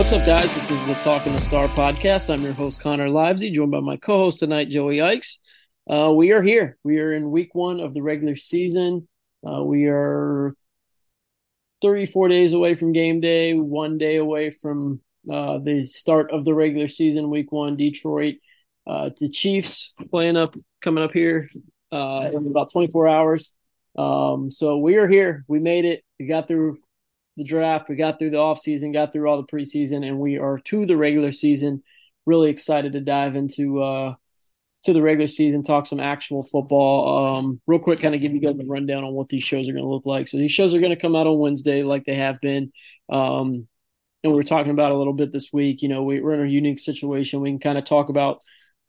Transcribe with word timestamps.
What's 0.00 0.14
up, 0.14 0.24
guys? 0.24 0.54
This 0.54 0.70
is 0.70 0.86
the 0.86 0.94
Talking 1.04 1.34
the 1.34 1.38
Star 1.38 1.68
podcast. 1.68 2.32
I'm 2.32 2.40
your 2.40 2.54
host, 2.54 2.80
Connor 2.80 3.08
Livesay, 3.08 3.52
joined 3.52 3.70
by 3.70 3.80
my 3.80 3.98
co 3.98 4.16
host 4.16 4.40
tonight, 4.40 4.70
Joey 4.70 4.96
Ickes. 4.96 5.40
Uh, 5.86 6.14
we 6.14 6.32
are 6.32 6.40
here. 6.40 6.78
We 6.82 7.00
are 7.00 7.12
in 7.12 7.30
week 7.30 7.54
one 7.54 7.80
of 7.80 7.92
the 7.92 8.00
regular 8.00 8.34
season. 8.34 9.06
Uh, 9.46 9.62
we 9.62 9.88
are 9.88 10.54
34 11.82 12.28
days 12.28 12.54
away 12.54 12.76
from 12.76 12.92
game 12.92 13.20
day, 13.20 13.52
one 13.52 13.98
day 13.98 14.16
away 14.16 14.50
from 14.50 15.02
uh, 15.30 15.58
the 15.58 15.84
start 15.84 16.30
of 16.30 16.46
the 16.46 16.54
regular 16.54 16.88
season, 16.88 17.28
week 17.28 17.52
one, 17.52 17.76
Detroit. 17.76 18.36
Uh, 18.86 19.10
the 19.20 19.28
Chiefs 19.28 19.92
playing 20.10 20.38
up, 20.38 20.56
coming 20.80 21.04
up 21.04 21.12
here 21.12 21.50
uh, 21.92 22.30
in 22.32 22.46
about 22.46 22.72
24 22.72 23.06
hours. 23.06 23.52
Um, 23.98 24.50
so 24.50 24.78
we 24.78 24.96
are 24.96 25.06
here. 25.06 25.44
We 25.46 25.58
made 25.58 25.84
it. 25.84 26.02
We 26.18 26.26
got 26.26 26.48
through 26.48 26.78
the 27.40 27.44
draft. 27.44 27.88
We 27.88 27.96
got 27.96 28.18
through 28.18 28.30
the 28.30 28.36
offseason, 28.36 28.92
got 28.92 29.12
through 29.12 29.28
all 29.28 29.42
the 29.42 29.52
preseason, 29.52 30.06
and 30.06 30.18
we 30.18 30.38
are 30.38 30.58
to 30.58 30.86
the 30.86 30.96
regular 30.96 31.32
season. 31.32 31.82
Really 32.26 32.50
excited 32.50 32.92
to 32.92 33.00
dive 33.00 33.34
into 33.34 33.82
uh 33.82 34.14
to 34.84 34.92
the 34.92 35.02
regular 35.02 35.26
season, 35.26 35.62
talk 35.62 35.86
some 35.86 36.00
actual 36.00 36.42
football. 36.42 37.36
Um, 37.36 37.60
real 37.66 37.80
quick, 37.80 38.00
kind 38.00 38.14
of 38.14 38.20
give 38.20 38.32
you 38.32 38.40
guys 38.40 38.58
a 38.58 38.64
rundown 38.64 39.04
on 39.04 39.12
what 39.12 39.28
these 39.28 39.42
shows 39.42 39.68
are 39.68 39.72
going 39.72 39.84
to 39.84 39.90
look 39.90 40.06
like. 40.06 40.28
So 40.28 40.38
these 40.38 40.52
shows 40.52 40.74
are 40.74 40.80
going 40.80 40.94
to 40.94 41.00
come 41.00 41.14
out 41.14 41.26
on 41.26 41.38
Wednesday, 41.38 41.82
like 41.82 42.04
they 42.06 42.14
have 42.14 42.40
been. 42.40 42.72
Um, 43.10 43.68
and 44.22 44.32
we 44.32 44.36
were 44.36 44.42
talking 44.42 44.72
about 44.72 44.92
a 44.92 44.96
little 44.96 45.12
bit 45.12 45.32
this 45.32 45.50
week. 45.52 45.82
You 45.82 45.88
know, 45.88 46.02
we, 46.02 46.20
we're 46.20 46.34
in 46.34 46.46
a 46.46 46.50
unique 46.50 46.78
situation. 46.78 47.40
We 47.40 47.50
can 47.50 47.58
kind 47.58 47.78
of 47.78 47.84
talk 47.84 48.08
about 48.08 48.40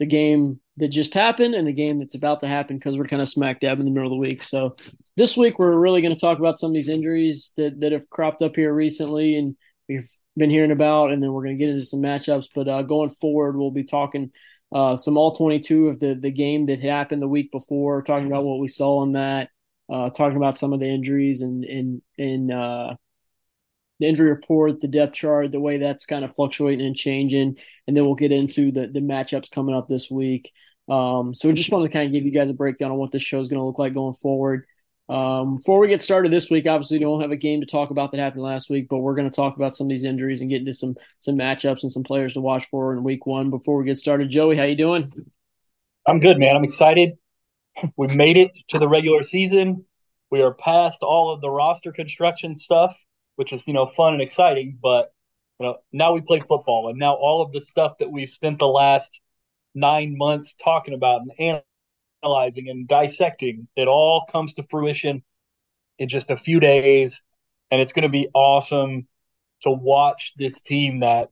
the 0.02 0.07
game 0.07 0.59
that 0.77 0.88
just 0.88 1.13
happened 1.13 1.53
and 1.53 1.67
the 1.67 1.73
game 1.73 1.99
that's 1.99 2.16
about 2.16 2.39
to 2.39 2.47
happen 2.47 2.75
because 2.75 2.97
we're 2.97 3.05
kind 3.05 3.21
of 3.21 3.30
smack 3.30 3.59
dab 3.59 3.77
in 3.77 3.85
the 3.85 3.91
middle 3.91 4.07
of 4.07 4.11
the 4.11 4.16
week. 4.16 4.41
So 4.41 4.75
this 5.16 5.38
week 5.38 5.59
we're 5.59 5.78
really 5.78 6.01
going 6.01 6.16
to 6.16 6.19
talk 6.19 6.39
about 6.39 6.57
some 6.57 6.72
of 6.72 6.73
these 6.73 6.89
injuries 6.89 7.53
that 7.56 7.79
that 7.81 7.91
have 7.91 8.09
cropped 8.09 8.41
up 8.41 8.56
here 8.56 8.73
recently 8.73 9.35
and 9.35 9.56
we've 9.88 10.09
been 10.35 10.50
hearing 10.50 10.72
about, 10.72 11.11
and 11.11 11.22
then 11.22 11.31
we're 11.31 11.44
going 11.44 11.56
to 11.56 11.63
get 11.63 11.69
into 11.69 11.85
some 11.85 12.01
matchups. 12.01 12.47
But 12.56 12.67
uh, 12.67 12.81
going 12.81 13.11
forward, 13.11 13.56
we'll 13.56 13.69
be 13.69 13.84
talking 13.84 14.31
uh, 14.73 14.95
some 14.95 15.17
all 15.17 15.34
22 15.34 15.90
of 15.90 16.00
the 16.00 16.16
the 16.16 16.31
game 16.31 16.66
that 16.66 16.79
happened 16.79 17.22
the 17.22 17.28
week 17.28 17.51
before, 17.51 18.01
talking 18.01 18.25
about 18.25 18.44
what 18.44 18.59
we 18.59 18.67
saw 18.67 19.00
on 19.00 19.11
that, 19.11 19.50
uh, 19.88 20.09
talking 20.09 20.38
about 20.38 20.57
some 20.57 20.73
of 20.73 20.79
the 20.79 20.88
injuries 20.88 21.41
and 21.41 21.63
and 21.63 22.01
and 22.17 22.51
uh, 22.51 22.95
the 24.01 24.07
injury 24.07 24.29
report, 24.29 24.81
the 24.81 24.88
depth 24.88 25.13
chart, 25.13 25.51
the 25.51 25.59
way 25.59 25.78
that's 25.78 26.06
kind 26.06 26.25
of 26.25 26.35
fluctuating 26.35 26.85
and 26.85 26.95
changing, 26.95 27.57
and 27.88 27.95
then 27.95 28.03
we'll 28.03 28.16
get 28.16 28.31
into 28.31 28.72
the 28.72 28.88
the 28.88 29.00
matchups 29.00 29.51
coming 29.51 29.75
up 29.75 29.88
this 29.88 30.09
week. 30.12 30.51
Um, 30.89 31.34
so 31.34 31.47
we 31.47 31.53
just 31.53 31.72
wanted 31.72 31.89
to 31.89 31.94
kind 31.94 32.07
of 32.07 32.11
give 32.11 32.25
you 32.25 32.31
guys 32.31 32.50
a 32.50 32.53
breakdown 32.53 32.91
on 32.91 32.97
what 32.97 33.11
this 33.11 33.22
show 33.22 33.40
is 33.40 33.47
going 33.47 33.59
to 33.59 33.66
look 33.66 33.79
like 33.79 33.94
going 33.94 34.16
forward. 34.16 34.66
Um, 35.07 35.57
before 35.57 35.79
we 35.79 35.88
get 35.88 36.01
started 36.01 36.31
this 36.31 36.50
week, 36.50 36.67
obviously 36.67 36.97
we 36.97 37.03
don't 37.03 37.22
have 37.22 37.31
a 37.31 37.38
game 37.38 37.59
to 37.61 37.67
talk 37.67 37.91
about 37.91 38.11
that 38.11 38.19
happened 38.19 38.44
last 38.44 38.69
week, 38.69 38.88
but 38.90 39.00
we're 39.00 39.16
going 39.16 39.29
to 39.29 39.35
talk 39.35 39.56
about 39.56 39.75
some 39.75 39.85
of 39.85 39.90
these 39.90 40.03
injuries 40.03 40.41
and 40.41 40.50
get 40.50 40.59
into 40.59 40.73
some 40.73 40.95
some 41.19 41.35
matchups 41.35 41.84
and 41.84 41.91
some 41.91 42.03
players 42.03 42.34
to 42.34 42.41
watch 42.41 42.67
for 42.69 42.94
in 42.94 43.03
week 43.03 43.25
one. 43.25 43.50
Before 43.50 43.78
we 43.78 43.85
get 43.85 43.97
started, 43.97 44.29
Joey, 44.29 44.56
how 44.56 44.63
you 44.63 44.75
doing? 44.75 45.13
I'm 46.07 46.19
good, 46.19 46.40
man. 46.40 46.56
I'm 46.56 46.63
excited. 46.63 47.11
We 47.97 48.07
made 48.07 48.38
it 48.38 48.51
to 48.69 48.79
the 48.79 48.90
regular 48.90 49.23
season. 49.23 49.85
We 50.31 50.41
are 50.41 50.53
past 50.53 51.03
all 51.03 51.34
of 51.34 51.41
the 51.41 51.50
roster 51.50 51.91
construction 51.91 52.56
stuff, 52.56 52.95
which 53.36 53.53
is 53.53 53.68
you 53.68 53.74
know 53.74 53.88
fun 53.88 54.14
and 54.14 54.22
exciting. 54.22 54.78
But 54.81 55.14
you 55.59 55.68
know 55.68 55.78
now 55.92 56.14
we 56.14 56.22
play 56.22 56.40
football, 56.40 56.90
and 56.90 57.00
now 57.00 57.14
all 57.14 57.42
of 57.42 57.52
the 57.52 57.62
stuff 57.62 57.97
that 58.00 58.12
we've 58.12 58.30
spent 58.30 58.59
the 58.59 58.68
last 58.68 59.19
nine 59.74 60.18
months 60.18 60.53
talking 60.53 60.94
about 60.94 61.22
and 61.22 61.64
analyzing 62.24 62.70
and 62.70 62.88
dissecting, 62.88 63.68
it 63.75 63.88
all 63.88 64.25
comes 64.31 64.53
to 64.56 64.64
fruition 64.70 65.24
in 65.97 66.09
just 66.09 66.31
a 66.31 66.38
few 66.38 66.59
days. 66.59 67.22
And 67.70 67.80
it's 67.80 67.94
going 67.94 68.03
to 68.03 68.09
be 68.09 68.28
awesome 68.34 69.08
to 69.62 69.72
watch 69.72 70.34
this 70.36 70.62
team 70.62 71.00
that 71.00 71.30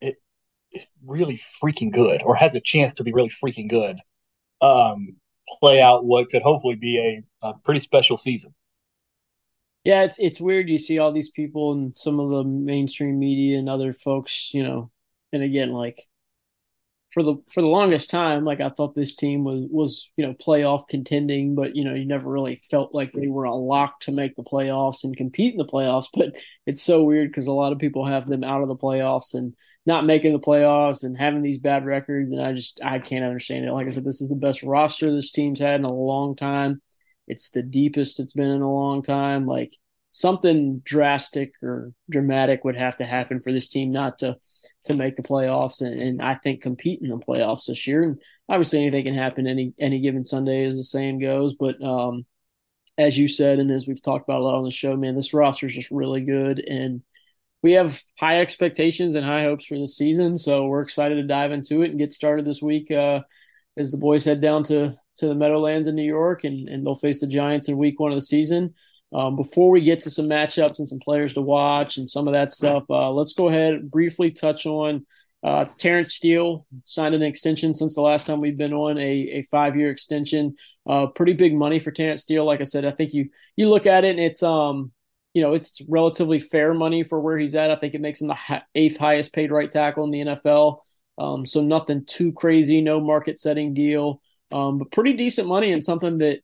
it 0.00 0.16
is 0.72 0.86
really 1.04 1.40
freaking 1.62 1.92
good 1.92 2.22
or 2.22 2.34
has 2.34 2.54
a 2.54 2.60
chance 2.60 2.94
to 2.94 3.04
be 3.04 3.12
really 3.12 3.28
freaking 3.28 3.68
good 3.68 3.98
um, 4.62 5.16
play 5.60 5.80
out 5.80 6.04
what 6.04 6.30
could 6.30 6.42
hopefully 6.42 6.76
be 6.76 7.22
a, 7.42 7.46
a 7.46 7.54
pretty 7.64 7.80
special 7.80 8.16
season. 8.16 8.54
Yeah, 9.84 10.04
it's 10.04 10.18
it's 10.18 10.40
weird. 10.40 10.68
You 10.70 10.78
see 10.78 10.98
all 10.98 11.12
these 11.12 11.28
people 11.30 11.72
and 11.72 11.96
some 11.96 12.18
of 12.20 12.30
the 12.30 12.44
mainstream 12.44 13.18
media 13.18 13.58
and 13.58 13.68
other 13.68 13.92
folks, 13.92 14.52
you 14.54 14.62
know, 14.62 14.90
and 15.32 15.42
again, 15.42 15.72
like 15.72 15.98
for 17.12 17.22
the 17.22 17.36
for 17.50 17.60
the 17.60 17.68
longest 17.68 18.10
time, 18.10 18.44
like 18.44 18.60
I 18.60 18.70
thought 18.70 18.94
this 18.94 19.14
team 19.14 19.44
was 19.44 19.66
was 19.70 20.10
you 20.16 20.26
know 20.26 20.34
playoff 20.34 20.88
contending, 20.88 21.54
but 21.54 21.76
you 21.76 21.84
know 21.84 21.94
you 21.94 22.04
never 22.06 22.28
really 22.28 22.60
felt 22.70 22.92
like 22.94 23.12
they 23.12 23.28
were 23.28 23.44
a 23.44 23.54
lock 23.54 24.00
to 24.00 24.12
make 24.12 24.34
the 24.34 24.42
playoffs 24.42 25.04
and 25.04 25.16
compete 25.16 25.52
in 25.54 25.58
the 25.58 25.64
playoffs. 25.64 26.06
But 26.14 26.34
it's 26.66 26.82
so 26.82 27.04
weird 27.04 27.30
because 27.30 27.46
a 27.46 27.52
lot 27.52 27.72
of 27.72 27.78
people 27.78 28.04
have 28.04 28.28
them 28.28 28.42
out 28.42 28.62
of 28.62 28.68
the 28.68 28.76
playoffs 28.76 29.34
and 29.34 29.54
not 29.86 30.06
making 30.06 30.32
the 30.32 30.40
playoffs 30.40 31.04
and 31.04 31.16
having 31.16 31.42
these 31.42 31.58
bad 31.58 31.84
records, 31.86 32.32
and 32.32 32.42
I 32.42 32.52
just 32.52 32.80
I 32.82 32.98
can't 32.98 33.24
understand 33.24 33.64
it. 33.64 33.72
Like 33.72 33.86
I 33.86 33.90
said, 33.90 34.04
this 34.04 34.20
is 34.20 34.30
the 34.30 34.36
best 34.36 34.62
roster 34.64 35.12
this 35.12 35.30
team's 35.30 35.60
had 35.60 35.76
in 35.76 35.84
a 35.84 35.92
long 35.92 36.34
time. 36.34 36.82
It's 37.26 37.50
the 37.50 37.62
deepest 37.62 38.20
it's 38.20 38.34
been 38.34 38.50
in 38.50 38.62
a 38.62 38.72
long 38.72 39.02
time. 39.02 39.46
Like 39.46 39.76
something 40.10 40.80
drastic 40.84 41.52
or 41.62 41.92
dramatic 42.10 42.64
would 42.64 42.76
have 42.76 42.96
to 42.96 43.04
happen 43.04 43.40
for 43.40 43.52
this 43.52 43.68
team 43.68 43.92
not 43.92 44.18
to 44.18 44.36
to 44.84 44.94
make 44.94 45.16
the 45.16 45.22
playoffs 45.22 45.80
and, 45.80 46.00
and, 46.00 46.22
I 46.22 46.36
think 46.36 46.62
compete 46.62 47.00
in 47.02 47.08
the 47.08 47.16
playoffs 47.16 47.66
this 47.66 47.86
year. 47.86 48.02
And 48.02 48.20
obviously 48.48 48.80
anything 48.80 49.04
can 49.04 49.14
happen 49.14 49.46
any 49.46 49.74
any 49.78 50.00
given 50.00 50.24
Sunday 50.24 50.64
as 50.64 50.76
the 50.76 50.84
saying 50.84 51.18
goes. 51.18 51.54
But 51.54 51.82
um, 51.82 52.24
as 52.96 53.18
you 53.18 53.28
said, 53.28 53.58
and 53.58 53.70
as 53.70 53.86
we've 53.86 54.02
talked 54.02 54.28
about 54.28 54.40
a 54.40 54.44
lot 54.44 54.56
on 54.56 54.64
the 54.64 54.70
show, 54.70 54.96
man, 54.96 55.14
this 55.14 55.34
roster 55.34 55.66
is 55.66 55.74
just 55.74 55.90
really 55.90 56.22
good 56.22 56.60
and 56.60 57.02
we 57.64 57.72
have 57.72 58.02
high 58.20 58.40
expectations 58.40 59.14
and 59.14 59.24
high 59.24 59.44
hopes 59.44 59.64
for 59.64 59.78
this 59.78 59.96
season. 59.96 60.36
So 60.36 60.66
we're 60.66 60.82
excited 60.82 61.14
to 61.14 61.22
dive 61.22 61.50
into 61.50 61.80
it 61.80 61.88
and 61.90 61.98
get 61.98 62.12
started 62.12 62.44
this 62.44 62.60
week 62.60 62.90
uh, 62.90 63.20
as 63.78 63.90
the 63.90 63.96
boys 63.96 64.26
head 64.26 64.42
down 64.42 64.64
to 64.64 64.94
to 65.16 65.26
the 65.26 65.34
Meadowlands 65.34 65.88
in 65.88 65.94
New 65.94 66.02
York 66.02 66.44
and, 66.44 66.68
and 66.68 66.84
they'll 66.84 66.94
face 66.94 67.20
the 67.20 67.26
Giants 67.26 67.68
in 67.68 67.76
week 67.76 68.00
one 68.00 68.12
of 68.12 68.16
the 68.16 68.22
season. 68.22 68.74
Um, 69.12 69.36
before 69.36 69.70
we 69.70 69.80
get 69.80 70.00
to 70.00 70.10
some 70.10 70.26
matchups 70.26 70.80
and 70.80 70.88
some 70.88 70.98
players 70.98 71.34
to 71.34 71.40
watch 71.40 71.98
and 71.98 72.10
some 72.10 72.26
of 72.26 72.32
that 72.32 72.50
stuff, 72.50 72.84
uh, 72.90 73.12
let's 73.12 73.32
go 73.32 73.48
ahead 73.48 73.74
and 73.74 73.90
briefly 73.90 74.30
touch 74.32 74.66
on 74.66 75.06
uh, 75.44 75.66
Terence 75.76 76.14
Steele 76.14 76.66
signed 76.84 77.14
an 77.14 77.22
extension 77.22 77.74
since 77.74 77.94
the 77.94 78.00
last 78.00 78.26
time 78.26 78.40
we've 78.40 78.56
been 78.56 78.72
on 78.72 78.96
a, 78.96 79.02
a 79.02 79.42
five 79.50 79.76
year 79.76 79.90
extension. 79.90 80.56
Uh, 80.88 81.06
pretty 81.08 81.34
big 81.34 81.54
money 81.54 81.78
for 81.78 81.90
Terence 81.90 82.22
Steele. 82.22 82.46
Like 82.46 82.62
I 82.62 82.64
said, 82.64 82.86
I 82.86 82.92
think 82.92 83.12
you 83.12 83.28
you 83.54 83.68
look 83.68 83.86
at 83.86 84.04
it 84.04 84.10
and 84.10 84.20
it's 84.20 84.42
um 84.42 84.90
you 85.34 85.42
know 85.42 85.52
it's 85.52 85.82
relatively 85.86 86.38
fair 86.38 86.72
money 86.72 87.02
for 87.02 87.20
where 87.20 87.38
he's 87.38 87.54
at. 87.54 87.70
I 87.70 87.76
think 87.76 87.92
it 87.92 88.00
makes 88.00 88.22
him 88.22 88.28
the 88.28 88.62
eighth 88.74 88.96
highest 88.96 89.34
paid 89.34 89.52
right 89.52 89.70
tackle 89.70 90.04
in 90.04 90.10
the 90.10 90.20
NFL. 90.20 90.78
Um, 91.18 91.44
so 91.44 91.60
nothing 91.60 92.06
too 92.06 92.32
crazy, 92.32 92.80
no 92.80 92.98
market 92.98 93.38
setting 93.38 93.74
deal, 93.74 94.22
um, 94.52 94.78
but 94.78 94.92
pretty 94.92 95.14
decent 95.14 95.48
money 95.48 95.72
and 95.72 95.82
something 95.82 96.18
that 96.18 96.40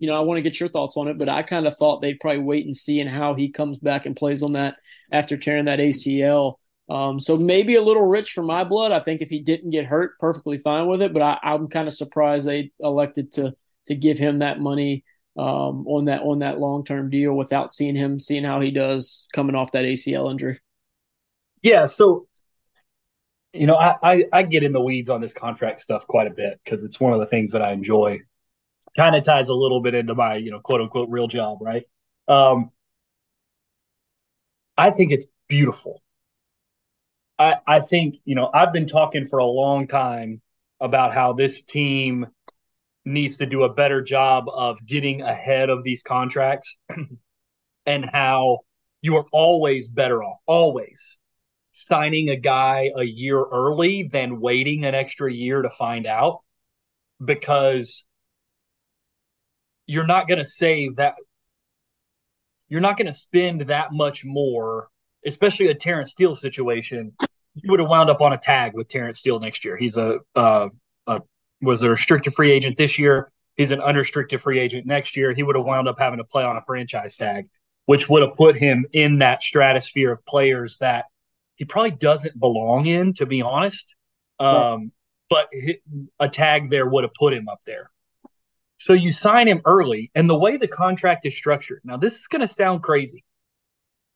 you 0.00 0.06
know, 0.06 0.16
I 0.16 0.20
want 0.20 0.38
to 0.38 0.42
get 0.42 0.58
your 0.58 0.70
thoughts 0.70 0.96
on 0.96 1.08
it, 1.08 1.18
but 1.18 1.28
I 1.28 1.42
kind 1.42 1.66
of 1.66 1.76
thought 1.76 2.00
they'd 2.00 2.18
probably 2.18 2.40
wait 2.40 2.64
and 2.64 2.74
see 2.74 3.00
and 3.00 3.10
how 3.10 3.34
he 3.34 3.50
comes 3.50 3.78
back 3.78 4.06
and 4.06 4.16
plays 4.16 4.42
on 4.42 4.54
that 4.54 4.76
after 5.12 5.36
tearing 5.36 5.66
that 5.66 5.78
ACL. 5.78 6.54
Um, 6.88 7.20
so 7.20 7.36
maybe 7.36 7.76
a 7.76 7.82
little 7.82 8.06
rich 8.06 8.32
for 8.32 8.42
my 8.42 8.64
blood. 8.64 8.92
I 8.92 9.00
think 9.00 9.20
if 9.20 9.28
he 9.28 9.40
didn't 9.40 9.70
get 9.70 9.84
hurt, 9.84 10.18
perfectly 10.18 10.56
fine 10.56 10.86
with 10.86 11.02
it. 11.02 11.12
But 11.12 11.22
I, 11.22 11.38
I'm 11.42 11.68
kind 11.68 11.86
of 11.86 11.92
surprised 11.94 12.46
they 12.46 12.72
elected 12.80 13.32
to 13.32 13.54
to 13.86 13.94
give 13.94 14.18
him 14.18 14.38
that 14.38 14.58
money 14.58 15.04
um, 15.38 15.86
on 15.86 16.06
that 16.06 16.22
on 16.22 16.40
that 16.40 16.58
long 16.58 16.84
term 16.84 17.10
deal 17.10 17.34
without 17.34 17.70
seeing 17.70 17.94
him, 17.94 18.18
seeing 18.18 18.42
how 18.42 18.58
he 18.60 18.70
does 18.70 19.28
coming 19.34 19.54
off 19.54 19.72
that 19.72 19.84
ACL 19.84 20.30
injury. 20.30 20.58
Yeah, 21.62 21.84
so 21.86 22.26
you 23.52 23.66
know, 23.66 23.76
I, 23.76 23.96
I, 24.02 24.24
I 24.32 24.42
get 24.42 24.62
in 24.62 24.72
the 24.72 24.80
weeds 24.80 25.10
on 25.10 25.20
this 25.20 25.34
contract 25.34 25.80
stuff 25.80 26.06
quite 26.06 26.26
a 26.26 26.34
bit 26.34 26.60
because 26.64 26.84
it's 26.84 27.00
one 27.00 27.12
of 27.12 27.20
the 27.20 27.26
things 27.26 27.52
that 27.52 27.62
I 27.62 27.72
enjoy. 27.72 28.20
Kind 28.96 29.16
of 29.16 29.22
ties 29.22 29.48
a 29.48 29.54
little 29.54 29.80
bit 29.80 29.94
into 29.94 30.14
my, 30.14 30.36
you 30.36 30.50
know, 30.50 30.60
quote 30.60 30.80
unquote 30.80 31.08
real 31.10 31.28
job, 31.28 31.58
right? 31.60 31.84
Um, 32.28 32.70
I 34.76 34.90
think 34.90 35.12
it's 35.12 35.26
beautiful. 35.48 36.02
I, 37.38 37.56
I 37.66 37.80
think, 37.80 38.16
you 38.24 38.34
know, 38.34 38.50
I've 38.52 38.72
been 38.72 38.86
talking 38.86 39.26
for 39.26 39.38
a 39.38 39.46
long 39.46 39.86
time 39.86 40.42
about 40.80 41.14
how 41.14 41.32
this 41.32 41.62
team 41.62 42.26
needs 43.04 43.38
to 43.38 43.46
do 43.46 43.62
a 43.62 43.72
better 43.72 44.02
job 44.02 44.44
of 44.48 44.84
getting 44.84 45.22
ahead 45.22 45.70
of 45.70 45.82
these 45.82 46.02
contracts 46.02 46.76
and 47.86 48.04
how 48.04 48.58
you 49.02 49.16
are 49.16 49.24
always 49.32 49.88
better 49.88 50.22
off, 50.22 50.38
always 50.46 51.16
signing 51.72 52.30
a 52.30 52.36
guy 52.36 52.90
a 52.96 53.04
year 53.04 53.42
early 53.42 54.04
than 54.04 54.40
waiting 54.40 54.84
an 54.84 54.94
extra 54.94 55.32
year 55.32 55.62
to 55.62 55.70
find 55.70 56.06
out 56.06 56.40
because 57.24 58.04
you're 59.86 60.06
not 60.06 60.28
going 60.28 60.38
to 60.38 60.44
save 60.44 60.96
that 60.96 61.14
you're 62.68 62.80
not 62.80 62.96
going 62.96 63.06
to 63.06 63.12
spend 63.12 63.62
that 63.62 63.92
much 63.92 64.24
more 64.24 64.88
especially 65.26 65.68
a 65.68 65.74
Terence 65.74 66.12
Steele 66.12 66.34
situation. 66.34 67.12
You 67.54 67.70
would 67.70 67.80
have 67.80 67.90
wound 67.90 68.08
up 68.08 68.22
on 68.22 68.32
a 68.32 68.38
tag 68.38 68.72
with 68.74 68.88
Terence 68.88 69.18
Steele 69.18 69.38
next 69.38 69.66
year. 69.66 69.76
He's 69.76 69.98
a, 69.98 70.20
uh, 70.34 70.68
a 71.06 71.20
was 71.60 71.82
a 71.82 71.90
restricted 71.90 72.32
free 72.32 72.50
agent 72.52 72.78
this 72.78 72.98
year? 72.98 73.30
He's 73.56 73.70
an 73.70 73.82
unrestricted 73.82 74.40
free 74.40 74.58
agent 74.58 74.86
next 74.86 75.14
year. 75.14 75.34
He 75.34 75.42
would 75.42 75.56
have 75.56 75.64
wound 75.66 75.88
up 75.88 75.98
having 75.98 76.18
to 76.18 76.24
play 76.24 76.42
on 76.42 76.56
a 76.56 76.62
franchise 76.62 77.16
tag 77.16 77.48
which 77.90 78.08
would 78.08 78.22
have 78.22 78.36
put 78.36 78.56
him 78.56 78.86
in 78.92 79.18
that 79.18 79.42
stratosphere 79.42 80.12
of 80.12 80.24
players 80.24 80.76
that 80.78 81.06
he 81.60 81.66
probably 81.66 81.90
doesn't 81.90 82.40
belong 82.40 82.86
in, 82.86 83.12
to 83.12 83.26
be 83.26 83.42
honest. 83.42 83.94
Um, 84.38 84.92
but 85.28 85.50
a 86.18 86.26
tag 86.26 86.70
there 86.70 86.86
would 86.86 87.04
have 87.04 87.12
put 87.12 87.34
him 87.34 87.50
up 87.50 87.60
there. 87.66 87.90
So 88.78 88.94
you 88.94 89.12
sign 89.12 89.46
him 89.46 89.60
early, 89.66 90.10
and 90.14 90.28
the 90.28 90.38
way 90.38 90.56
the 90.56 90.66
contract 90.66 91.26
is 91.26 91.36
structured. 91.36 91.82
Now, 91.84 91.98
this 91.98 92.18
is 92.18 92.28
going 92.28 92.40
to 92.40 92.48
sound 92.48 92.82
crazy. 92.82 93.24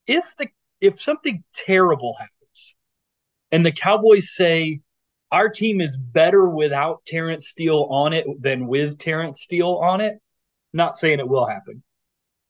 If 0.06 0.34
the 0.38 0.48
if 0.80 0.98
something 0.98 1.44
terrible 1.54 2.16
happens, 2.18 2.76
and 3.52 3.64
the 3.64 3.72
Cowboys 3.72 4.34
say 4.34 4.80
our 5.30 5.50
team 5.50 5.82
is 5.82 5.98
better 5.98 6.48
without 6.48 7.04
Terence 7.06 7.48
Steele 7.48 7.88
on 7.90 8.14
it 8.14 8.24
than 8.40 8.68
with 8.68 8.96
Terence 8.96 9.42
Steele 9.42 9.76
on 9.82 10.00
it, 10.00 10.18
not 10.72 10.96
saying 10.96 11.18
it 11.18 11.28
will 11.28 11.46
happen. 11.46 11.82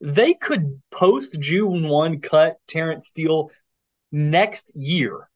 They 0.00 0.34
could 0.34 0.80
post 0.92 1.40
June 1.40 1.88
one 1.88 2.20
cut 2.20 2.58
Terence 2.68 3.08
Steele 3.08 3.50
next 4.14 4.76
year, 4.76 5.28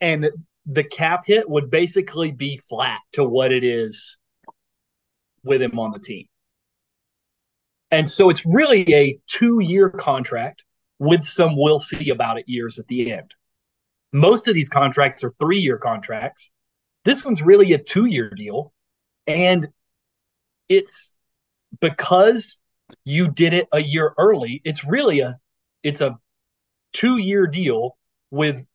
and 0.00 0.28
the 0.66 0.82
cap 0.82 1.24
hit 1.26 1.48
would 1.48 1.70
basically 1.70 2.32
be 2.32 2.56
flat 2.56 2.98
to 3.12 3.24
what 3.24 3.52
it 3.52 3.62
is 3.62 4.18
with 5.44 5.62
him 5.62 5.78
on 5.78 5.92
the 5.92 6.00
team. 6.00 6.26
And 7.90 8.10
so 8.10 8.30
it's 8.30 8.44
really 8.44 8.92
a 8.92 9.18
two 9.26 9.60
year 9.60 9.88
contract 9.88 10.64
with 10.98 11.24
some 11.24 11.56
we'll 11.56 11.78
see 11.78 12.10
about 12.10 12.38
it 12.38 12.48
years 12.48 12.78
at 12.78 12.88
the 12.88 13.12
end. 13.12 13.32
Most 14.12 14.48
of 14.48 14.54
these 14.54 14.68
contracts 14.68 15.22
are 15.22 15.32
three 15.40 15.60
year 15.60 15.78
contracts. 15.78 16.50
This 17.04 17.24
one's 17.24 17.42
really 17.42 17.72
a 17.72 17.78
two 17.78 18.06
year 18.06 18.28
deal. 18.30 18.72
And 19.26 19.68
it's 20.68 21.16
because 21.80 22.60
you 23.04 23.30
did 23.30 23.54
it 23.54 23.68
a 23.72 23.80
year 23.80 24.14
early, 24.18 24.60
it's 24.64 24.84
really 24.84 25.20
a 25.20 25.34
it's 25.82 26.00
a 26.00 26.18
two 26.92 27.18
year 27.18 27.46
deal 27.46 27.96
with 28.30 28.66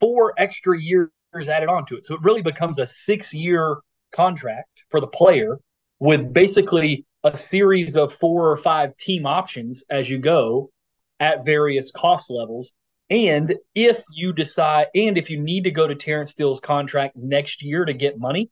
four 0.00 0.34
extra 0.36 0.80
years 0.80 1.10
added 1.48 1.68
onto 1.68 1.96
it. 1.96 2.04
So 2.04 2.14
it 2.14 2.22
really 2.22 2.42
becomes 2.42 2.78
a 2.78 2.86
six 2.86 3.32
year 3.34 3.78
contract 4.12 4.68
for 4.90 5.00
the 5.00 5.06
player 5.06 5.58
with 6.00 6.32
basically 6.32 7.04
a 7.24 7.36
series 7.36 7.96
of 7.96 8.12
four 8.12 8.50
or 8.50 8.56
five 8.56 8.96
team 8.96 9.26
options 9.26 9.84
as 9.90 10.08
you 10.08 10.18
go 10.18 10.70
at 11.20 11.44
various 11.44 11.90
cost 11.90 12.30
levels. 12.30 12.70
And 13.10 13.54
if 13.74 14.02
you 14.12 14.32
decide, 14.32 14.86
and 14.94 15.16
if 15.16 15.30
you 15.30 15.40
need 15.40 15.64
to 15.64 15.70
go 15.70 15.86
to 15.86 15.94
Terence 15.94 16.32
Steele's 16.32 16.60
contract 16.60 17.16
next 17.16 17.62
year 17.62 17.84
to 17.84 17.94
get 17.94 18.18
money, 18.18 18.50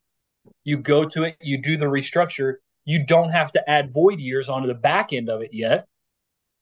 you 0.65 0.79
go 0.79 1.05
to 1.05 1.25
it, 1.25 1.37
you 1.41 1.61
do 1.61 1.77
the 1.77 1.87
restructure. 1.87 2.55
You 2.85 3.05
don't 3.05 3.31
have 3.31 3.53
to 3.53 3.71
add 3.71 3.93
void 3.93 4.21
years 4.21 4.49
onto 4.49 4.69
the 4.69 4.75
back 4.75 5.13
end 5.13 5.29
of 5.29 5.43
it 5.43 5.51
yet 5.53 5.87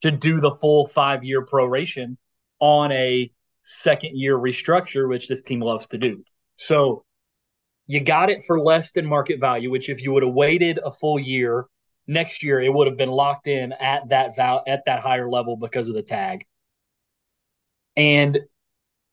to 0.04 0.10
do 0.10 0.38
the 0.38 0.54
full 0.56 0.84
five 0.84 1.24
year 1.24 1.46
proration 1.46 2.18
on 2.60 2.92
a 2.92 3.32
second 3.62 4.18
year 4.18 4.36
restructure, 4.36 5.08
which 5.08 5.28
this 5.28 5.40
team 5.40 5.60
loves 5.60 5.86
to 5.86 5.96
do. 5.96 6.22
So 6.56 7.06
you 7.86 8.00
got 8.00 8.28
it 8.28 8.44
for 8.46 8.60
less 8.60 8.92
than 8.92 9.06
market 9.06 9.40
value, 9.40 9.70
which 9.70 9.88
if 9.88 10.02
you 10.02 10.12
would 10.12 10.22
have 10.22 10.34
waited 10.34 10.78
a 10.84 10.90
full 10.90 11.18
year 11.18 11.64
next 12.06 12.42
year, 12.42 12.60
it 12.60 12.68
would 12.68 12.86
have 12.86 12.98
been 12.98 13.08
locked 13.08 13.46
in 13.46 13.72
at 13.72 14.10
that 14.10 14.36
val 14.36 14.62
at 14.66 14.84
that 14.84 15.00
higher 15.00 15.26
level 15.26 15.56
because 15.56 15.88
of 15.88 15.94
the 15.94 16.02
tag. 16.02 16.44
And 17.96 18.40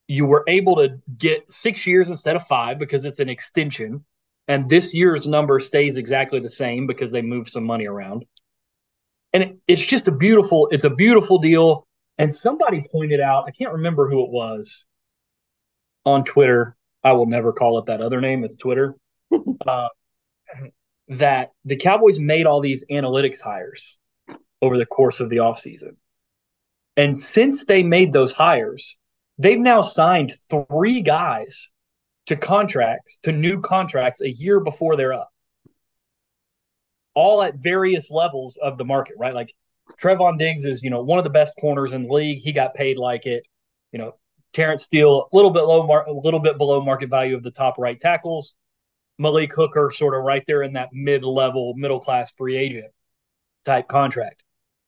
you 0.10 0.26
were 0.26 0.44
able 0.46 0.76
to 0.76 1.00
get 1.18 1.50
six 1.50 1.88
years 1.88 2.10
instead 2.10 2.36
of 2.36 2.46
five 2.48 2.80
because 2.80 3.06
it's 3.06 3.20
an 3.20 3.30
extension. 3.30 4.04
And 4.50 4.70
this 4.70 4.94
year's 4.94 5.26
number 5.26 5.62
stays 5.62 5.96
exactly 5.96 6.42
the 6.42 6.50
same 6.50 6.86
because 6.86 7.14
they 7.14 7.22
moved 7.22 7.50
some 7.50 7.64
money 7.64 7.88
around 7.88 8.26
and 9.34 9.58
it's 9.68 9.86
just 9.86 10.08
a 10.08 10.12
beautiful 10.12 10.68
it's 10.72 10.84
a 10.84 10.90
beautiful 10.90 11.40
deal. 11.40 11.88
And 12.18 12.34
somebody 12.34 12.86
pointed 12.92 13.20
out 13.20 13.46
i 13.48 13.52
can't 13.52 13.74
remember 13.74 14.10
who 14.10 14.24
it 14.24 14.30
was 14.30 14.86
on 16.06 16.24
twitter. 16.24 16.76
I 17.04 17.14
will 17.14 17.26
never 17.26 17.52
call 17.52 17.80
it 17.80 17.86
that 17.88 18.02
other 18.02 18.22
name. 18.22 18.44
It's 18.44 18.56
twitter. 18.56 18.96
Uh, 19.66 19.88
that 21.08 21.52
the 21.66 21.76
cowboys 21.76 22.20
made 22.20 22.46
all 22.46 22.62
these 22.62 22.86
analytics 22.92 23.40
hires 23.40 23.98
over 24.62 24.78
the 24.78 24.86
course 24.86 25.20
of 25.20 25.30
the 25.30 25.38
offseason. 25.38 25.96
And 26.98 27.18
since 27.18 27.66
they 27.66 27.84
made 27.84 28.12
those 28.12 28.34
hires 28.34 28.98
they've 29.42 29.60
now 29.60 29.82
signed 29.82 30.34
three 30.50 31.02
guys 31.02 31.70
to 32.28 32.36
contracts 32.36 33.18
to 33.24 33.32
new 33.32 33.60
contracts 33.60 34.22
a 34.22 34.30
year 34.30 34.60
before 34.60 34.96
they're 34.96 35.14
up 35.14 35.31
all 37.14 37.44
at 37.44 37.56
various 37.56 38.10
levels 38.12 38.58
of 38.62 38.78
the 38.78 38.86
market, 38.86 39.16
right? 39.18 39.34
Like 39.34 39.54
Trevon 40.02 40.38
Diggs 40.38 40.66
is, 40.66 40.84
you 40.84 40.90
know, 40.90 41.02
one 41.02 41.18
of 41.18 41.24
the 41.24 41.30
best 41.30 41.56
corners 41.60 41.94
in 41.94 42.04
the 42.04 42.14
league. 42.14 42.40
He 42.40 42.52
got 42.52 42.74
paid 42.74 42.98
like 42.98 43.26
it. 43.26 43.46
You 43.92 44.00
know, 44.00 44.16
Terence 44.54 44.84
Steele, 44.84 45.28
a 45.32 45.36
little 45.36 45.52
bit 45.52 45.64
low, 45.64 45.86
mar- 45.86 46.08
a 46.08 46.14
little 46.14 46.40
bit 46.40 46.58
below 46.58 46.82
market 46.82 47.10
value 47.10 47.36
of 47.36 47.44
the 47.44 47.52
top 47.52 47.78
right 47.78 48.00
tackles. 48.00 48.56
Malik 49.18 49.54
Hooker, 49.54 49.92
sort 49.94 50.16
of 50.16 50.24
right 50.24 50.44
there 50.48 50.64
in 50.64 50.74
that 50.74 50.90
mid-level, 50.94 51.76
middle-class 51.76 52.32
free 52.38 52.58
agent 52.58 52.92
type 53.66 53.88
contract, 53.88 54.44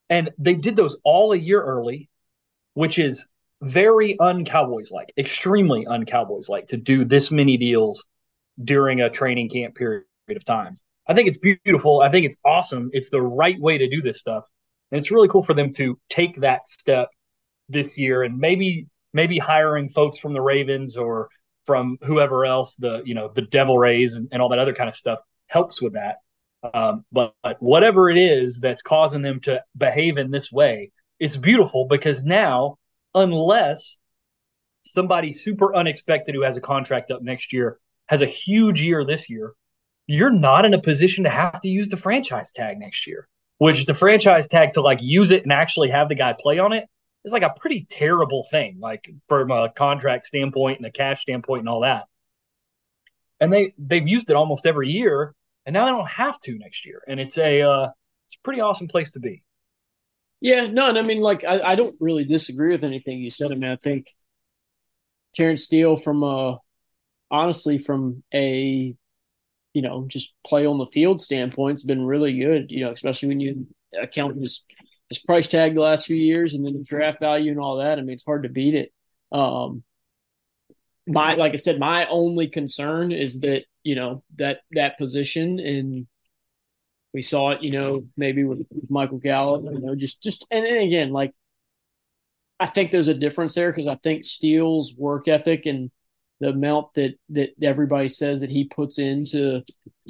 and 0.09 0.31
they 0.39 0.55
did 0.55 0.75
those 0.75 0.97
all 1.03 1.33
a 1.33 1.37
year 1.37 1.61
early, 1.61 2.09
which 2.73 2.97
is 2.97 3.27
very 3.61 4.17
un-Cowboys 4.19 4.89
like, 4.89 5.13
extremely 5.17 5.85
un-Cowboys 5.85 6.49
like 6.49 6.67
to 6.69 6.77
do 6.77 7.05
this 7.05 7.29
many 7.29 7.57
deals 7.57 8.03
during 8.63 9.01
a 9.01 9.09
training 9.09 9.49
camp 9.49 9.75
period 9.75 10.05
of 10.29 10.43
time. 10.45 10.75
I 11.07 11.13
think 11.13 11.27
it's 11.27 11.38
beautiful. 11.38 12.01
I 12.01 12.10
think 12.10 12.25
it's 12.25 12.38
awesome. 12.45 12.89
It's 12.93 13.10
the 13.10 13.22
right 13.22 13.60
way 13.60 13.77
to 13.77 13.89
do 13.89 14.01
this 14.01 14.19
stuff. 14.19 14.45
And 14.91 15.00
it's 15.00 15.12
really 15.12 15.27
cool 15.27 15.43
for 15.43 15.53
them 15.53 15.72
to 15.74 16.00
take 16.10 16.39
that 16.41 16.67
step 16.67 17.10
this 17.69 17.98
year 17.98 18.24
and 18.24 18.38
maybe 18.38 18.88
maybe 19.13 19.38
hiring 19.38 19.89
folks 19.89 20.17
from 20.17 20.33
the 20.33 20.41
Ravens 20.41 20.98
or 20.98 21.29
from 21.65 21.98
whoever 22.03 22.45
else, 22.45 22.75
the 22.75 23.01
you 23.05 23.13
know, 23.13 23.29
the 23.33 23.41
Devil 23.41 23.77
Rays 23.77 24.15
and, 24.15 24.27
and 24.31 24.41
all 24.41 24.50
that 24.50 24.60
other 24.60 24.74
kind 24.74 24.89
of 24.89 24.95
stuff 24.95 25.19
helps 25.48 25.81
with 25.81 25.93
that. 25.93 26.17
Um, 26.74 27.05
but, 27.12 27.33
but 27.43 27.62
whatever 27.62 28.10
it 28.10 28.17
is 28.17 28.60
that's 28.60 28.81
causing 28.81 29.22
them 29.22 29.39
to 29.41 29.62
behave 29.77 30.17
in 30.17 30.31
this 30.31 30.51
way, 30.51 30.91
it's 31.19 31.38
beautiful 31.38 31.88
because 31.88 32.24
now, 32.24 32.77
unless 33.13 33.98
somebody 34.86 35.33
super 35.33 35.75
unexpected 35.75 36.36
who 36.36 36.41
has 36.41 36.57
a 36.57 36.62
contract 36.62 37.12
up 37.12 37.22
next 37.22 37.53
year 37.53 37.79
has 38.07 38.22
a 38.22 38.25
huge 38.25 38.81
year 38.81 39.05
this 39.05 39.29
year, 39.29 39.53
you're 40.07 40.31
not 40.31 40.65
in 40.65 40.74
a 40.74 40.81
position 40.81 41.24
to 41.24 41.29
have 41.29 41.62
to 41.62 41.69
use 41.69 41.89
the 41.89 41.98
franchise 41.98 42.51
tag 42.51 42.79
next 42.79 43.07
year. 43.07 43.27
Which 43.60 43.86
the 43.86 43.93
franchise 43.93 44.48
tag 44.48 44.74
to 44.74 44.81
like 44.81 45.01
use 45.01 45.31
it 45.31 45.43
and 45.43 45.53
actually 45.53 45.89
have 45.89 46.10
the 46.10 46.15
guy 46.15 46.36
play 46.38 46.60
on 46.60 46.74
it 46.74 46.86
is 47.24 47.31
like 47.31 47.43
a 47.43 47.53
pretty 47.57 47.86
terrible 47.89 48.45
thing, 48.50 48.77
like 48.79 49.10
from 49.29 49.51
a 49.51 49.69
contract 49.69 50.25
standpoint 50.25 50.79
and 50.79 50.86
a 50.86 50.91
cash 50.91 51.22
standpoint 51.22 51.62
and 51.62 51.69
all 51.69 51.81
that. 51.81 52.05
And 53.39 53.53
they 53.53 53.74
they've 53.77 54.07
used 54.07 54.29
it 54.29 54.36
almost 54.36 54.65
every 54.65 54.89
year, 54.89 55.33
and 55.65 55.74
now 55.74 55.86
they 55.86 55.91
don't 55.91 56.10
have 56.10 56.39
to 56.41 56.57
next 56.57 56.86
year. 56.86 57.01
And 57.07 57.19
it's 57.19 57.38
a 57.38 57.62
uh, 57.62 57.89
it's 58.27 58.36
a 58.36 58.43
pretty 58.43 58.62
awesome 58.62 58.88
place 58.88 59.12
to 59.12 59.19
be. 59.19 59.43
Yeah, 60.41 60.67
no, 60.67 60.89
and 60.89 60.98
I 60.98 61.03
mean, 61.03 61.22
like, 61.22 61.45
I, 61.45 61.62
I 61.62 61.75
don't 61.75 61.95
really 62.01 62.25
disagree 62.25 62.72
with 62.72 62.83
anything 62.83 63.19
you 63.19 63.31
said. 63.31 63.53
I 63.53 63.55
mean, 63.55 63.72
I 63.72 63.77
think 63.77 64.07
Terence 65.33 65.63
Steele 65.63 65.95
from 65.95 66.22
a 66.24 66.60
honestly 67.31 67.77
from 67.77 68.24
a 68.33 68.93
you 69.73 69.81
know 69.81 70.05
just 70.07 70.33
play 70.45 70.65
on 70.65 70.77
the 70.77 70.85
field 70.87 71.21
standpoint 71.21 71.75
has 71.75 71.83
been 71.83 72.05
really 72.05 72.37
good. 72.37 72.71
You 72.71 72.85
know, 72.85 72.91
especially 72.91 73.29
when 73.29 73.39
you 73.39 73.67
account 73.99 74.39
his 74.39 74.63
his 75.09 75.19
price 75.19 75.47
tag 75.47 75.75
the 75.75 75.81
last 75.81 76.05
few 76.05 76.15
years 76.15 76.53
and 76.53 76.65
then 76.65 76.73
the 76.73 76.83
draft 76.83 77.19
value 77.19 77.51
and 77.51 77.59
all 77.59 77.77
that. 77.77 77.97
I 77.97 78.01
mean, 78.01 78.11
it's 78.11 78.25
hard 78.25 78.43
to 78.43 78.49
beat 78.49 78.75
it. 78.75 78.93
Um, 79.31 79.83
my 81.05 81.35
like 81.35 81.53
I 81.53 81.57
said, 81.57 81.79
my 81.79 82.05
only 82.07 82.47
concern 82.47 83.11
is 83.11 83.41
that 83.41 83.65
you 83.83 83.95
know 83.95 84.23
that 84.37 84.61
that 84.71 84.97
position 84.97 85.59
and 85.59 86.07
we 87.13 87.21
saw 87.21 87.51
it, 87.51 87.61
you 87.61 87.71
know, 87.71 88.05
maybe 88.17 88.43
with, 88.43 88.65
with 88.71 88.89
Michael 88.89 89.19
Gallup, 89.19 89.63
you 89.65 89.79
know, 89.79 89.95
just 89.95 90.21
just 90.21 90.45
and, 90.49 90.65
and 90.65 90.77
again, 90.77 91.11
like 91.11 91.33
I 92.59 92.67
think 92.67 92.91
there's 92.91 93.07
a 93.07 93.13
difference 93.13 93.55
there 93.55 93.71
because 93.71 93.87
I 93.87 93.95
think 93.95 94.23
Steele's 94.23 94.95
work 94.97 95.27
ethic 95.27 95.65
and 95.65 95.91
the 96.43 96.50
amount 96.50 96.93
that 96.95 97.15
that 97.29 97.51
everybody 97.62 98.07
says 98.07 98.41
that 98.41 98.50
he 98.50 98.65
puts 98.65 99.00
into 99.00 99.63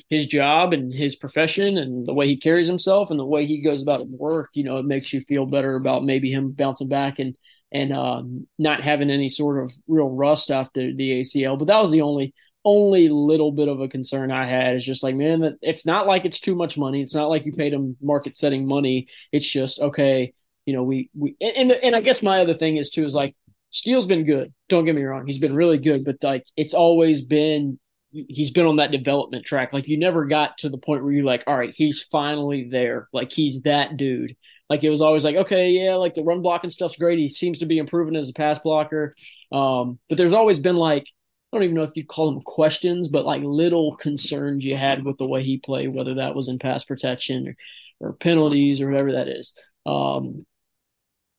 his 0.09 0.25
job 0.25 0.73
and 0.73 0.91
his 0.91 1.15
profession 1.15 1.77
and 1.77 2.07
the 2.07 2.13
way 2.13 2.25
he 2.25 2.37
carries 2.37 2.67
himself 2.67 3.11
and 3.11 3.19
the 3.19 3.25
way 3.25 3.45
he 3.45 3.61
goes 3.61 3.81
about 3.81 4.07
work, 4.07 4.49
you 4.53 4.63
know, 4.63 4.77
it 4.77 4.85
makes 4.85 5.13
you 5.13 5.21
feel 5.21 5.45
better 5.45 5.75
about 5.75 6.03
maybe 6.03 6.31
him 6.31 6.51
bouncing 6.51 6.87
back 6.87 7.19
and 7.19 7.35
and 7.71 7.93
um, 7.93 8.47
not 8.57 8.81
having 8.81 9.09
any 9.09 9.29
sort 9.29 9.63
of 9.63 9.71
real 9.87 10.09
rust 10.09 10.51
after 10.51 10.93
the 10.93 11.21
ACL. 11.21 11.57
But 11.57 11.65
that 11.65 11.81
was 11.81 11.91
the 11.91 12.01
only 12.01 12.33
only 12.65 13.09
little 13.09 13.51
bit 13.51 13.67
of 13.67 13.81
a 13.81 13.87
concern 13.87 14.31
I 14.31 14.47
had 14.47 14.75
is 14.75 14.85
just 14.85 15.03
like, 15.03 15.15
man, 15.15 15.57
it's 15.61 15.85
not 15.85 16.07
like 16.07 16.25
it's 16.25 16.39
too 16.39 16.55
much 16.55 16.77
money. 16.77 17.01
It's 17.01 17.15
not 17.15 17.29
like 17.29 17.45
you 17.45 17.51
paid 17.51 17.73
him 17.73 17.97
market 18.01 18.35
setting 18.35 18.65
money. 18.65 19.07
It's 19.31 19.49
just 19.49 19.79
okay. 19.79 20.33
You 20.65 20.73
know, 20.73 20.83
we 20.83 21.09
we 21.13 21.35
and 21.41 21.71
and 21.71 21.95
I 21.95 22.01
guess 22.01 22.23
my 22.23 22.39
other 22.39 22.53
thing 22.53 22.77
is 22.77 22.89
too 22.89 23.05
is 23.05 23.13
like 23.13 23.35
Steele's 23.73 24.05
been 24.05 24.25
good. 24.25 24.53
Don't 24.69 24.85
get 24.85 24.95
me 24.95 25.03
wrong, 25.03 25.25
he's 25.25 25.39
been 25.39 25.55
really 25.55 25.77
good, 25.77 26.05
but 26.05 26.17
like 26.23 26.45
it's 26.55 26.73
always 26.73 27.21
been 27.21 27.79
he's 28.11 28.51
been 28.51 28.67
on 28.67 28.75
that 28.75 28.91
development 28.91 29.45
track. 29.45 29.73
Like 29.73 29.87
you 29.87 29.97
never 29.97 30.25
got 30.25 30.59
to 30.59 30.69
the 30.69 30.77
point 30.77 31.03
where 31.03 31.11
you're 31.11 31.25
like, 31.25 31.43
all 31.47 31.57
right, 31.57 31.73
he's 31.75 32.03
finally 32.03 32.69
there. 32.69 33.09
Like 33.11 33.31
he's 33.31 33.63
that 33.63 33.97
dude. 33.97 34.35
Like 34.69 34.83
it 34.83 34.89
was 34.89 35.01
always 35.01 35.25
like, 35.25 35.35
okay, 35.35 35.71
yeah, 35.71 35.95
like 35.95 36.13
the 36.13 36.23
run 36.23 36.41
blocking 36.41 36.69
stuff's 36.69 36.95
great. 36.95 37.17
He 37.17 37.27
seems 37.27 37.59
to 37.59 37.65
be 37.65 37.79
improving 37.79 38.15
as 38.15 38.29
a 38.29 38.33
pass 38.33 38.59
blocker. 38.59 39.15
Um, 39.51 39.99
but 40.09 40.17
there's 40.17 40.35
always 40.35 40.59
been 40.59 40.75
like, 40.75 41.03
I 41.51 41.57
don't 41.57 41.63
even 41.63 41.75
know 41.75 41.83
if 41.83 41.95
you'd 41.95 42.07
call 42.07 42.31
them 42.31 42.41
questions, 42.41 43.07
but 43.07 43.25
like 43.25 43.43
little 43.43 43.95
concerns 43.95 44.63
you 44.63 44.77
had 44.77 45.03
with 45.03 45.17
the 45.17 45.27
way 45.27 45.43
he 45.43 45.57
played, 45.57 45.89
whether 45.89 46.15
that 46.15 46.35
was 46.35 46.47
in 46.47 46.59
pass 46.59 46.85
protection 46.85 47.55
or, 47.99 48.09
or 48.09 48.13
penalties 48.13 48.81
or 48.81 48.89
whatever 48.89 49.13
that 49.13 49.27
is. 49.27 49.53
Um, 49.85 50.45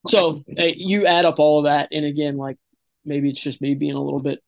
so 0.07 0.43
you 0.49 1.07
add 1.07 1.25
up 1.25 1.39
all 1.39 1.61
of 1.61 1.65
that, 1.65 1.89
and 1.93 2.05
again, 2.05 2.37
like 2.37 2.57
maybe 3.05 3.31
it's 3.31 3.41
just 3.41 3.61
me 3.61 3.75
being 3.75 3.95
a 3.95 4.03
little 4.03 4.21
bit 4.21 4.41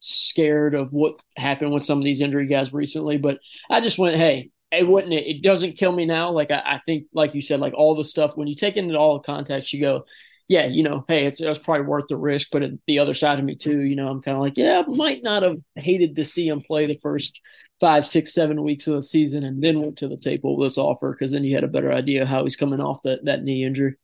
scared 0.00 0.74
of 0.74 0.92
what 0.92 1.16
happened 1.36 1.72
with 1.72 1.84
some 1.84 1.98
of 1.98 2.04
these 2.04 2.20
injury 2.20 2.46
guys 2.46 2.72
recently, 2.72 3.18
but 3.18 3.38
I 3.70 3.80
just 3.80 3.98
went, 3.98 4.16
hey, 4.16 4.50
it 4.70 4.86
wouldn't 4.86 5.12
it 5.12 5.42
doesn't 5.42 5.78
kill 5.78 5.92
me 5.92 6.04
now. 6.04 6.30
Like 6.30 6.50
I, 6.50 6.62
I, 6.64 6.80
think, 6.84 7.06
like 7.12 7.34
you 7.34 7.42
said, 7.42 7.60
like 7.60 7.74
all 7.74 7.94
the 7.94 8.04
stuff 8.04 8.36
when 8.36 8.48
you 8.48 8.54
take 8.54 8.76
into 8.76 8.98
all 8.98 9.18
the 9.18 9.24
context, 9.24 9.72
you 9.72 9.80
go, 9.80 10.04
yeah, 10.46 10.66
you 10.66 10.82
know, 10.82 11.04
hey, 11.08 11.26
it's, 11.26 11.40
it's 11.40 11.58
probably 11.58 11.86
worth 11.86 12.08
the 12.08 12.16
risk. 12.16 12.48
But 12.52 12.70
the 12.86 12.98
other 12.98 13.14
side 13.14 13.38
of 13.38 13.44
me 13.44 13.54
too, 13.54 13.80
you 13.80 13.96
know, 13.96 14.08
I'm 14.08 14.22
kind 14.22 14.36
of 14.36 14.42
like, 14.42 14.56
yeah, 14.56 14.82
I 14.86 14.90
might 14.90 15.22
not 15.22 15.42
have 15.42 15.58
hated 15.74 16.16
to 16.16 16.24
see 16.24 16.48
him 16.48 16.62
play 16.62 16.86
the 16.86 16.98
first 16.98 17.40
five, 17.80 18.06
six, 18.06 18.34
seven 18.34 18.62
weeks 18.62 18.86
of 18.86 18.94
the 18.94 19.02
season, 19.02 19.44
and 19.44 19.62
then 19.62 19.80
went 19.80 19.98
to 19.98 20.08
the 20.08 20.16
table 20.16 20.56
with 20.56 20.66
this 20.66 20.78
offer 20.78 21.12
because 21.12 21.32
then 21.32 21.44
you 21.44 21.54
had 21.54 21.64
a 21.64 21.68
better 21.68 21.92
idea 21.92 22.26
how 22.26 22.44
he's 22.44 22.56
coming 22.56 22.80
off 22.80 23.02
that 23.04 23.24
that 23.24 23.42
knee 23.42 23.64
injury. 23.64 23.94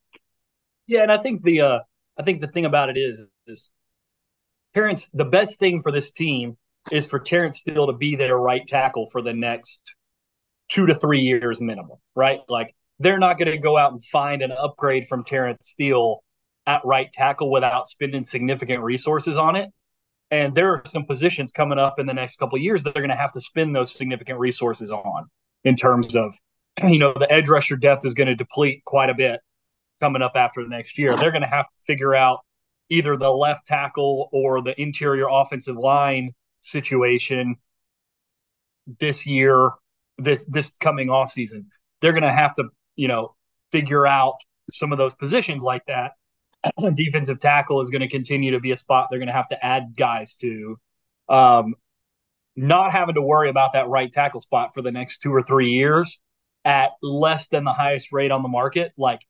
Yeah, 0.87 1.03
and 1.03 1.13
I 1.13 1.19
think 1.19 1.43
the 1.43 1.61
uh, 1.61 1.79
I 2.19 2.23
think 2.23 2.41
the 2.41 2.49
thing 2.49 2.65
about 2.65 2.91
it 2.91 2.97
is 2.97 3.27
is 3.47 3.71
Terence. 4.75 5.09
The 5.15 5.25
best 5.25 5.59
thing 5.59 5.83
for 5.83 5.93
this 5.93 6.11
team 6.13 6.57
is 6.91 7.07
for 7.07 7.19
Terence 7.19 7.61
Steele 7.61 7.87
to 7.87 7.93
be 7.93 8.17
their 8.17 8.37
right 8.37 8.67
tackle 8.67 9.09
for 9.11 9.23
the 9.23 9.33
next 9.33 9.95
two 10.69 10.87
to 10.87 10.95
three 10.95 11.21
years 11.21 11.61
minimum, 11.61 11.99
right? 12.15 12.41
Like 12.49 12.75
they're 12.99 13.19
not 13.19 13.39
going 13.39 13.51
to 13.51 13.59
go 13.59 13.77
out 13.77 13.93
and 13.93 14.05
find 14.05 14.43
an 14.43 14.53
upgrade 14.53 15.07
from 15.09 15.25
Terence 15.25 15.69
Steele 15.69 16.23
at 16.67 16.85
right 16.85 17.13
tackle 17.13 17.51
without 17.51 17.89
spending 17.89 18.25
significant 18.25 18.83
resources 18.83 19.39
on 19.39 19.57
it. 19.57 19.71
And 20.31 20.55
there 20.55 20.71
are 20.73 20.83
some 20.87 21.05
positions 21.05 21.53
coming 21.53 21.79
up 21.79 21.99
in 21.99 22.07
the 22.07 22.15
next 22.15 22.37
couple 22.37 22.57
of 22.57 22.63
years 22.63 22.83
that 22.83 22.95
they're 22.95 23.03
going 23.03 23.11
to 23.11 23.17
have 23.17 23.33
to 23.33 23.41
spend 23.41 23.77
those 23.77 23.95
significant 23.95 24.39
resources 24.39 24.91
on 24.91 25.27
in 25.65 25.77
terms 25.77 26.17
of, 26.17 26.35
you 26.83 26.99
know, 26.99 27.15
the 27.15 27.31
edge 27.31 27.49
rusher 27.49 27.77
depth 27.77 28.05
is 28.05 28.15
going 28.15 28.27
to 28.27 28.35
deplete 28.35 28.83
quite 28.85 29.11
a 29.11 29.15
bit 29.15 29.41
coming 30.01 30.23
up 30.23 30.33
after 30.35 30.63
the 30.63 30.69
next 30.69 30.99
year. 30.99 31.17
They're 31.17 31.31
going 31.31 31.43
to 31.43 31.49
have 31.49 31.67
to 31.67 31.77
figure 31.87 32.15
out 32.15 32.41
either 32.91 33.17
the 33.17 33.31
left 33.31 33.67
tackle 33.67 34.29
or 34.33 34.63
the 34.63 34.81
interior 34.81 35.27
offensive 35.31 35.77
line 35.77 36.33
situation 36.61 37.57
this 39.01 39.27
year 39.27 39.71
this 40.19 40.45
this 40.45 40.75
coming 40.81 41.11
off 41.11 41.31
season. 41.31 41.71
They're 42.01 42.13
going 42.13 42.23
to 42.23 42.33
have 42.33 42.55
to, 42.57 42.65
you 42.97 43.09
know, 43.09 43.35
figure 43.73 44.07
out 44.07 44.37
some 44.71 44.93
of 44.93 44.99
those 44.99 45.15
positions 45.15 45.63
like 45.63 45.85
that. 45.87 46.13
Defensive 46.95 47.41
tackle 47.41 47.81
is 47.81 47.91
going 47.91 48.03
to 48.03 48.09
continue 48.09 48.53
to 48.53 48.61
be 48.61 48.71
a 48.71 48.77
spot 48.77 49.09
they're 49.11 49.19
going 49.19 49.27
to 49.27 49.33
have 49.33 49.49
to 49.49 49.65
add 49.65 49.95
guys 49.97 50.37
to. 50.37 50.79
Um, 51.29 51.75
not 52.57 52.93
having 52.93 53.17
to 53.17 53.23
worry 53.23 53.49
about 53.49 53.73
that 53.73 53.89
right 53.89 54.11
tackle 54.11 54.41
spot 54.41 54.75
for 54.75 54.83
the 54.83 54.93
next 54.93 55.19
two 55.19 55.35
or 55.35 55.43
three 55.43 55.71
years 55.71 56.21
at 56.65 56.93
less 57.03 57.49
than 57.49 57.65
the 57.65 57.73
highest 57.73 58.13
rate 58.13 58.31
on 58.31 58.43
the 58.43 58.49
market, 58.49 58.93
like 58.97 59.21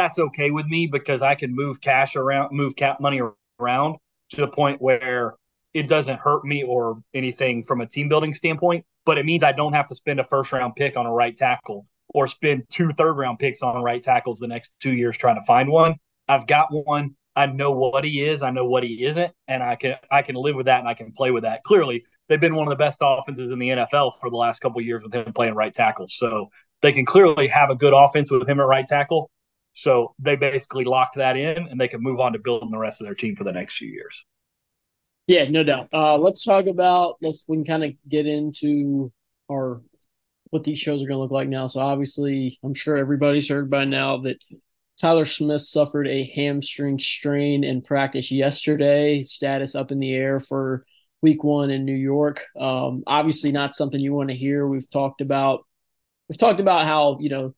that's 0.00 0.18
okay 0.18 0.50
with 0.50 0.66
me 0.66 0.86
because 0.86 1.22
I 1.22 1.34
can 1.34 1.54
move 1.54 1.80
cash 1.80 2.16
around, 2.16 2.56
move 2.56 2.76
cap 2.76 3.00
money 3.00 3.20
around 3.60 3.96
to 4.30 4.40
the 4.40 4.48
point 4.48 4.80
where 4.80 5.36
it 5.74 5.88
doesn't 5.88 6.18
hurt 6.18 6.44
me 6.44 6.62
or 6.62 7.02
anything 7.14 7.64
from 7.64 7.80
a 7.80 7.86
team 7.86 8.08
building 8.08 8.34
standpoint 8.34 8.84
but 9.04 9.18
it 9.18 9.26
means 9.26 9.42
I 9.42 9.52
don't 9.52 9.72
have 9.72 9.86
to 9.88 9.94
spend 9.94 10.20
a 10.20 10.24
first 10.24 10.52
round 10.52 10.76
pick 10.76 10.96
on 10.96 11.06
a 11.06 11.12
right 11.12 11.36
tackle 11.36 11.86
or 12.08 12.26
spend 12.26 12.64
two 12.70 12.92
third 12.92 13.14
round 13.14 13.38
picks 13.38 13.62
on 13.62 13.82
right 13.82 14.02
tackles 14.02 14.38
the 14.38 14.48
next 14.48 14.72
two 14.80 14.92
years 14.92 15.16
trying 15.16 15.36
to 15.36 15.42
find 15.42 15.68
one. 15.68 15.96
I've 16.28 16.46
got 16.46 16.68
one. 16.70 17.16
I 17.36 17.46
know 17.46 17.70
what 17.70 18.04
he 18.04 18.22
is. 18.24 18.42
I 18.42 18.50
know 18.50 18.66
what 18.66 18.82
he 18.82 19.04
isn't, 19.04 19.32
and 19.48 19.62
I 19.62 19.76
can 19.76 19.96
I 20.10 20.22
can 20.22 20.34
live 20.34 20.56
with 20.56 20.66
that 20.66 20.80
and 20.80 20.88
I 20.88 20.94
can 20.94 21.12
play 21.12 21.30
with 21.30 21.44
that. 21.44 21.62
Clearly, 21.64 22.04
they've 22.28 22.40
been 22.40 22.54
one 22.54 22.66
of 22.66 22.70
the 22.70 22.76
best 22.76 22.98
offenses 23.02 23.50
in 23.50 23.58
the 23.58 23.68
NFL 23.68 24.12
for 24.20 24.30
the 24.30 24.36
last 24.36 24.60
couple 24.60 24.80
years 24.80 25.02
with 25.02 25.14
him 25.14 25.32
playing 25.32 25.54
right 25.54 25.72
tackle. 25.72 26.06
So 26.08 26.50
they 26.82 26.92
can 26.92 27.06
clearly 27.06 27.46
have 27.48 27.70
a 27.70 27.74
good 27.74 27.94
offense 27.94 28.30
with 28.30 28.48
him 28.48 28.60
at 28.60 28.66
right 28.66 28.86
tackle. 28.86 29.30
So 29.72 30.14
they 30.18 30.36
basically 30.36 30.84
locked 30.84 31.16
that 31.16 31.36
in, 31.36 31.68
and 31.68 31.80
they 31.80 31.88
can 31.88 32.02
move 32.02 32.20
on 32.20 32.32
to 32.32 32.38
building 32.38 32.70
the 32.70 32.78
rest 32.78 33.00
of 33.00 33.06
their 33.06 33.14
team 33.14 33.36
for 33.36 33.44
the 33.44 33.52
next 33.52 33.76
few 33.76 33.88
years. 33.88 34.24
Yeah, 35.26 35.48
no 35.48 35.62
doubt. 35.62 35.88
Uh, 35.92 36.18
let's 36.18 36.42
talk 36.44 36.66
about 36.66 37.16
let's 37.22 37.44
we 37.46 37.56
can 37.58 37.64
kind 37.64 37.84
of 37.84 37.92
get 38.08 38.26
into 38.26 39.12
our 39.50 39.80
what 40.50 40.64
these 40.64 40.78
shows 40.78 41.00
are 41.00 41.06
going 41.06 41.16
to 41.16 41.22
look 41.22 41.30
like 41.30 41.48
now. 41.48 41.68
So 41.68 41.80
obviously, 41.80 42.58
I'm 42.64 42.74
sure 42.74 42.96
everybody's 42.96 43.48
heard 43.48 43.70
by 43.70 43.84
now 43.84 44.18
that 44.22 44.38
Tyler 45.00 45.24
Smith 45.24 45.62
suffered 45.62 46.08
a 46.08 46.30
hamstring 46.34 46.98
strain 46.98 47.64
in 47.64 47.80
practice 47.80 48.30
yesterday. 48.30 49.22
Status 49.22 49.74
up 49.74 49.92
in 49.92 50.00
the 50.00 50.12
air 50.12 50.40
for 50.40 50.84
Week 51.22 51.44
One 51.44 51.70
in 51.70 51.84
New 51.84 51.94
York. 51.94 52.44
Um, 52.58 53.04
obviously, 53.06 53.52
not 53.52 53.74
something 53.74 54.00
you 54.00 54.12
want 54.12 54.30
to 54.30 54.36
hear. 54.36 54.66
We've 54.66 54.90
talked 54.90 55.20
about 55.20 55.64
we've 56.28 56.38
talked 56.38 56.60
about 56.60 56.86
how 56.86 57.18
you 57.20 57.28
know 57.28 57.54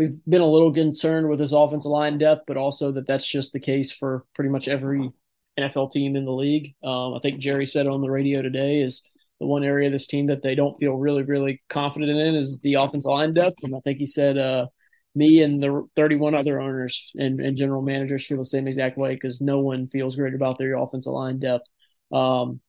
we've 0.00 0.18
been 0.26 0.40
a 0.40 0.46
little 0.46 0.72
concerned 0.72 1.28
with 1.28 1.38
his 1.38 1.52
offensive 1.52 1.90
line 1.90 2.16
depth, 2.16 2.44
but 2.46 2.56
also 2.56 2.90
that 2.90 3.06
that's 3.06 3.26
just 3.26 3.52
the 3.52 3.60
case 3.60 3.92
for 3.92 4.24
pretty 4.34 4.48
much 4.48 4.66
every 4.66 5.10
NFL 5.58 5.92
team 5.92 6.16
in 6.16 6.24
the 6.24 6.32
league. 6.32 6.74
Um, 6.82 7.12
I 7.12 7.18
think 7.20 7.38
Jerry 7.38 7.66
said 7.66 7.86
on 7.86 8.00
the 8.00 8.10
radio 8.10 8.40
today 8.40 8.80
is 8.80 9.02
the 9.40 9.46
one 9.46 9.62
area 9.62 9.88
of 9.88 9.92
this 9.92 10.06
team 10.06 10.28
that 10.28 10.40
they 10.40 10.54
don't 10.54 10.78
feel 10.78 10.94
really, 10.94 11.22
really 11.22 11.62
confident 11.68 12.18
in 12.18 12.34
is 12.34 12.60
the 12.60 12.74
offensive 12.74 13.10
line 13.10 13.34
depth. 13.34 13.58
And 13.62 13.76
I 13.76 13.80
think 13.80 13.98
he 13.98 14.06
said 14.06 14.38
uh, 14.38 14.68
me 15.14 15.42
and 15.42 15.62
the 15.62 15.86
31 15.96 16.34
other 16.34 16.58
owners 16.58 17.12
and, 17.16 17.38
and 17.38 17.54
general 17.54 17.82
managers 17.82 18.24
feel 18.24 18.38
the 18.38 18.46
same 18.46 18.66
exact 18.66 18.96
way 18.96 19.12
because 19.12 19.42
no 19.42 19.58
one 19.58 19.86
feels 19.86 20.16
great 20.16 20.32
about 20.32 20.56
their 20.56 20.78
offensive 20.78 21.12
line 21.12 21.40
depth. 21.40 21.66
Um, 22.10 22.60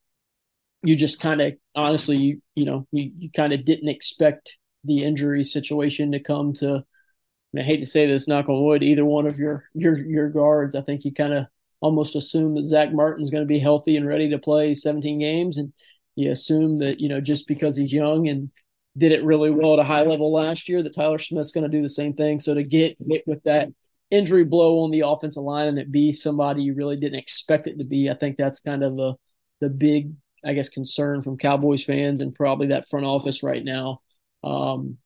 you 0.84 0.98
just 0.98 1.22
kind 1.22 1.40
of 1.40 1.54
honestly, 1.76 2.18
you 2.18 2.42
you 2.56 2.66
know, 2.66 2.88
you, 2.92 3.10
you 3.18 3.30
kind 3.34 3.54
of 3.54 3.64
didn't 3.64 3.88
expect 3.88 4.58
the 4.84 5.06
injury 5.06 5.46
situation 5.46 6.12
to 6.12 6.20
come 6.20 6.52
to. 6.56 6.84
I 7.58 7.64
hate 7.64 7.78
to 7.78 7.86
say 7.86 8.08
this, 8.08 8.28
knock 8.28 8.48
on 8.48 8.64
wood, 8.64 8.84
either 8.84 9.04
one 9.04 9.28
of 9.28 9.38
your 9.38 9.66
your 9.74 9.98
your 9.98 10.30
guards. 10.30 10.76
I 10.76 10.82
think 10.82 11.04
you 11.04 11.14
kind 11.14 11.34
of 11.34 11.46
almost 11.82 12.16
assume 12.16 12.56
that 12.56 12.66
Zach 12.66 12.94
Martin's 12.94 13.30
going 13.30 13.44
to 13.44 13.48
be 13.48 13.60
healthy 13.60 13.98
and 13.98 14.08
ready 14.08 14.30
to 14.30 14.40
play 14.40 14.74
17 14.74 15.20
games, 15.20 15.58
and 15.58 15.74
you 16.16 16.32
assume 16.32 16.80
that 16.80 17.00
you 17.00 17.10
know 17.10 17.20
just 17.20 17.48
because 17.48 17.76
he's 17.76 17.92
young 17.92 18.28
and 18.30 18.50
did 18.98 19.12
it 19.12 19.24
really 19.24 19.50
well 19.50 19.74
at 19.74 19.80
a 19.80 19.84
high 19.84 20.04
level 20.04 20.32
last 20.32 20.68
year, 20.68 20.84
that 20.84 20.94
Tyler 20.96 21.18
Smith's 21.18 21.52
going 21.52 21.64
to 21.64 21.78
do 21.78 21.82
the 21.82 21.90
same 21.90 22.14
thing. 22.14 22.40
So 22.40 22.54
to 22.54 22.64
get 22.64 22.98
hit 23.08 23.24
with 23.26 23.42
that 23.44 23.70
injury 24.10 24.44
blow 24.44 24.80
on 24.80 24.92
the 24.92 25.02
offensive 25.06 25.44
line 25.44 25.70
and 25.70 25.80
it 25.80 25.92
be 25.92 26.12
somebody 26.12 26.64
you 26.64 26.74
really 26.74 26.98
didn't 26.98 27.20
expect 27.20 27.68
it 27.68 27.78
to 27.78 27.86
be, 27.86 28.10
I 28.10 28.16
think 28.16 28.38
that's 28.38 28.60
kind 28.60 28.84
of 28.84 28.96
the 28.96 29.16
the 29.62 29.70
big, 29.70 30.12
I 30.44 30.54
guess, 30.54 30.70
concern 30.70 31.22
from 31.22 31.38
Cowboys 31.38 31.84
fans 31.84 32.22
and 32.22 32.34
probably 32.34 32.68
that 32.68 32.90
front 32.90 33.06
office 33.06 33.44
right 33.44 33.64
now. 33.64 34.02
Um, 34.44 34.98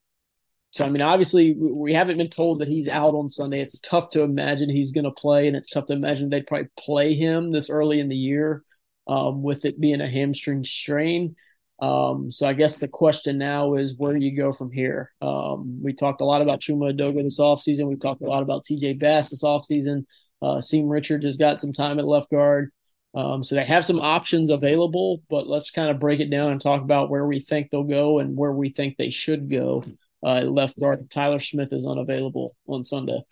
so 0.76 0.84
I 0.84 0.90
mean, 0.90 1.00
obviously, 1.00 1.54
we 1.54 1.94
haven't 1.94 2.18
been 2.18 2.28
told 2.28 2.60
that 2.60 2.68
he's 2.68 2.86
out 2.86 3.14
on 3.14 3.30
Sunday. 3.30 3.62
It's 3.62 3.80
tough 3.80 4.10
to 4.10 4.20
imagine 4.20 4.68
he's 4.68 4.90
going 4.90 5.04
to 5.04 5.10
play, 5.10 5.48
and 5.48 5.56
it's 5.56 5.70
tough 5.70 5.86
to 5.86 5.94
imagine 5.94 6.28
they'd 6.28 6.46
probably 6.46 6.68
play 6.78 7.14
him 7.14 7.50
this 7.50 7.70
early 7.70 7.98
in 7.98 8.10
the 8.10 8.16
year 8.16 8.62
um, 9.06 9.42
with 9.42 9.64
it 9.64 9.80
being 9.80 10.02
a 10.02 10.10
hamstring 10.10 10.66
strain. 10.66 11.34
Um, 11.80 12.30
so 12.30 12.46
I 12.46 12.52
guess 12.52 12.76
the 12.76 12.88
question 12.88 13.38
now 13.38 13.74
is 13.74 13.96
where 13.96 14.12
do 14.12 14.22
you 14.22 14.36
go 14.36 14.52
from 14.52 14.70
here? 14.70 15.12
Um, 15.22 15.80
we 15.82 15.94
talked 15.94 16.20
a 16.20 16.26
lot 16.26 16.42
about 16.42 16.60
Chuma 16.60 16.94
Edoga 16.94 17.22
this 17.22 17.40
offseason. 17.40 17.88
We 17.88 17.96
talked 17.96 18.20
a 18.20 18.26
lot 18.26 18.42
about 18.42 18.64
TJ 18.64 18.98
Bass 18.98 19.30
this 19.30 19.44
offseason. 19.44 20.04
Uh, 20.42 20.56
Asim 20.56 20.90
Richards 20.90 21.24
has 21.24 21.38
got 21.38 21.58
some 21.58 21.72
time 21.72 21.98
at 21.98 22.06
left 22.06 22.30
guard. 22.30 22.70
Um, 23.14 23.42
so 23.42 23.54
they 23.54 23.64
have 23.64 23.86
some 23.86 24.00
options 24.00 24.50
available, 24.50 25.22
but 25.30 25.46
let's 25.46 25.70
kind 25.70 25.88
of 25.88 25.98
break 25.98 26.20
it 26.20 26.28
down 26.28 26.52
and 26.52 26.60
talk 26.60 26.82
about 26.82 27.08
where 27.08 27.26
we 27.26 27.40
think 27.40 27.70
they'll 27.70 27.82
go 27.82 28.18
and 28.18 28.36
where 28.36 28.52
we 28.52 28.68
think 28.68 28.98
they 28.98 29.08
should 29.08 29.50
go. 29.50 29.82
Uh, 30.26 30.40
left 30.40 30.78
guard 30.80 31.08
Tyler 31.08 31.38
Smith 31.38 31.72
is 31.72 31.86
unavailable 31.86 32.52
on 32.66 32.82
Sunday. 32.82 33.22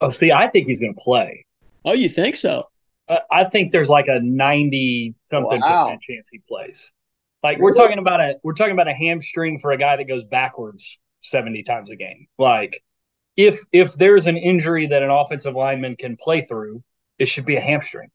Oh, 0.00 0.10
see, 0.10 0.30
I 0.30 0.46
think 0.48 0.68
he's 0.68 0.78
going 0.78 0.94
to 0.94 1.00
play. 1.00 1.44
Oh, 1.84 1.92
you 1.92 2.08
think 2.08 2.36
so? 2.36 2.68
Uh, 3.08 3.18
I 3.32 3.44
think 3.44 3.72
there's 3.72 3.88
like 3.88 4.06
a 4.06 4.20
ninety 4.20 5.16
something 5.28 5.60
wow. 5.60 5.86
percent 5.86 6.02
chance 6.02 6.28
he 6.30 6.40
plays. 6.46 6.88
Like 7.42 7.58
we're 7.58 7.74
talking 7.74 7.98
about 7.98 8.20
a 8.20 8.36
we're 8.44 8.54
talking 8.54 8.74
about 8.74 8.86
a 8.86 8.92
hamstring 8.92 9.58
for 9.58 9.72
a 9.72 9.76
guy 9.76 9.96
that 9.96 10.04
goes 10.04 10.22
backwards 10.24 10.98
seventy 11.20 11.64
times 11.64 11.90
a 11.90 11.96
game. 11.96 12.28
Like 12.38 12.80
if 13.36 13.64
if 13.72 13.94
there's 13.94 14.26
an 14.26 14.36
injury 14.36 14.86
that 14.86 15.02
an 15.02 15.10
offensive 15.10 15.54
lineman 15.54 15.96
can 15.96 16.16
play 16.16 16.42
through, 16.42 16.84
it 17.18 17.26
should 17.26 17.46
be 17.46 17.56
a 17.56 17.60
hamstring. 17.60 18.10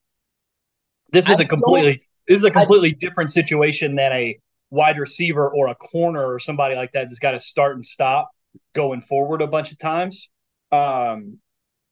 This 1.11 1.27
is 1.27 1.35
I 1.37 1.43
a 1.43 1.47
completely 1.47 2.03
this 2.27 2.39
is 2.39 2.45
a 2.45 2.51
completely 2.51 2.89
I, 2.89 2.97
different 2.99 3.31
situation 3.31 3.95
than 3.95 4.11
a 4.11 4.39
wide 4.73 4.97
receiver 4.97 5.47
or 5.47 5.67
a 5.67 5.75
corner 5.75 6.33
or 6.33 6.39
somebody 6.39 6.75
like 6.75 6.91
that 6.93 7.03
that's 7.07 7.19
got 7.19 7.31
to 7.31 7.39
start 7.39 7.75
and 7.75 7.85
stop 7.85 8.31
going 8.73 9.01
forward 9.01 9.43
a 9.43 9.47
bunch 9.47 9.71
of 9.71 9.77
times. 9.77 10.31
Um, 10.71 11.37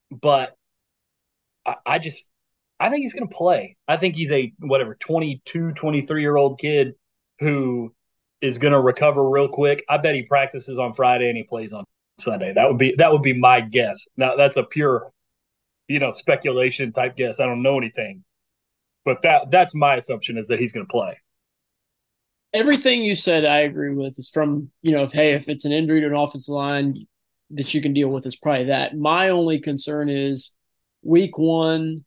but 0.09 0.55
I, 1.63 1.75
I 1.85 1.99
just 1.99 2.27
I 2.79 2.89
think 2.89 3.03
he's 3.03 3.13
going 3.13 3.29
to 3.29 3.35
play. 3.35 3.77
I 3.87 3.97
think 3.97 4.15
he's 4.15 4.31
a 4.31 4.51
whatever 4.57 4.95
22, 4.95 5.73
23 5.73 6.21
year 6.21 6.35
old 6.35 6.59
kid 6.59 6.95
who 7.39 7.93
is 8.41 8.57
going 8.57 8.73
to 8.73 8.79
recover 8.79 9.29
real 9.29 9.47
quick. 9.47 9.85
I 9.87 9.97
bet 9.97 10.15
he 10.15 10.23
practices 10.23 10.79
on 10.79 10.95
Friday 10.95 11.27
and 11.27 11.37
he 11.37 11.43
plays 11.43 11.73
on 11.73 11.85
Sunday. 12.19 12.51
That 12.55 12.67
would 12.67 12.79
be 12.79 12.95
that 12.97 13.11
would 13.11 13.21
be 13.21 13.39
my 13.39 13.61
guess. 13.61 14.07
Now 14.17 14.35
that's 14.35 14.57
a 14.57 14.63
pure, 14.63 15.11
you 15.87 15.99
know, 15.99 16.13
speculation 16.13 16.93
type 16.93 17.15
guess. 17.15 17.39
I 17.39 17.45
don't 17.45 17.61
know 17.61 17.77
anything, 17.77 18.23
but 19.05 19.21
that 19.21 19.51
that's 19.51 19.75
my 19.75 19.97
assumption 19.97 20.39
is 20.39 20.47
that 20.47 20.59
he's 20.59 20.73
going 20.73 20.87
to 20.87 20.91
play. 20.91 21.19
Everything 22.53 23.03
you 23.03 23.15
said, 23.15 23.45
I 23.45 23.59
agree 23.61 23.93
with. 23.93 24.19
Is 24.19 24.29
from 24.29 24.71
you 24.81 24.91
know, 24.91 25.07
hey, 25.07 25.33
if 25.33 25.47
it's 25.47 25.65
an 25.65 25.71
injury 25.71 26.01
to 26.01 26.07
an 26.07 26.15
offensive 26.15 26.53
line 26.53 27.07
that 27.51 27.73
you 27.73 27.81
can 27.81 27.93
deal 27.93 28.09
with, 28.09 28.25
is 28.25 28.35
probably 28.35 28.65
that. 28.65 28.97
My 28.97 29.29
only 29.29 29.59
concern 29.59 30.09
is 30.09 30.51
week 31.03 31.37
one 31.37 32.03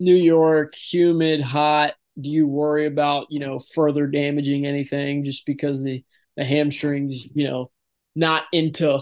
New 0.00 0.14
York, 0.14 0.74
humid, 0.74 1.40
hot. 1.40 1.94
Do 2.20 2.30
you 2.30 2.46
worry 2.46 2.86
about 2.86 3.26
you 3.30 3.40
know 3.40 3.58
further 3.58 4.06
damaging 4.06 4.66
anything 4.66 5.24
just 5.24 5.46
because 5.46 5.82
the 5.82 6.04
the 6.36 6.44
hamstrings 6.44 7.26
you 7.34 7.48
know 7.48 7.70
not 8.14 8.44
into 8.52 9.00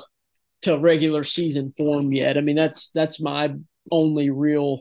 to 0.63 0.79
regular 0.79 1.23
season 1.25 1.73
form 1.79 2.13
yet? 2.13 2.37
I 2.37 2.41
mean 2.41 2.57
that's 2.57 2.91
that's 2.91 3.21
my 3.21 3.55
only 3.91 4.31
real 4.31 4.81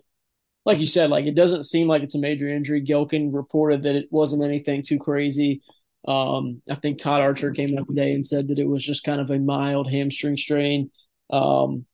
like 0.66 0.80
you 0.80 0.86
said, 0.86 1.10
like 1.10 1.26
it 1.26 1.36
doesn't 1.36 1.64
seem 1.64 1.88
like 1.88 2.02
it's 2.02 2.16
a 2.16 2.20
major 2.20 2.48
injury. 2.48 2.84
Gehlken 2.84 3.34
reported 3.34 3.84
that 3.84 3.96
it 3.96 4.08
wasn't 4.12 4.44
anything 4.44 4.84
too 4.84 4.98
crazy. 4.98 5.62
Um, 6.08 6.62
I 6.70 6.76
think 6.76 7.00
Todd 7.00 7.22
Archer 7.22 7.52
came 7.52 7.78
out 7.78 7.88
today 7.88 8.14
and 8.14 8.28
said 8.28 8.50
that 8.50 8.60
it 8.60 8.68
was 8.68 8.84
just 8.84 9.04
kind 9.04 9.22
of 9.22 9.32
a 9.32 9.40
mild 9.40 9.90
hamstring 9.90 10.38
strain. 10.38 10.92
Um, 11.32 11.86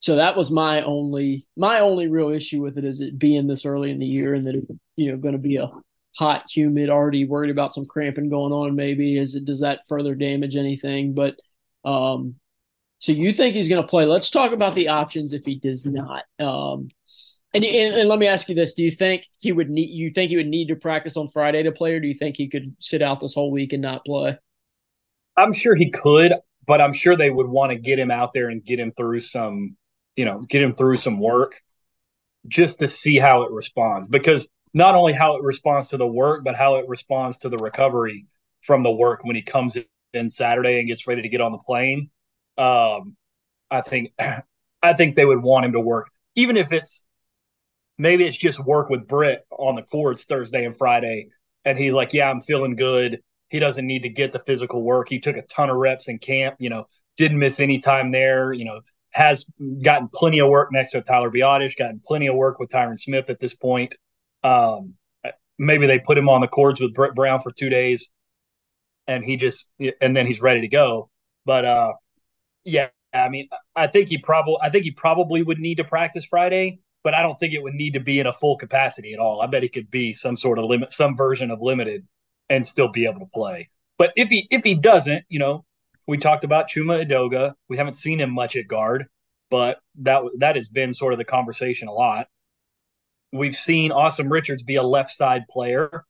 so 0.00 0.16
that 0.16 0.36
was 0.36 0.50
my 0.50 0.82
only 0.82 1.46
my 1.56 1.80
only 1.80 2.08
real 2.08 2.30
issue 2.30 2.62
with 2.62 2.78
it 2.78 2.84
is 2.84 3.00
it 3.00 3.18
being 3.18 3.46
this 3.46 3.64
early 3.64 3.90
in 3.90 3.98
the 3.98 4.06
year 4.06 4.34
and 4.34 4.46
that 4.46 4.56
it 4.56 4.64
you 4.96 5.10
know 5.10 5.18
going 5.18 5.32
to 5.32 5.38
be 5.38 5.56
a 5.56 5.70
hot 6.18 6.44
humid 6.50 6.90
already 6.90 7.24
worried 7.24 7.50
about 7.50 7.72
some 7.72 7.86
cramping 7.86 8.28
going 8.28 8.52
on 8.52 8.74
maybe 8.74 9.16
is 9.16 9.34
it 9.34 9.44
does 9.44 9.60
that 9.60 9.80
further 9.88 10.14
damage 10.14 10.56
anything 10.56 11.14
but 11.14 11.36
um 11.84 12.34
so 12.98 13.12
you 13.12 13.32
think 13.32 13.54
he's 13.54 13.68
going 13.68 13.80
to 13.80 13.88
play 13.88 14.04
let's 14.04 14.30
talk 14.30 14.52
about 14.52 14.74
the 14.74 14.88
options 14.88 15.32
if 15.32 15.44
he 15.44 15.56
does 15.56 15.86
not 15.86 16.24
um 16.40 16.88
and, 17.52 17.64
and, 17.64 17.94
and 17.94 18.08
let 18.08 18.18
me 18.18 18.26
ask 18.26 18.48
you 18.48 18.54
this 18.54 18.74
do 18.74 18.82
you 18.82 18.90
think 18.90 19.24
he 19.38 19.52
would 19.52 19.70
need 19.70 19.90
you 19.90 20.10
think 20.10 20.30
he 20.30 20.36
would 20.36 20.46
need 20.46 20.68
to 20.68 20.76
practice 20.76 21.16
on 21.16 21.28
friday 21.28 21.62
to 21.62 21.72
play 21.72 21.94
or 21.94 22.00
do 22.00 22.08
you 22.08 22.14
think 22.14 22.36
he 22.36 22.48
could 22.48 22.74
sit 22.80 23.02
out 23.02 23.20
this 23.20 23.34
whole 23.34 23.50
week 23.50 23.72
and 23.72 23.82
not 23.82 24.04
play 24.04 24.36
i'm 25.36 25.52
sure 25.52 25.74
he 25.74 25.90
could 25.90 26.34
but 26.66 26.80
i'm 26.80 26.92
sure 26.92 27.16
they 27.16 27.30
would 27.30 27.48
want 27.48 27.70
to 27.70 27.78
get 27.78 27.98
him 27.98 28.10
out 28.10 28.32
there 28.32 28.48
and 28.48 28.64
get 28.64 28.78
him 28.78 28.92
through 28.96 29.20
some 29.20 29.76
you 30.20 30.26
know, 30.26 30.40
get 30.40 30.62
him 30.62 30.74
through 30.74 30.98
some 30.98 31.18
work 31.18 31.54
just 32.46 32.80
to 32.80 32.88
see 32.88 33.18
how 33.18 33.42
it 33.42 33.50
responds. 33.50 34.06
Because 34.06 34.48
not 34.74 34.94
only 34.94 35.14
how 35.14 35.36
it 35.36 35.42
responds 35.42 35.88
to 35.88 35.96
the 35.96 36.06
work, 36.06 36.44
but 36.44 36.54
how 36.56 36.76
it 36.76 36.88
responds 36.88 37.38
to 37.38 37.48
the 37.48 37.56
recovery 37.56 38.26
from 38.60 38.82
the 38.82 38.90
work 38.90 39.20
when 39.24 39.34
he 39.34 39.40
comes 39.40 39.78
in 40.12 40.28
Saturday 40.28 40.78
and 40.78 40.88
gets 40.88 41.06
ready 41.06 41.22
to 41.22 41.28
get 41.30 41.40
on 41.40 41.52
the 41.52 41.58
plane. 41.58 42.10
Um, 42.58 43.16
I 43.70 43.80
think 43.80 44.12
I 44.82 44.92
think 44.92 45.16
they 45.16 45.24
would 45.24 45.42
want 45.42 45.64
him 45.64 45.72
to 45.72 45.80
work, 45.80 46.10
even 46.34 46.58
if 46.58 46.70
it's 46.70 47.06
maybe 48.00 48.24
it's 48.26 48.36
just 48.36 48.64
work 48.64 48.88
with 48.88 49.06
Britt 49.06 49.44
on 49.50 49.76
the 49.76 49.82
courts 49.82 50.24
Thursday 50.24 50.64
and 50.64 50.76
Friday, 50.76 51.28
and 51.64 51.78
he's 51.78 51.92
like, 51.92 52.14
"Yeah, 52.14 52.30
I'm 52.30 52.40
feeling 52.40 52.74
good." 52.74 53.20
He 53.50 53.58
doesn't 53.58 53.86
need 53.86 54.02
to 54.02 54.08
get 54.08 54.32
the 54.32 54.38
physical 54.38 54.82
work. 54.82 55.08
He 55.08 55.20
took 55.20 55.36
a 55.36 55.42
ton 55.42 55.70
of 55.70 55.76
reps 55.76 56.08
in 56.08 56.18
camp. 56.18 56.56
You 56.58 56.70
know, 56.70 56.86
didn't 57.16 57.38
miss 57.38 57.60
any 57.60 57.78
time 57.78 58.10
there. 58.10 58.52
You 58.52 58.64
know, 58.64 58.80
has 59.10 59.44
gotten 59.82 60.08
plenty 60.08 60.40
of 60.40 60.48
work 60.48 60.70
next 60.72 60.92
to 60.92 61.02
Tyler 61.02 61.30
Biadasz, 61.30 61.76
gotten 61.76 62.00
plenty 62.04 62.26
of 62.28 62.36
work 62.36 62.58
with 62.58 62.70
Tyron 62.70 62.98
Smith 62.98 63.28
at 63.28 63.38
this 63.38 63.54
point. 63.54 63.94
Um, 64.42 64.94
maybe 65.58 65.86
they 65.86 65.98
put 65.98 66.16
him 66.16 66.28
on 66.28 66.40
the 66.40 66.48
cords 66.48 66.80
with 66.80 66.94
Britt 66.94 67.14
Brown 67.14 67.42
for 67.42 67.52
two 67.52 67.68
days, 67.68 68.08
and 69.06 69.22
he 69.22 69.36
just 69.36 69.70
and 70.00 70.16
then 70.16 70.26
he's 70.26 70.40
ready 70.40 70.62
to 70.62 70.68
go. 70.68 71.10
But 71.44 71.64
uh, 71.66 71.92
yeah, 72.64 72.88
I 73.12 73.28
mean, 73.28 73.48
I 73.76 73.88
think 73.88 74.08
he 74.08 74.18
probably 74.18 74.56
I 74.62 74.70
think 74.70 74.84
he 74.84 74.92
probably 74.92 75.42
would 75.42 75.58
need 75.58 75.76
to 75.76 75.84
practice 75.84 76.24
Friday, 76.24 76.80
but 77.02 77.14
I 77.14 77.22
don't 77.22 77.38
think 77.38 77.54
it 77.54 77.62
would 77.62 77.74
need 77.74 77.94
to 77.94 78.00
be 78.00 78.20
in 78.20 78.26
a 78.26 78.32
full 78.32 78.56
capacity 78.56 79.12
at 79.12 79.18
all. 79.18 79.40
I 79.40 79.46
bet 79.46 79.62
he 79.62 79.68
could 79.68 79.90
be 79.90 80.12
some 80.12 80.36
sort 80.36 80.58
of 80.58 80.66
limit, 80.66 80.92
some 80.92 81.16
version 81.16 81.50
of 81.50 81.60
limited, 81.60 82.06
and 82.48 82.66
still 82.66 82.88
be 82.88 83.06
able 83.06 83.20
to 83.20 83.26
play. 83.26 83.70
But 83.98 84.12
if 84.16 84.28
he 84.28 84.46
if 84.50 84.64
he 84.64 84.74
doesn't, 84.74 85.24
you 85.28 85.38
know, 85.38 85.64
we 86.06 86.18
talked 86.18 86.44
about 86.44 86.68
Chuma 86.68 87.06
Edoga. 87.06 87.54
We 87.68 87.76
haven't 87.76 87.96
seen 87.96 88.20
him 88.20 88.30
much 88.30 88.56
at 88.56 88.68
guard, 88.68 89.06
but 89.50 89.78
that 90.00 90.22
that 90.38 90.56
has 90.56 90.68
been 90.68 90.94
sort 90.94 91.12
of 91.12 91.18
the 91.18 91.24
conversation 91.24 91.88
a 91.88 91.92
lot. 91.92 92.26
We've 93.32 93.56
seen 93.56 93.92
Asim 93.92 94.30
Richards 94.30 94.62
be 94.62 94.76
a 94.76 94.82
left 94.82 95.12
side 95.12 95.44
player, 95.48 96.04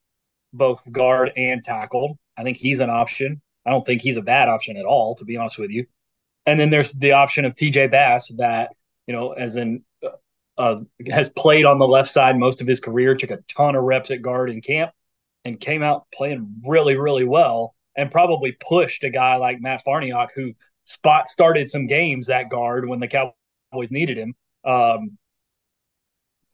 both 0.53 0.83
guard 0.91 1.33
and 1.37 1.63
tackle. 1.63 2.19
I 2.37 2.43
think 2.43 2.57
he's 2.57 2.81
an 2.81 2.91
option. 2.91 3.43
I 3.67 3.71
don't 3.71 3.85
think 3.85 4.01
he's 4.01 4.17
a 4.17 4.23
bad 4.23 4.49
option 4.49 4.79
at 4.79 4.87
all, 4.87 5.15
to 5.17 5.25
be 5.25 5.37
honest 5.37 5.59
with 5.59 5.71
you. 5.71 5.87
And 6.47 6.59
then 6.59 6.71
there's 6.71 6.93
the 6.93 7.13
option 7.13 7.45
of 7.45 7.55
TJ 7.55 7.91
Bass 7.91 8.29
that 8.39 8.71
you 9.07 9.17
know, 9.17 9.33
as 9.33 9.57
in 9.57 9.83
uh, 10.61 10.81
has 11.11 11.31
played 11.31 11.65
on 11.65 11.79
the 11.79 11.89
left 11.89 12.11
side 12.11 12.37
most 12.39 12.61
of 12.61 12.67
his 12.67 12.81
career, 12.81 13.15
took 13.15 13.31
a 13.31 13.39
ton 13.49 13.75
of 13.75 13.83
reps 13.83 14.11
at 14.11 14.21
guard 14.21 14.51
in 14.51 14.61
camp, 14.61 14.93
and 15.45 15.59
came 15.59 15.83
out 15.83 16.07
playing 16.13 16.63
really, 16.67 16.97
really 16.97 17.25
well 17.25 17.75
and 17.97 18.11
probably 18.11 18.53
pushed 18.53 19.05
a 19.05 19.11
guy 19.11 19.37
like 19.37 19.61
Matt 19.61 19.83
Farniok, 19.85 20.29
who 20.35 20.53
spot 20.85 21.29
started 21.29 21.69
some 21.69 21.87
games 21.87 22.29
at 22.29 22.51
guard 22.51 22.87
when 22.87 23.01
the 23.01 23.09
Cowboys 23.09 23.91
needed 23.91 24.19
him, 24.19 24.35
um, 24.65 25.19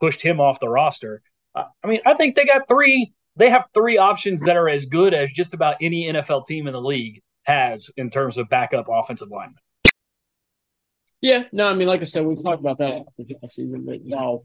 pushed 0.00 0.22
him 0.22 0.40
off 0.40 0.60
the 0.60 0.68
roster. 0.68 1.20
I 1.54 1.86
mean, 1.86 2.00
I 2.06 2.14
think 2.14 2.36
they 2.36 2.44
got 2.44 2.68
three. 2.68 3.12
They 3.34 3.50
have 3.50 3.64
three 3.74 3.98
options 3.98 4.42
that 4.44 4.56
are 4.56 4.68
as 4.68 4.86
good 4.86 5.14
as 5.14 5.30
just 5.32 5.52
about 5.52 5.76
any 5.80 6.04
NFL 6.04 6.46
team 6.46 6.66
in 6.66 6.72
the 6.72 6.80
league 6.80 7.22
has 7.44 7.90
in 7.96 8.10
terms 8.10 8.38
of 8.38 8.48
backup 8.48 8.86
offensive 8.88 9.30
linemen. 9.30 9.58
Yeah, 11.20 11.44
no, 11.52 11.66
I 11.66 11.74
mean, 11.74 11.88
like 11.88 12.02
I 12.02 12.04
said, 12.04 12.24
we've 12.24 12.42
talked 12.42 12.60
about 12.60 12.78
that 12.78 13.02
this 13.18 13.54
season, 13.54 13.84
but 13.84 14.04
no, 14.04 14.44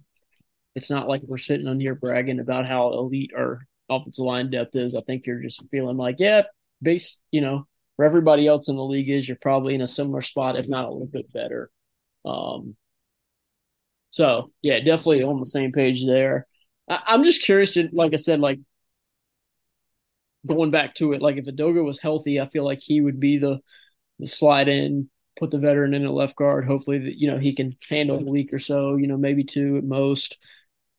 it's 0.75 0.89
not 0.89 1.07
like 1.07 1.21
we're 1.23 1.37
sitting 1.37 1.67
on 1.67 1.79
here 1.79 1.95
bragging 1.95 2.39
about 2.39 2.65
how 2.65 2.93
elite 2.93 3.31
our 3.35 3.67
offensive 3.89 4.25
line 4.25 4.49
depth 4.49 4.75
is. 4.75 4.95
I 4.95 5.01
think 5.01 5.25
you're 5.25 5.41
just 5.41 5.63
feeling 5.69 5.97
like, 5.97 6.15
yeah, 6.19 6.43
based, 6.81 7.21
you 7.29 7.41
know, 7.41 7.67
where 7.95 8.07
everybody 8.07 8.47
else 8.47 8.69
in 8.69 8.77
the 8.77 8.83
league 8.83 9.09
is, 9.09 9.27
you're 9.27 9.37
probably 9.41 9.75
in 9.75 9.81
a 9.81 9.87
similar 9.87 10.21
spot, 10.21 10.57
if 10.57 10.67
not 10.67 10.85
a 10.85 10.91
little 10.91 11.07
bit 11.07 11.31
better. 11.31 11.69
Um, 12.25 12.75
so 14.11 14.51
yeah, 14.61 14.79
definitely 14.79 15.23
on 15.23 15.39
the 15.39 15.45
same 15.45 15.73
page 15.73 16.05
there. 16.05 16.47
I, 16.89 17.15
am 17.15 17.23
just 17.23 17.43
curious, 17.43 17.73
to, 17.75 17.89
like 17.91 18.13
I 18.13 18.17
said, 18.17 18.39
like 18.39 18.59
going 20.47 20.71
back 20.71 20.95
to 20.95 21.13
it, 21.13 21.21
like 21.21 21.37
if 21.37 21.45
Edoga 21.45 21.83
was 21.83 21.99
healthy, 21.99 22.39
I 22.39 22.47
feel 22.47 22.65
like 22.65 22.79
he 22.81 23.01
would 23.01 23.19
be 23.19 23.37
the 23.37 23.59
the 24.19 24.27
slide 24.27 24.67
in, 24.67 25.09
put 25.39 25.51
the 25.51 25.57
veteran 25.59 25.93
in 25.93 26.05
a 26.05 26.11
left 26.11 26.35
guard. 26.35 26.65
Hopefully 26.65 26.99
that 26.99 27.19
you 27.19 27.29
know 27.31 27.37
he 27.39 27.55
can 27.55 27.75
handle 27.89 28.19
a 28.19 28.23
week 28.23 28.53
or 28.53 28.59
so, 28.59 28.97
you 28.97 29.07
know, 29.07 29.17
maybe 29.17 29.43
two 29.43 29.77
at 29.77 29.83
most. 29.83 30.37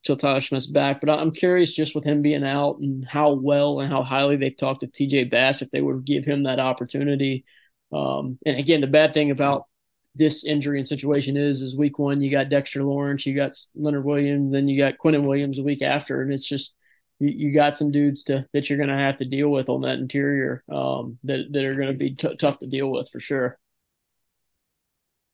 till 0.03 0.17
Tyler 0.17 0.41
Smith's 0.41 0.67
back. 0.67 1.01
But 1.01 1.09
I'm 1.11 1.31
curious, 1.31 1.73
just 1.73 1.95
with 1.95 2.03
him 2.03 2.21
being 2.21 2.43
out 2.43 2.79
and 2.79 3.05
how 3.05 3.33
well 3.33 3.79
and 3.79 3.91
how 3.91 4.03
highly 4.03 4.35
they've 4.37 4.55
talked 4.55 4.81
to 4.81 4.87
TJ 4.87 5.29
Bass, 5.31 5.61
if 5.61 5.71
they 5.71 5.81
would 5.81 6.05
give 6.05 6.25
him 6.25 6.43
that 6.43 6.59
opportunity. 6.59 7.45
Um, 7.91 8.37
and 8.45 8.57
again, 8.59 8.81
the 8.81 8.87
bad 8.87 9.13
thing 9.13 9.31
about 9.31 9.67
this 10.15 10.45
injury 10.45 10.77
and 10.79 10.87
situation 10.87 11.37
is 11.37 11.61
is 11.61 11.75
week 11.75 11.97
one 11.99 12.21
you 12.21 12.29
got 12.31 12.49
Dexter 12.49 12.83
Lawrence, 12.83 13.25
you 13.25 13.35
got 13.35 13.53
Leonard 13.75 14.05
Williams, 14.05 14.51
then 14.51 14.67
you 14.67 14.77
got 14.77 14.97
Quinnen 14.97 15.23
Williams 15.27 15.57
the 15.57 15.63
week 15.63 15.81
after, 15.81 16.21
and 16.21 16.31
it's 16.33 16.47
just 16.47 16.75
you, 17.19 17.29
you 17.29 17.53
got 17.53 17.75
some 17.75 17.91
dudes 17.91 18.23
to 18.25 18.45
that 18.53 18.69
you're 18.69 18.77
going 18.77 18.89
to 18.89 18.95
have 18.95 19.17
to 19.17 19.25
deal 19.25 19.49
with 19.49 19.69
on 19.69 19.81
that 19.81 19.99
interior 19.99 20.63
um, 20.71 21.17
that 21.23 21.51
that 21.51 21.63
are 21.65 21.75
going 21.75 21.87
to 21.91 21.97
be 21.97 22.15
t- 22.15 22.35
tough 22.37 22.59
to 22.59 22.67
deal 22.67 22.91
with 22.91 23.09
for 23.11 23.19
sure. 23.19 23.57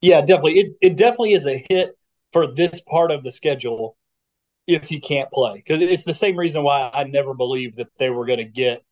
Yeah, 0.01 0.21
definitely. 0.21 0.59
It 0.59 0.73
it 0.81 0.97
definitely 0.97 1.33
is 1.33 1.45
a 1.47 1.65
hit 1.69 1.97
for 2.31 2.47
this 2.53 2.81
part 2.81 3.11
of 3.11 3.23
the 3.23 3.31
schedule 3.31 3.97
if 4.67 4.85
he 4.85 4.99
can't 5.01 5.31
play 5.31 5.55
because 5.57 5.81
it's 5.81 6.05
the 6.05 6.13
same 6.13 6.37
reason 6.37 6.63
why 6.63 6.89
I 6.93 7.05
never 7.05 7.33
believed 7.33 7.77
that 7.77 7.89
they 7.99 8.09
were 8.09 8.25
going 8.25 8.39
to 8.39 8.45
get 8.45 8.83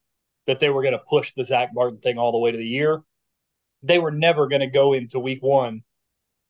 that 0.47 0.59
they 0.59 0.69
were 0.69 0.83
going 0.83 0.93
to 0.93 0.99
push 1.09 1.33
the 1.35 1.45
Zach 1.45 1.71
Martin 1.73 1.99
thing 1.99 2.17
all 2.19 2.31
the 2.31 2.39
way 2.39 2.51
to 2.51 2.57
the 2.57 2.65
year 2.67 3.03
they 3.83 3.99
were 3.99 4.11
never 4.11 4.47
going 4.47 4.61
to 4.61 4.67
go 4.67 4.93
into 4.93 5.19
week 5.19 5.43
one 5.43 5.83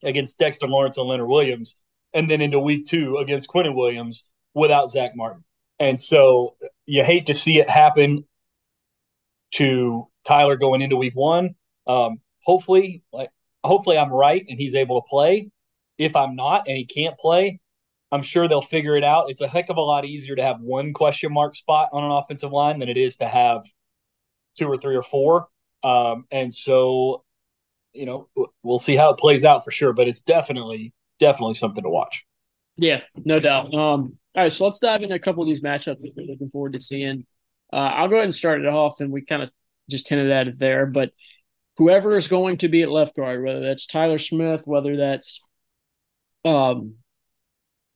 against 0.03 0.39
Dexter 0.39 0.67
Lawrence 0.67 0.97
and 0.97 1.07
Leonard 1.07 1.29
Williams, 1.29 1.77
and 2.13 2.29
then 2.29 2.41
into 2.41 2.59
week 2.59 2.87
two 2.87 3.17
against 3.17 3.49
Quinnen 3.49 3.75
Williams 3.75 4.25
without 4.53 4.91
Zach 4.91 5.13
Martin. 5.15 5.43
And 5.79 5.99
so 5.99 6.55
you 6.85 7.03
hate 7.03 7.27
to 7.27 7.33
see 7.35 7.59
it 7.59 7.69
happen 7.69 8.25
to 9.51 10.07
Tyler 10.25 10.55
going 10.57 10.81
into 10.81 10.95
week 10.95 11.15
one. 11.15 11.55
Um, 11.85 12.19
hopefully, 12.43 13.03
like 13.13 13.29
hopefully 13.67 13.97
I'm 13.97 14.11
right 14.11 14.45
and 14.47 14.59
he's 14.59 14.75
able 14.75 15.01
to 15.01 15.07
play. 15.07 15.49
If 15.97 16.15
I'm 16.15 16.35
not 16.35 16.67
and 16.67 16.77
he 16.77 16.85
can't 16.85 17.17
play, 17.17 17.59
I'm 18.11 18.21
sure 18.21 18.47
they'll 18.47 18.61
figure 18.61 18.95
it 18.95 19.03
out. 19.03 19.29
It's 19.29 19.41
a 19.41 19.47
heck 19.47 19.69
of 19.69 19.77
a 19.77 19.81
lot 19.81 20.05
easier 20.05 20.35
to 20.35 20.43
have 20.43 20.61
one 20.61 20.93
question 20.93 21.33
mark 21.33 21.55
spot 21.55 21.89
on 21.91 22.03
an 22.03 22.11
offensive 22.11 22.51
line 22.51 22.79
than 22.79 22.89
it 22.89 22.97
is 22.97 23.17
to 23.17 23.27
have 23.27 23.63
two 24.57 24.67
or 24.67 24.77
three 24.77 24.95
or 24.95 25.03
four. 25.03 25.47
Um, 25.83 26.25
and 26.31 26.53
so, 26.53 27.23
you 27.93 28.05
know, 28.05 28.29
we'll 28.63 28.79
see 28.79 28.95
how 28.95 29.11
it 29.11 29.19
plays 29.19 29.43
out 29.43 29.63
for 29.63 29.71
sure, 29.71 29.93
but 29.93 30.07
it's 30.07 30.21
definitely, 30.21 30.93
definitely 31.19 31.55
something 31.55 31.83
to 31.83 31.89
watch. 31.89 32.25
Yeah, 32.77 33.01
no 33.15 33.39
doubt. 33.39 33.73
Um, 33.73 34.17
all 34.35 34.43
right, 34.43 34.51
so 34.51 34.65
let's 34.65 34.79
dive 34.79 35.01
into 35.01 35.15
a 35.15 35.19
couple 35.19 35.41
of 35.41 35.47
these 35.47 35.61
matchups 35.61 36.01
that 36.01 36.13
we're 36.15 36.27
looking 36.27 36.49
forward 36.51 36.73
to 36.73 36.79
seeing. 36.79 37.25
Uh, 37.73 37.91
I'll 37.95 38.07
go 38.07 38.15
ahead 38.15 38.25
and 38.25 38.35
start 38.35 38.61
it 38.61 38.67
off, 38.67 39.01
and 39.01 39.11
we 39.11 39.25
kind 39.25 39.41
of 39.41 39.51
just 39.89 40.07
hinted 40.07 40.31
at 40.31 40.47
it 40.47 40.59
there, 40.59 40.85
but 40.85 41.11
whoever 41.77 42.17
is 42.17 42.27
going 42.27 42.57
to 42.57 42.67
be 42.67 42.81
at 42.81 42.89
left 42.89 43.15
guard, 43.15 43.43
whether 43.43 43.61
that's 43.61 43.85
Tyler 43.85 44.17
Smith, 44.17 44.63
whether 44.65 44.97
that's 44.97 45.41
um, 46.43 46.95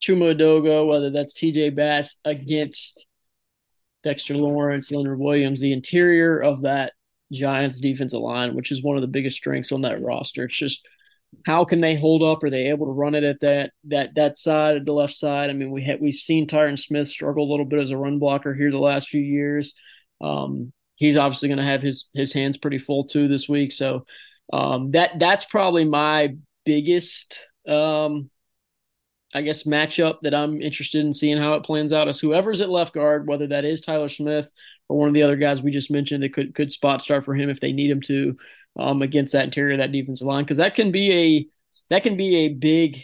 Chuma 0.02 0.36
Edoga, 0.36 0.88
whether 0.88 1.10
that's 1.10 1.34
TJ 1.34 1.76
Bass 1.76 2.18
against 2.26 3.06
Dexter 4.04 4.36
Lawrence, 4.36 4.92
Leonard 4.92 5.20
Williams, 5.20 5.60
the 5.60 5.74
interior 5.74 6.40
of 6.40 6.64
that 6.64 6.94
Giants 7.32 7.80
defensive 7.80 8.20
line, 8.20 8.56
which 8.56 8.72
is 8.72 8.84
one 8.84 8.98
of 8.98 9.02
the 9.02 9.08
biggest 9.08 9.38
strengths 9.38 9.72
on 9.72 9.82
that 9.82 10.02
roster. 10.02 10.46
It's 10.46 10.58
just 10.58 10.86
how 11.46 11.64
can 11.64 11.80
they 11.80 11.96
hold 11.96 12.24
up? 12.24 12.44
Are 12.44 12.50
they 12.50 12.70
able 12.70 12.88
to 12.88 12.92
run 12.92 13.16
it 13.16 13.24
at 13.24 13.40
that 13.40 13.72
that 13.86 14.16
that 14.16 14.38
side 14.38 14.78
of 14.78 14.86
the 14.86 14.92
left 14.92 15.16
side? 15.16 15.50
I 15.50 15.54
mean, 15.54 15.72
we 15.72 15.84
ha- 15.84 15.98
we've 16.00 16.14
seen 16.14 16.48
Tyron 16.48 16.78
Smith 16.78 17.08
struggle 17.08 17.46
a 17.46 17.50
little 17.50 17.66
bit 17.66 17.80
as 17.80 17.92
a 17.92 17.98
run 17.98 18.20
blocker 18.20 18.54
here 18.54 18.70
the 18.70 18.80
last 18.80 19.08
few 19.08 19.22
years. 19.22 19.74
Um, 20.20 20.74
he's 21.02 21.18
obviously 21.18 21.50
going 21.50 21.58
to 21.58 21.66
have 21.66 21.82
his 21.82 22.06
his 22.14 22.32
hands 22.32 22.58
pretty 22.58 22.78
full 22.78 23.06
too 23.06 23.28
this 23.28 23.50
week. 23.50 23.72
So 23.72 24.06
um, 24.54 24.92
that 24.92 25.18
that's 25.20 25.46
probably 25.46 25.84
my 25.84 26.36
biggest 26.64 27.44
um, 27.68 28.30
I 29.34 29.42
guess 29.42 29.64
matchup 29.64 30.20
that 30.22 30.36
I'm 30.36 30.62
interested 30.62 31.04
in 31.04 31.12
seeing 31.12 31.40
how 31.40 31.56
it 31.56 31.64
plans 31.64 31.92
out 31.92 32.08
is 32.08 32.20
whoever's 32.20 32.62
at 32.62 32.70
left 32.70 32.94
guard, 32.94 33.28
whether 33.28 33.48
that 33.48 33.66
is 33.66 33.82
Tyler 33.82 34.10
Smith 34.10 34.52
or 34.90 34.98
one 34.98 35.08
of 35.08 35.16
the 35.16 35.24
other 35.24 35.38
guys 35.38 35.64
we 35.64 35.72
just 35.72 35.90
mentioned 35.90 36.22
that 36.22 36.34
could 36.34 36.54
could 36.54 36.72
spot 36.72 37.02
start 37.02 37.26
for 37.26 37.34
him 37.34 37.50
if 37.50 37.60
they 37.60 37.74
need 37.74 37.90
him 37.90 38.02
to 38.02 38.38
um, 38.78 39.02
against 39.02 39.34
that 39.34 39.46
interior 39.46 39.78
that 39.78 39.92
defensive 39.92 40.28
line 40.28 40.44
because 40.44 40.58
that 40.58 40.76
can 40.76 40.92
be 40.92 41.12
a 41.12 41.48
that 41.90 42.04
can 42.04 42.16
be 42.16 42.36
a 42.36 42.54
big 42.54 43.04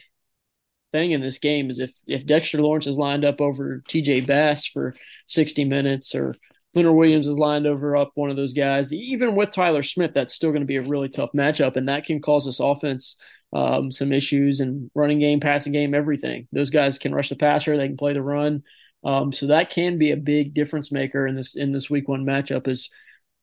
thing 0.91 1.11
in 1.11 1.21
this 1.21 1.39
game 1.39 1.71
is 1.71 1.79
if 1.79 1.91
if 2.05 2.27
Dexter 2.27 2.61
Lawrence 2.61 2.85
is 2.85 2.97
lined 2.97 3.25
up 3.25 3.41
over 3.41 3.81
TJ 3.89 4.27
Bass 4.27 4.67
for 4.67 4.93
60 5.27 5.65
minutes 5.65 6.13
or 6.13 6.35
Leonard 6.77 6.95
Williams 6.95 7.27
is 7.27 7.39
lined 7.39 7.65
over 7.65 7.97
up 7.97 8.11
one 8.15 8.29
of 8.29 8.35
those 8.35 8.53
guys 8.53 8.93
even 8.93 9.35
with 9.35 9.51
Tyler 9.51 9.81
Smith 9.81 10.11
that's 10.13 10.33
still 10.33 10.51
going 10.51 10.61
to 10.61 10.67
be 10.67 10.77
a 10.77 10.81
really 10.81 11.09
tough 11.09 11.31
matchup 11.33 11.75
and 11.75 11.89
that 11.89 12.05
can 12.05 12.21
cause 12.21 12.45
this 12.45 12.59
offense 12.59 13.17
um, 13.53 13.91
some 13.91 14.11
issues 14.11 14.59
and 14.59 14.91
running 14.93 15.19
game 15.19 15.39
passing 15.39 15.73
game 15.73 15.93
everything 15.93 16.47
those 16.51 16.69
guys 16.69 16.99
can 16.99 17.15
rush 17.15 17.29
the 17.29 17.35
passer 17.35 17.75
they 17.77 17.87
can 17.87 17.97
play 17.97 18.13
the 18.13 18.21
run 18.21 18.63
um, 19.03 19.31
so 19.31 19.47
that 19.47 19.69
can 19.69 19.97
be 19.97 20.11
a 20.11 20.17
big 20.17 20.53
difference 20.53 20.91
maker 20.91 21.27
in 21.27 21.35
this 21.35 21.55
in 21.55 21.71
this 21.71 21.89
week 21.89 22.07
one 22.07 22.25
matchup 22.25 22.67
is 22.67 22.89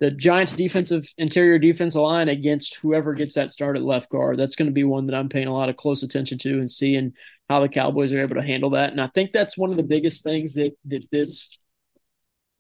the 0.01 0.11
Giants 0.11 0.53
defensive 0.53 1.09
interior 1.19 1.59
defensive 1.59 2.03
line 2.03 2.29
against 2.29 2.77
whoever 2.77 3.15
gets 3.15 3.37
that 3.37 3.51
start 3.51 3.77
at 3.77 3.83
left 3.83 4.11
guard. 4.11 4.39
That's 4.39 4.57
going 4.57 4.67
to 4.67 4.73
be 4.73 4.85
one 4.85 5.07
that 5.07 5.15
I'm 5.15 5.29
paying 5.29 5.47
a 5.47 5.55
lot 5.55 5.69
of 5.69 5.77
close 5.77 6.03
attention 6.03 6.37
to 6.39 6.59
and 6.59 6.71
seeing 6.71 7.13
how 7.49 7.61
the 7.61 7.69
Cowboys 7.69 8.13
are 8.13 8.21
able 8.21 8.35
to 8.35 8.43
handle 8.43 8.71
that. 8.71 8.91
And 8.91 9.01
I 9.01 9.07
think 9.09 9.31
that's 9.33 9.57
one 9.57 9.71
of 9.71 9.77
the 9.77 9.83
biggest 9.83 10.25
things 10.25 10.55
that 10.55 10.73
that 10.87 11.09
this 11.13 11.49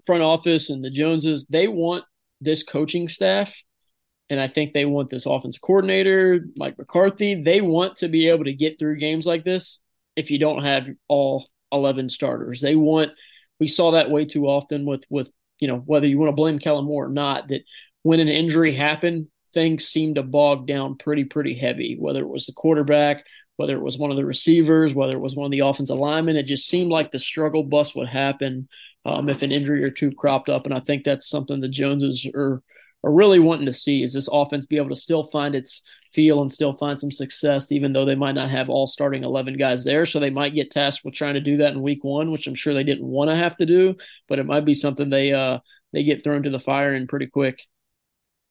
front 0.06 0.22
office 0.22 0.70
and 0.70 0.84
the 0.84 0.90
Joneses 0.90 1.46
they 1.46 1.68
want 1.68 2.04
this 2.40 2.62
coaching 2.62 3.08
staff 3.08 3.54
and 4.30 4.40
I 4.40 4.48
think 4.48 4.72
they 4.72 4.86
want 4.86 5.10
this 5.10 5.26
offense 5.26 5.58
coordinator, 5.58 6.46
Mike 6.56 6.78
McCarthy. 6.78 7.42
They 7.42 7.60
want 7.60 7.96
to 7.96 8.08
be 8.08 8.28
able 8.28 8.44
to 8.44 8.54
get 8.54 8.78
through 8.78 8.98
games 8.98 9.26
like 9.26 9.44
this 9.44 9.80
if 10.16 10.30
you 10.30 10.38
don't 10.38 10.64
have 10.64 10.88
all 11.08 11.46
11 11.72 12.08
starters. 12.08 12.60
They 12.60 12.76
want 12.76 13.12
we 13.60 13.68
saw 13.68 13.92
that 13.92 14.10
way 14.10 14.24
too 14.24 14.46
often 14.46 14.86
with 14.86 15.04
with 15.10 15.30
you 15.60 15.68
know 15.68 15.78
whether 15.78 16.06
you 16.06 16.18
want 16.18 16.28
to 16.28 16.36
blame 16.36 16.58
Kellen 16.58 16.84
Moore 16.84 17.06
or 17.06 17.10
not 17.10 17.48
that 17.48 17.62
when 18.02 18.20
an 18.20 18.28
injury 18.28 18.74
happened 18.74 19.28
things 19.52 19.84
seemed 19.84 20.16
to 20.16 20.22
bog 20.22 20.66
down 20.66 20.96
pretty 20.96 21.24
pretty 21.24 21.54
heavy 21.54 21.96
whether 21.98 22.20
it 22.20 22.28
was 22.28 22.46
the 22.46 22.52
quarterback 22.52 23.24
whether 23.56 23.74
it 23.74 23.82
was 23.82 23.96
one 23.96 24.10
of 24.10 24.16
the 24.16 24.24
receivers 24.24 24.94
whether 24.94 25.12
it 25.12 25.20
was 25.20 25.36
one 25.36 25.44
of 25.44 25.52
the 25.52 25.60
offensive 25.60 25.96
linemen 25.96 26.36
it 26.36 26.46
just 26.46 26.68
seemed 26.68 26.90
like 26.90 27.12
the 27.12 27.18
struggle 27.18 27.62
bus 27.62 27.94
would 27.94 28.08
happen 28.08 28.68
um, 29.04 29.28
if 29.28 29.42
an 29.42 29.52
injury 29.52 29.84
or 29.84 29.90
two 29.90 30.10
cropped 30.12 30.48
up 30.48 30.64
and 30.64 30.74
I 30.74 30.80
think 30.80 31.04
that's 31.04 31.28
something 31.28 31.60
the 31.60 31.68
Joneses 31.68 32.26
are 32.34 32.62
are 33.04 33.12
really 33.12 33.38
wanting 33.38 33.66
to 33.66 33.72
see 33.72 34.02
is 34.02 34.14
this 34.14 34.28
offense 34.32 34.64
be 34.64 34.78
able 34.78 34.88
to 34.88 34.96
still 34.96 35.24
find 35.24 35.54
its 35.54 35.82
feel 36.14 36.40
and 36.40 36.52
still 36.52 36.72
find 36.76 36.98
some 36.98 37.10
success, 37.10 37.70
even 37.70 37.92
though 37.92 38.04
they 38.04 38.14
might 38.14 38.34
not 38.34 38.50
have 38.50 38.70
all 38.70 38.86
starting 38.86 39.24
11 39.24 39.58
guys 39.58 39.84
there. 39.84 40.06
So 40.06 40.18
they 40.18 40.30
might 40.30 40.54
get 40.54 40.70
tasked 40.70 41.04
with 41.04 41.14
trying 41.14 41.34
to 41.34 41.40
do 41.40 41.58
that 41.58 41.72
in 41.72 41.82
week 41.82 42.02
one, 42.02 42.30
which 42.30 42.46
I'm 42.46 42.54
sure 42.54 42.72
they 42.72 42.84
didn't 42.84 43.06
want 43.06 43.30
to 43.30 43.36
have 43.36 43.56
to 43.58 43.66
do, 43.66 43.96
but 44.26 44.38
it 44.38 44.46
might 44.46 44.64
be 44.64 44.74
something 44.74 45.10
they, 45.10 45.32
uh, 45.32 45.58
they 45.92 46.02
get 46.02 46.24
thrown 46.24 46.44
to 46.44 46.50
the 46.50 46.60
fire 46.60 46.94
in 46.94 47.06
pretty 47.06 47.26
quick. 47.26 47.60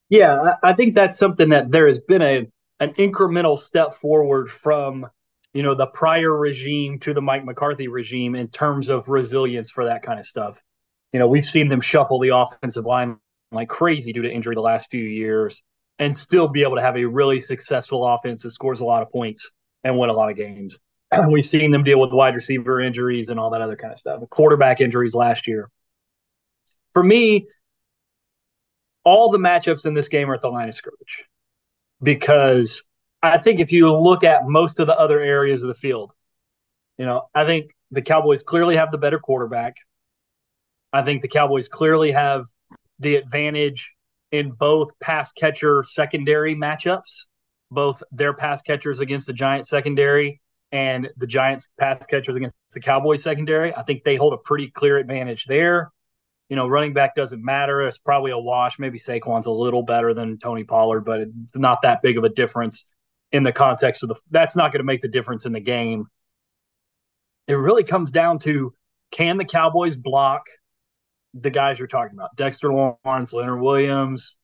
Yeah, 0.09 0.55
I 0.61 0.73
think 0.73 0.93
that's 0.93 1.17
something 1.17 1.49
that 1.49 1.71
there 1.71 1.87
has 1.87 1.99
been 1.99 2.21
a 2.21 2.47
an 2.79 2.93
incremental 2.95 3.57
step 3.57 3.93
forward 3.93 4.51
from 4.51 5.07
you 5.53 5.63
know 5.63 5.75
the 5.75 5.87
prior 5.87 6.35
regime 6.35 6.99
to 6.99 7.13
the 7.13 7.21
Mike 7.21 7.45
McCarthy 7.45 7.87
regime 7.87 8.35
in 8.35 8.47
terms 8.47 8.89
of 8.89 9.07
resilience 9.07 9.71
for 9.71 9.85
that 9.85 10.03
kind 10.03 10.19
of 10.19 10.25
stuff. 10.25 10.61
You 11.11 11.19
know, 11.19 11.27
we've 11.27 11.45
seen 11.45 11.69
them 11.69 11.81
shuffle 11.81 12.19
the 12.19 12.29
offensive 12.29 12.85
line 12.85 13.17
like 13.51 13.69
crazy 13.69 14.13
due 14.13 14.23
to 14.23 14.31
injury 14.31 14.55
the 14.55 14.61
last 14.61 14.89
few 14.89 15.03
years 15.03 15.61
and 15.99 16.15
still 16.15 16.47
be 16.47 16.63
able 16.63 16.75
to 16.75 16.81
have 16.81 16.97
a 16.97 17.05
really 17.05 17.39
successful 17.39 18.07
offense 18.07 18.43
that 18.43 18.51
scores 18.51 18.79
a 18.79 18.85
lot 18.85 19.03
of 19.03 19.11
points 19.11 19.51
and 19.83 19.97
win 19.97 20.09
a 20.09 20.13
lot 20.13 20.31
of 20.31 20.35
games. 20.35 20.79
We've 21.29 21.45
seen 21.45 21.69
them 21.69 21.83
deal 21.83 21.99
with 21.99 22.11
wide 22.11 22.35
receiver 22.35 22.81
injuries 22.81 23.29
and 23.29 23.39
all 23.39 23.51
that 23.51 23.61
other 23.61 23.75
kind 23.75 23.93
of 23.93 23.99
stuff, 23.99 24.21
quarterback 24.29 24.81
injuries 24.81 25.13
last 25.13 25.47
year. 25.47 25.69
For 26.93 27.03
me, 27.03 27.47
all 29.03 29.31
the 29.31 29.37
matchups 29.37 29.85
in 29.85 29.93
this 29.93 30.09
game 30.09 30.29
are 30.31 30.35
at 30.35 30.41
the 30.41 30.49
line 30.49 30.69
of 30.69 30.75
scrimmage 30.75 31.25
because 32.01 32.83
I 33.23 33.37
think 33.37 33.61
if 33.61 33.71
you 33.71 33.89
look 33.95 34.25
at 34.25 34.47
most 34.47 34.81
of 34.81 34.87
the 34.87 34.99
other 34.99 35.21
areas 35.21 35.63
of 35.63 35.69
the 35.69 35.73
field, 35.73 36.13
you 36.97 37.05
know, 37.05 37.29
I 37.33 37.45
think 37.45 37.73
the 37.89 38.01
Cowboys 38.01 38.43
clearly 38.43 38.75
have 38.75 38.91
the 38.91 38.97
better 38.97 39.17
quarterback. 39.17 39.77
I 40.91 41.03
think 41.03 41.21
the 41.21 41.29
Cowboys 41.29 41.69
clearly 41.69 42.11
have 42.11 42.45
the 42.99 43.15
advantage 43.15 43.93
in 44.33 44.51
both 44.51 44.89
pass 44.99 45.31
catcher 45.31 45.83
secondary 45.87 46.53
matchups, 46.53 47.27
both 47.71 48.03
their 48.11 48.33
pass 48.33 48.61
catchers 48.61 48.99
against 48.99 49.27
the 49.27 49.33
Giants 49.33 49.69
secondary 49.69 50.41
and 50.73 51.09
the 51.15 51.27
Giants 51.27 51.69
pass 51.79 52.05
catchers 52.05 52.35
against 52.35 52.55
the 52.73 52.81
Cowboys 52.81 53.23
secondary. 53.23 53.73
I 53.73 53.83
think 53.83 54.03
they 54.03 54.17
hold 54.17 54.33
a 54.33 54.37
pretty 54.37 54.69
clear 54.69 54.97
advantage 54.97 55.45
there. 55.45 55.91
You 56.49 56.57
know, 56.57 56.67
running 56.67 56.93
back 56.93 57.15
doesn't 57.15 57.43
matter. 57.43 57.83
It's 57.83 57.97
probably 57.97 58.31
a 58.31 58.37
wash. 58.37 58.79
Maybe 58.79 58.99
Saquon's 58.99 59.45
a 59.45 59.51
little 59.51 59.83
better 59.83 60.13
than 60.13 60.39
Tony 60.39 60.65
Pollard, 60.65 61.01
but 61.01 61.21
it's 61.21 61.55
not 61.55 61.83
that 61.83 62.01
big 62.01 62.17
of 62.17 62.25
a 62.25 62.29
difference 62.29 62.85
in 63.33 63.43
the 63.43 63.51
context 63.51 64.03
of 64.03 64.09
the. 64.09 64.15
That's 64.31 64.55
not 64.55 64.71
going 64.71 64.79
to 64.79 64.85
make 64.85 65.01
the 65.01 65.09
difference 65.09 65.45
in 65.45 65.51
the 65.51 65.59
game. 65.59 66.07
It 67.47 67.55
really 67.55 67.83
comes 67.83 68.11
down 68.11 68.39
to 68.39 68.73
can 69.11 69.37
the 69.37 69.43
Cowboys 69.43 69.97
block 69.97 70.43
the 71.33 71.49
guys 71.49 71.79
you're 71.79 71.87
talking 71.87 72.17
about, 72.17 72.35
Dexter 72.37 72.71
Lawrence, 72.71 73.33
Leonard 73.33 73.59
Williams, 73.59 74.37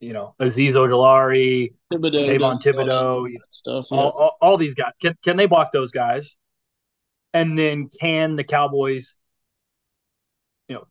you 0.00 0.12
know, 0.12 0.34
Ojulari, 0.40 1.74
Thibodeaux, 1.92 2.26
Kayvon 2.26 2.62
Thibodeaux, 2.62 3.28
stuff, 3.48 3.86
yeah. 3.90 3.98
all, 3.98 4.10
all, 4.10 4.36
all, 4.40 4.56
these 4.58 4.74
guys. 4.74 4.92
Can, 5.00 5.16
can 5.24 5.36
they 5.36 5.46
block 5.46 5.72
those 5.72 5.92
guys? 5.92 6.36
And 7.32 7.58
then 7.58 7.88
can 8.00 8.36
the 8.36 8.44
Cowboys, 8.44 9.16
you 10.68 10.76
know, 10.76 10.86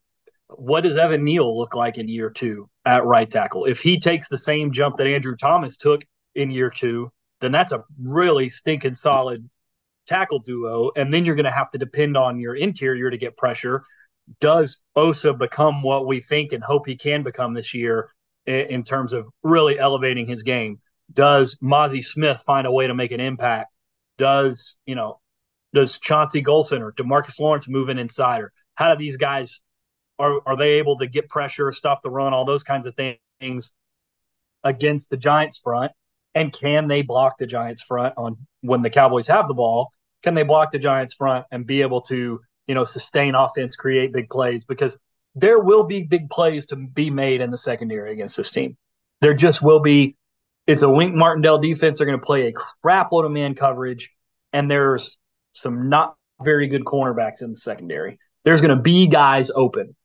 what 0.49 0.81
does 0.81 0.95
Evan 0.95 1.23
Neal 1.23 1.57
look 1.57 1.75
like 1.75 1.97
in 1.97 2.07
year 2.07 2.29
two 2.31 2.69
at 2.85 3.05
right 3.05 3.29
tackle? 3.29 3.65
If 3.65 3.79
he 3.79 3.99
takes 3.99 4.29
the 4.29 4.37
same 4.37 4.73
jump 4.73 4.97
that 4.97 5.07
Andrew 5.07 5.35
Thomas 5.37 5.77
took 5.77 6.03
in 6.35 6.51
year 6.51 6.69
two, 6.69 7.11
then 7.41 7.51
that's 7.51 7.71
a 7.71 7.83
really 8.01 8.49
stinking 8.49 8.95
solid 8.95 9.49
tackle 10.05 10.39
duo. 10.39 10.91
And 10.95 11.13
then 11.13 11.25
you're 11.25 11.35
going 11.35 11.45
to 11.45 11.51
have 11.51 11.71
to 11.71 11.77
depend 11.77 12.17
on 12.17 12.39
your 12.39 12.55
interior 12.55 13.09
to 13.09 13.17
get 13.17 13.37
pressure. 13.37 13.83
Does 14.39 14.81
Osa 14.95 15.33
become 15.33 15.83
what 15.83 16.07
we 16.07 16.21
think 16.21 16.53
and 16.53 16.63
hope 16.63 16.87
he 16.87 16.95
can 16.95 17.23
become 17.23 17.53
this 17.53 17.73
year 17.73 18.09
in 18.45 18.83
terms 18.83 19.13
of 19.13 19.27
really 19.43 19.77
elevating 19.77 20.25
his 20.25 20.43
game? 20.43 20.79
Does 21.13 21.57
Mazi 21.61 22.03
Smith 22.03 22.41
find 22.45 22.65
a 22.65 22.71
way 22.71 22.87
to 22.87 22.93
make 22.93 23.11
an 23.11 23.19
impact? 23.19 23.73
Does, 24.17 24.77
you 24.85 24.95
know, 24.95 25.19
does 25.73 25.99
Chauncey 25.99 26.41
Golston 26.41 26.81
or 26.81 26.93
Demarcus 26.93 27.39
Lawrence 27.39 27.67
move 27.67 27.89
in 27.89 27.97
inside? 27.97 28.41
Or 28.41 28.53
how 28.75 28.93
do 28.93 28.97
these 28.97 29.17
guys 29.17 29.61
are 30.19 30.39
are 30.45 30.55
they 30.55 30.73
able 30.73 30.97
to 30.97 31.07
get 31.07 31.29
pressure, 31.29 31.71
stop 31.71 32.01
the 32.03 32.09
run, 32.09 32.33
all 32.33 32.45
those 32.45 32.63
kinds 32.63 32.85
of 32.85 32.95
things 32.95 33.71
against 34.63 35.09
the 35.09 35.17
Giants 35.17 35.57
front? 35.57 35.91
And 36.35 36.51
can 36.51 36.87
they 36.87 37.01
block 37.01 37.37
the 37.37 37.45
Giants 37.45 37.81
front 37.81 38.15
on 38.17 38.37
when 38.61 38.81
the 38.81 38.89
Cowboys 38.89 39.27
have 39.27 39.47
the 39.47 39.53
ball? 39.53 39.91
Can 40.23 40.33
they 40.33 40.43
block 40.43 40.71
the 40.71 40.79
Giants 40.79 41.13
front 41.13 41.45
and 41.51 41.65
be 41.65 41.81
able 41.81 42.01
to, 42.03 42.39
you 42.67 42.75
know, 42.75 42.85
sustain 42.85 43.35
offense, 43.35 43.75
create 43.75 44.13
big 44.13 44.29
plays? 44.29 44.65
Because 44.65 44.97
there 45.35 45.59
will 45.59 45.83
be 45.83 46.03
big 46.03 46.29
plays 46.29 46.67
to 46.67 46.75
be 46.75 47.09
made 47.09 47.41
in 47.41 47.51
the 47.51 47.57
secondary 47.57 48.13
against 48.13 48.37
this 48.37 48.51
team. 48.51 48.77
There 49.21 49.33
just 49.33 49.61
will 49.61 49.79
be. 49.79 50.15
It's 50.65 50.81
a 50.81 50.89
Wink 50.89 51.13
Martindale 51.13 51.57
defense. 51.57 51.97
They're 51.97 52.07
going 52.07 52.19
to 52.19 52.25
play 52.25 52.47
a 52.47 52.53
crap 52.53 53.11
load 53.11 53.25
of 53.25 53.31
man 53.31 53.53
coverage, 53.53 54.11
and 54.53 54.71
there's 54.71 55.17
some 55.53 55.89
not 55.89 56.15
very 56.41 56.67
good 56.67 56.85
cornerbacks 56.85 57.41
in 57.41 57.51
the 57.51 57.57
secondary. 57.57 58.17
There's 58.43 58.61
going 58.61 58.75
to 58.75 58.81
be 58.81 59.07
guys 59.07 59.51
open. 59.53 59.95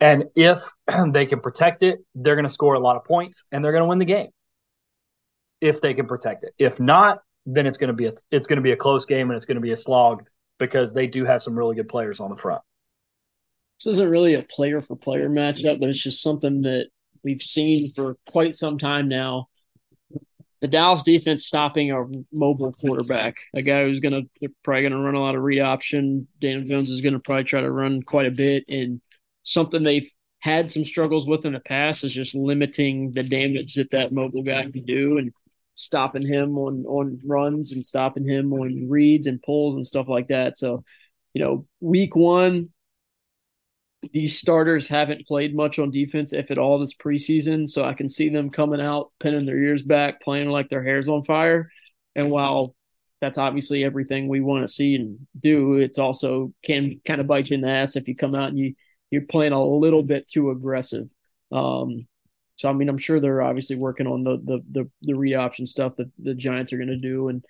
And 0.00 0.24
if 0.34 0.62
they 1.12 1.26
can 1.26 1.40
protect 1.40 1.82
it, 1.82 2.00
they're 2.14 2.36
going 2.36 2.46
to 2.46 2.52
score 2.52 2.74
a 2.74 2.80
lot 2.80 2.96
of 2.96 3.04
points 3.04 3.44
and 3.50 3.64
they're 3.64 3.72
going 3.72 3.82
to 3.82 3.88
win 3.88 3.98
the 3.98 4.04
game. 4.04 4.28
If 5.60 5.80
they 5.80 5.94
can 5.94 6.06
protect 6.06 6.44
it. 6.44 6.54
If 6.58 6.78
not, 6.78 7.20
then 7.46 7.66
it's 7.66 7.78
going 7.78 7.88
to 7.88 7.94
be 7.94 8.06
a 8.06 8.12
it's 8.30 8.46
going 8.46 8.58
to 8.58 8.62
be 8.62 8.72
a 8.72 8.76
close 8.76 9.06
game 9.06 9.30
and 9.30 9.36
it's 9.36 9.46
going 9.46 9.56
to 9.56 9.60
be 9.60 9.72
a 9.72 9.76
slog 9.76 10.24
because 10.58 10.92
they 10.92 11.06
do 11.06 11.24
have 11.24 11.42
some 11.42 11.56
really 11.56 11.76
good 11.76 11.88
players 11.88 12.20
on 12.20 12.30
the 12.30 12.36
front. 12.36 12.62
This 13.78 13.94
isn't 13.94 14.10
really 14.10 14.34
a 14.34 14.42
player 14.42 14.82
for 14.82 14.96
player 14.96 15.28
matchup, 15.28 15.80
but 15.80 15.88
it's 15.88 16.02
just 16.02 16.22
something 16.22 16.62
that 16.62 16.88
we've 17.22 17.42
seen 17.42 17.92
for 17.94 18.16
quite 18.26 18.54
some 18.54 18.78
time 18.78 19.08
now 19.08 19.48
the 20.60 20.68
Dallas 20.68 21.02
defense 21.02 21.46
stopping 21.46 21.92
a 21.92 22.04
mobile 22.32 22.72
quarterback, 22.72 23.36
a 23.54 23.62
guy 23.62 23.84
who's 23.84 24.00
gonna 24.00 24.22
probably 24.64 24.82
gonna 24.82 25.00
run 25.00 25.14
a 25.14 25.20
lot 25.20 25.36
of 25.36 25.42
read 25.42 25.60
option. 25.60 26.26
Daniel 26.40 26.68
Jones 26.68 26.90
is 26.90 27.00
gonna 27.00 27.20
probably 27.20 27.44
try 27.44 27.60
to 27.60 27.70
run 27.70 28.02
quite 28.02 28.26
a 28.26 28.32
bit, 28.32 28.64
and 28.68 29.00
something 29.44 29.82
they've 29.82 30.10
had 30.40 30.70
some 30.70 30.84
struggles 30.84 31.26
with 31.26 31.44
in 31.44 31.52
the 31.52 31.60
past 31.60 32.04
is 32.04 32.12
just 32.12 32.34
limiting 32.34 33.12
the 33.12 33.22
damage 33.22 33.74
that 33.74 33.90
that 33.92 34.12
mobile 34.12 34.42
guy 34.42 34.62
can 34.70 34.84
do 34.84 35.18
and 35.18 35.32
stopping 35.78 36.26
him 36.26 36.58
on 36.58 36.84
on 36.86 37.20
runs 37.24 37.70
and 37.70 37.86
stopping 37.86 38.24
him 38.24 38.52
on 38.52 38.88
reads 38.88 39.28
and 39.28 39.40
pulls 39.40 39.76
and 39.76 39.86
stuff 39.86 40.08
like 40.08 40.28
that. 40.28 40.56
So, 40.56 40.82
you 41.34 41.42
know, 41.42 41.66
week 41.80 42.16
one, 42.16 42.70
these 44.12 44.36
starters 44.36 44.88
haven't 44.88 45.26
played 45.26 45.54
much 45.54 45.78
on 45.78 45.92
defense, 45.92 46.32
if 46.32 46.50
at 46.50 46.58
all, 46.58 46.80
this 46.80 46.94
preseason. 46.94 47.68
So 47.68 47.84
I 47.84 47.94
can 47.94 48.08
see 48.08 48.28
them 48.28 48.50
coming 48.50 48.80
out, 48.80 49.12
pinning 49.20 49.46
their 49.46 49.58
ears 49.58 49.82
back, 49.82 50.20
playing 50.20 50.48
like 50.48 50.68
their 50.68 50.82
hair's 50.82 51.08
on 51.08 51.22
fire. 51.22 51.70
And 52.16 52.28
while 52.28 52.74
that's 53.20 53.38
obviously 53.38 53.84
everything 53.84 54.26
we 54.26 54.40
want 54.40 54.66
to 54.66 54.72
see 54.72 54.96
and 54.96 55.26
do, 55.40 55.74
it's 55.74 55.98
also 55.98 56.52
can 56.64 57.00
kind 57.06 57.20
of 57.20 57.28
bite 57.28 57.50
you 57.50 57.54
in 57.54 57.60
the 57.60 57.68
ass 57.68 57.94
if 57.94 58.08
you 58.08 58.16
come 58.16 58.34
out 58.34 58.48
and 58.48 58.58
you 58.58 58.74
you're 59.10 59.22
playing 59.22 59.52
a 59.52 59.64
little 59.64 60.02
bit 60.02 60.28
too 60.28 60.50
aggressive. 60.50 61.08
Um, 61.52 62.06
so 62.58 62.68
I 62.68 62.72
mean, 62.72 62.88
I'm 62.88 62.98
sure 62.98 63.20
they're 63.20 63.40
obviously 63.40 63.76
working 63.76 64.06
on 64.06 64.24
the 64.24 64.36
the 64.36 64.62
the, 64.70 64.90
the 65.02 65.14
read 65.14 65.34
option 65.34 65.64
stuff 65.64 65.96
that 65.96 66.10
the 66.18 66.34
Giants 66.34 66.72
are 66.72 66.76
going 66.76 66.88
to 66.88 66.96
do, 66.96 67.28
and 67.28 67.44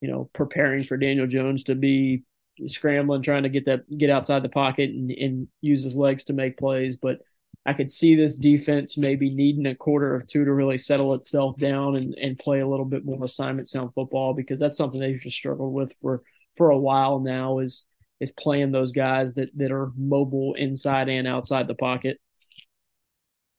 you 0.00 0.10
know, 0.10 0.30
preparing 0.32 0.84
for 0.84 0.96
Daniel 0.96 1.26
Jones 1.26 1.64
to 1.64 1.74
be 1.74 2.24
scrambling, 2.66 3.22
trying 3.22 3.42
to 3.42 3.50
get 3.50 3.66
that 3.66 3.82
get 3.98 4.10
outside 4.10 4.42
the 4.42 4.48
pocket 4.48 4.90
and, 4.90 5.10
and 5.10 5.48
use 5.60 5.84
his 5.84 5.94
legs 5.94 6.24
to 6.24 6.32
make 6.32 6.56
plays. 6.56 6.96
But 6.96 7.18
I 7.66 7.74
could 7.74 7.90
see 7.90 8.16
this 8.16 8.38
defense 8.38 8.96
maybe 8.96 9.30
needing 9.30 9.66
a 9.66 9.74
quarter 9.74 10.14
or 10.14 10.22
two 10.22 10.46
to 10.46 10.52
really 10.52 10.78
settle 10.78 11.14
itself 11.14 11.58
down 11.58 11.96
and, 11.96 12.14
and 12.14 12.38
play 12.38 12.60
a 12.60 12.68
little 12.68 12.86
bit 12.86 13.04
more 13.04 13.22
assignment 13.22 13.68
sound 13.68 13.92
football 13.94 14.32
because 14.32 14.60
that's 14.60 14.78
something 14.78 14.98
they've 14.98 15.20
just 15.20 15.36
struggled 15.36 15.74
with 15.74 15.94
for 16.00 16.22
for 16.56 16.70
a 16.70 16.78
while 16.78 17.20
now 17.20 17.58
is 17.58 17.84
is 18.18 18.32
playing 18.32 18.72
those 18.72 18.92
guys 18.92 19.34
that 19.34 19.50
that 19.58 19.72
are 19.72 19.92
mobile 19.94 20.54
inside 20.54 21.10
and 21.10 21.28
outside 21.28 21.68
the 21.68 21.74
pocket. 21.74 22.18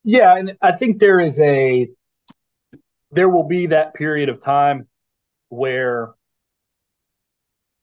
Yeah, 0.05 0.37
and 0.37 0.55
I 0.61 0.71
think 0.71 0.99
there 0.99 1.19
is 1.19 1.39
a 1.39 1.89
there 3.11 3.27
will 3.27 3.47
be 3.47 3.67
that 3.67 3.95
period 3.95 4.29
of 4.29 4.39
time 4.39 4.87
where 5.49 6.13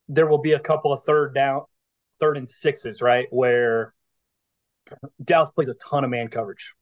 there 0.09 0.27
will 0.27 0.39
be 0.39 0.53
a 0.53 0.61
couple 0.61 0.93
of 0.93 1.03
third 1.03 1.35
down, 1.35 1.63
third 2.21 2.37
and 2.37 2.49
sixes, 2.49 3.03
right? 3.03 3.27
Where 3.31 3.93
Dallas 5.23 5.51
plays 5.51 5.69
a 5.69 5.75
ton 5.75 6.05
of 6.05 6.11
man 6.11 6.29
coverage. 6.29 6.75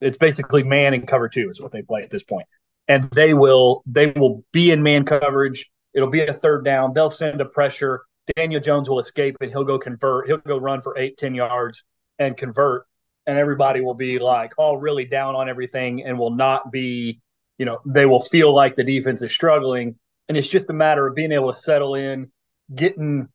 It's 0.00 0.16
basically 0.16 0.62
man 0.62 0.94
and 0.94 1.06
cover 1.06 1.28
two 1.28 1.50
is 1.50 1.60
what 1.60 1.72
they 1.72 1.82
play 1.82 2.02
at 2.02 2.10
this 2.10 2.22
point. 2.22 2.46
And 2.88 3.10
they 3.10 3.34
will 3.34 3.82
they 3.84 4.06
will 4.06 4.44
be 4.50 4.70
in 4.70 4.82
man 4.82 5.04
coverage. 5.04 5.70
It'll 5.92 6.08
be 6.10 6.22
a 6.22 6.32
third 6.32 6.64
down. 6.64 6.94
They'll 6.94 7.10
send 7.10 7.42
a 7.42 7.44
pressure. 7.44 8.00
Daniel 8.34 8.62
Jones 8.62 8.88
will 8.88 8.98
escape 8.98 9.36
and 9.42 9.50
he'll 9.50 9.64
go 9.64 9.78
convert. 9.78 10.26
He'll 10.26 10.38
go 10.38 10.56
run 10.56 10.80
for 10.80 10.96
eight, 10.96 11.18
ten 11.18 11.34
yards 11.34 11.84
and 12.18 12.34
convert. 12.34 12.86
And 13.26 13.38
everybody 13.38 13.80
will 13.80 13.94
be 13.94 14.18
like 14.18 14.52
all 14.58 14.78
really 14.78 15.04
down 15.04 15.36
on 15.36 15.48
everything 15.48 16.02
and 16.04 16.18
will 16.18 16.34
not 16.34 16.72
be, 16.72 17.20
you 17.56 17.64
know, 17.64 17.78
they 17.86 18.04
will 18.04 18.20
feel 18.20 18.52
like 18.54 18.74
the 18.74 18.84
defense 18.84 19.22
is 19.22 19.32
struggling 19.32 19.96
and 20.28 20.36
it's 20.36 20.48
just 20.48 20.70
a 20.70 20.72
matter 20.72 21.06
of 21.06 21.14
being 21.14 21.32
able 21.32 21.52
to 21.52 21.58
settle 21.58 21.94
in, 21.94 22.30
getting 22.74 23.28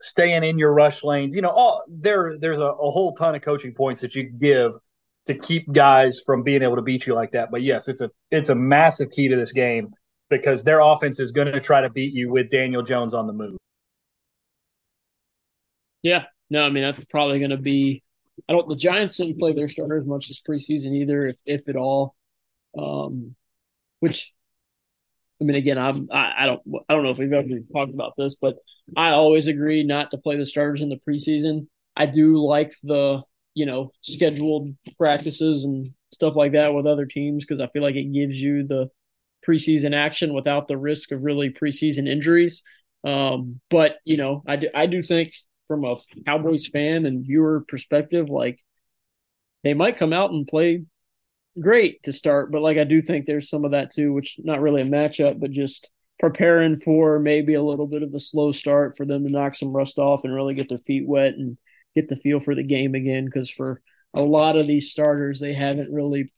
staying 0.00 0.44
in 0.44 0.58
your 0.58 0.72
rush 0.72 1.02
lanes. 1.02 1.34
You 1.34 1.42
know, 1.42 1.50
all 1.50 1.84
there 1.88 2.36
there's 2.38 2.58
a, 2.58 2.66
a 2.66 2.90
whole 2.90 3.14
ton 3.14 3.34
of 3.34 3.42
coaching 3.42 3.72
points 3.72 4.00
that 4.00 4.14
you 4.14 4.24
give 4.24 4.72
to 5.26 5.34
keep 5.34 5.72
guys 5.72 6.20
from 6.24 6.42
being 6.42 6.62
able 6.62 6.76
to 6.76 6.82
beat 6.82 7.06
you 7.06 7.14
like 7.14 7.32
that. 7.32 7.50
But 7.50 7.62
yes, 7.62 7.88
it's 7.88 8.00
a 8.00 8.10
it's 8.30 8.48
a 8.48 8.54
massive 8.54 9.10
key 9.10 9.28
to 9.28 9.36
this 9.36 9.52
game 9.52 9.94
because 10.28 10.64
their 10.64 10.80
offense 10.80 11.20
is 11.20 11.30
going 11.30 11.52
to 11.52 11.60
try 11.60 11.80
to 11.80 11.90
beat 11.90 12.12
you 12.12 12.30
with 12.30 12.50
Daniel 12.50 12.82
Jones 12.82 13.14
on 13.14 13.26
the 13.26 13.32
move. 13.32 13.56
Yeah, 16.02 16.24
no, 16.50 16.64
I 16.64 16.70
mean 16.70 16.82
that's 16.82 17.04
probably 17.04 17.38
going 17.38 17.50
to 17.50 17.56
be. 17.56 18.02
I 18.48 18.52
don't. 18.52 18.68
The 18.68 18.76
Giants 18.76 19.16
didn't 19.16 19.38
play 19.38 19.52
their 19.52 19.68
starters 19.68 20.06
much 20.06 20.28
this 20.28 20.40
preseason 20.40 20.94
either, 20.94 21.26
if 21.26 21.36
if 21.44 21.68
at 21.68 21.76
all. 21.76 22.14
Um, 22.78 23.34
which 24.00 24.32
I 25.40 25.44
mean, 25.44 25.56
again, 25.56 25.78
I'm 25.78 26.08
I, 26.12 26.32
I, 26.38 26.46
don't 26.46 26.62
I 26.88 26.94
don't 26.94 27.02
know 27.02 27.10
if 27.10 27.18
we've 27.18 27.32
ever 27.32 27.48
talked 27.72 27.92
about 27.92 28.14
this, 28.16 28.34
but 28.34 28.56
I 28.96 29.10
always 29.10 29.48
agree 29.48 29.82
not 29.82 30.12
to 30.12 30.18
play 30.18 30.36
the 30.36 30.46
starters 30.46 30.82
in 30.82 30.88
the 30.88 31.00
preseason. 31.08 31.66
I 31.96 32.06
do 32.06 32.38
like 32.38 32.74
the 32.82 33.22
you 33.54 33.66
know 33.66 33.92
scheduled 34.02 34.74
practices 34.96 35.64
and 35.64 35.92
stuff 36.12 36.36
like 36.36 36.52
that 36.52 36.72
with 36.72 36.86
other 36.86 37.06
teams 37.06 37.44
because 37.44 37.60
I 37.60 37.66
feel 37.68 37.82
like 37.82 37.96
it 37.96 38.12
gives 38.12 38.36
you 38.36 38.66
the 38.66 38.88
preseason 39.46 39.94
action 39.94 40.32
without 40.32 40.68
the 40.68 40.78
risk 40.78 41.10
of 41.10 41.22
really 41.22 41.50
preseason 41.50 42.08
injuries. 42.08 42.62
Um, 43.04 43.60
but 43.68 43.96
you 44.04 44.16
know, 44.16 44.44
I 44.46 44.56
do, 44.56 44.68
I 44.74 44.86
do 44.86 45.02
think 45.02 45.32
from 45.68 45.84
a 45.84 45.96
Cowboys 46.26 46.66
fan 46.66 47.06
and 47.06 47.24
viewer 47.24 47.64
perspective, 47.66 48.28
like 48.28 48.60
they 49.64 49.74
might 49.74 49.98
come 49.98 50.12
out 50.12 50.30
and 50.30 50.46
play 50.46 50.84
great 51.60 52.02
to 52.04 52.12
start, 52.12 52.50
but 52.50 52.62
like 52.62 52.78
I 52.78 52.84
do 52.84 53.02
think 53.02 53.26
there's 53.26 53.48
some 53.48 53.64
of 53.64 53.72
that 53.72 53.90
too, 53.90 54.12
which 54.12 54.36
not 54.38 54.60
really 54.60 54.82
a 54.82 54.86
matchup, 54.86 55.40
but 55.40 55.50
just 55.50 55.90
preparing 56.18 56.80
for 56.80 57.18
maybe 57.18 57.54
a 57.54 57.62
little 57.62 57.86
bit 57.86 58.02
of 58.02 58.14
a 58.14 58.20
slow 58.20 58.52
start 58.52 58.96
for 58.96 59.04
them 59.04 59.24
to 59.24 59.30
knock 59.30 59.54
some 59.54 59.72
rust 59.72 59.98
off 59.98 60.24
and 60.24 60.34
really 60.34 60.54
get 60.54 60.68
their 60.68 60.78
feet 60.78 61.06
wet 61.06 61.34
and 61.34 61.58
get 61.94 62.08
the 62.08 62.16
feel 62.16 62.40
for 62.40 62.54
the 62.54 62.62
game 62.62 62.94
again. 62.94 63.24
Because 63.24 63.50
for 63.50 63.82
a 64.14 64.20
lot 64.20 64.56
of 64.56 64.66
these 64.66 64.90
starters, 64.90 65.40
they 65.40 65.52
haven't 65.52 65.92
really 65.92 66.32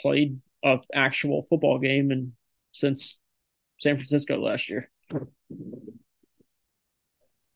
played 0.00 0.40
a 0.64 0.78
actual 0.94 1.42
football 1.48 1.78
game 1.78 2.10
and 2.10 2.32
since 2.72 3.18
San 3.78 3.96
Francisco 3.96 4.38
last 4.38 4.70
year. 4.70 4.90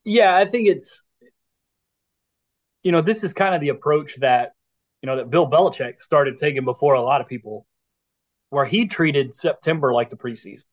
Yeah, 0.03 0.35
I 0.35 0.45
think 0.45 0.67
it's 0.67 1.03
you 2.83 2.91
know 2.91 3.01
this 3.01 3.23
is 3.23 3.33
kind 3.33 3.53
of 3.53 3.61
the 3.61 3.69
approach 3.69 4.15
that 4.17 4.53
you 5.01 5.07
know, 5.07 5.17
that 5.17 5.29
Bill 5.29 5.49
Belichick 5.49 5.99
started 5.99 6.37
taking 6.37 6.63
before 6.63 6.93
a 6.93 7.01
lot 7.01 7.21
of 7.21 7.27
people, 7.27 7.65
where 8.49 8.65
he 8.65 8.87
treated 8.87 9.33
September 9.33 9.93
like 9.93 10.09
the 10.09 10.17
preseason. 10.17 10.65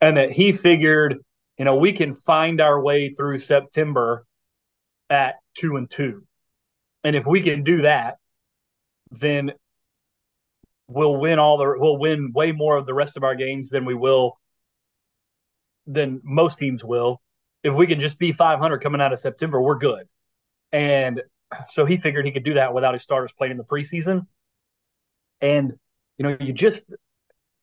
And 0.00 0.16
that 0.16 0.30
he 0.30 0.52
figured, 0.52 1.18
you 1.58 1.64
know, 1.64 1.76
we 1.76 1.92
can 1.92 2.14
find 2.14 2.60
our 2.60 2.80
way 2.80 3.14
through 3.14 3.38
September 3.38 4.26
at 5.08 5.36
two 5.54 5.76
and 5.76 5.88
two. 5.88 6.24
And 7.02 7.16
if 7.16 7.26
we 7.26 7.40
can 7.40 7.62
do 7.62 7.82
that, 7.82 8.16
then 9.10 9.52
we'll 10.88 11.16
win 11.16 11.38
all 11.38 11.58
the 11.58 11.74
we'll 11.78 11.96
win 11.96 12.32
way 12.32 12.52
more 12.52 12.76
of 12.76 12.86
the 12.86 12.94
rest 12.94 13.16
of 13.16 13.24
our 13.24 13.34
games 13.34 13.70
than 13.70 13.84
we 13.84 13.94
will 13.94 14.38
than 15.86 16.20
most 16.22 16.58
teams 16.58 16.84
will 16.84 17.20
if 17.66 17.74
we 17.74 17.86
can 17.86 17.98
just 17.98 18.18
be 18.18 18.30
500 18.30 18.78
coming 18.78 19.00
out 19.00 19.12
of 19.12 19.18
September, 19.18 19.60
we're 19.60 19.78
good. 19.78 20.06
And 20.70 21.22
so 21.68 21.84
he 21.84 21.96
figured 21.96 22.24
he 22.24 22.30
could 22.30 22.44
do 22.44 22.54
that 22.54 22.72
without 22.72 22.94
his 22.94 23.02
starters 23.02 23.32
playing 23.32 23.52
in 23.52 23.56
the 23.56 23.64
preseason. 23.64 24.26
And 25.40 25.74
you 26.16 26.22
know, 26.22 26.36
you 26.40 26.52
just 26.52 26.94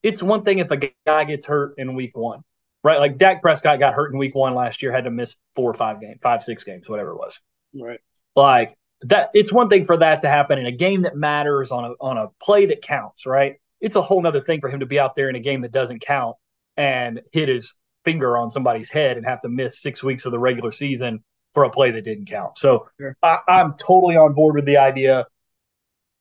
it's 0.04 0.22
one 0.22 0.44
thing 0.44 0.60
if 0.60 0.72
a 0.72 0.92
guy 1.08 1.24
gets 1.24 1.46
hurt 1.46 1.76
in 1.78 1.96
week 1.96 2.18
one, 2.18 2.44
right? 2.84 3.00
Like 3.00 3.18
Dak 3.18 3.42
Prescott 3.42 3.80
got 3.80 3.94
hurt 3.94 4.12
in 4.12 4.20
week 4.20 4.36
one 4.36 4.54
last 4.54 4.84
year, 4.84 4.92
had 4.92 5.06
to 5.06 5.12
miss 5.12 5.38
four 5.56 5.72
or 5.72 5.74
five 5.74 6.02
games, 6.02 6.20
five, 6.22 6.44
six 6.44 6.66
games, 6.66 6.90
whatever 6.90 7.12
it 7.12 7.18
was. 7.18 7.40
Right. 7.74 8.00
Like 8.36 8.78
that 9.04 9.30
it's 9.34 9.54
one 9.54 9.70
thing 9.70 9.86
for 9.86 9.98
that 9.98 10.22
to 10.22 10.30
happen 10.30 10.60
in 10.60 10.66
a 10.66 10.72
game 10.72 11.04
that 11.04 11.16
matters 11.16 11.72
on 11.72 11.86
a 11.86 11.92
on 12.02 12.18
a 12.18 12.28
play 12.42 12.66
that 12.68 12.82
counts, 12.82 13.26
right? 13.26 13.56
It's 13.80 13.96
a 13.96 14.02
whole 14.02 14.22
nother 14.22 14.42
thing 14.42 14.60
for 14.60 14.70
him 14.70 14.82
to 14.82 14.86
be 14.86 15.00
out 15.00 15.16
there 15.16 15.30
in 15.30 15.36
a 15.36 15.40
game 15.40 15.62
that 15.62 15.72
doesn't 15.72 16.02
count 16.02 16.36
and 16.76 17.22
hit 17.32 17.48
his 17.48 17.76
finger 18.06 18.38
on 18.38 18.52
somebody's 18.52 18.90
head 18.90 19.18
and 19.18 19.26
have 19.26 19.42
to 19.42 19.50
miss 19.50 19.82
six 19.82 20.04
weeks 20.04 20.26
of 20.26 20.32
the 20.32 20.40
regular 20.40 20.72
season 20.72 21.24
for 21.54 21.64
a 21.64 21.70
play 21.70 21.92
that 21.92 22.04
didn't 22.04 22.26
count. 22.26 22.58
So 22.58 22.88
sure. 23.00 23.16
I, 23.22 23.40
I'm 23.48 23.74
totally 23.76 24.16
on 24.16 24.34
board 24.34 24.56
with 24.56 24.66
the 24.66 24.78
idea. 24.78 25.28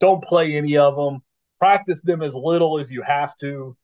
Don't 0.00 0.22
play 0.22 0.56
any 0.56 0.76
of 0.76 0.96
them. 0.96 1.22
Practice 1.58 2.02
them 2.02 2.22
as 2.22 2.34
little 2.34 2.78
as 2.78 2.90
you 2.90 3.02
have 3.02 3.34
to. 3.36 3.76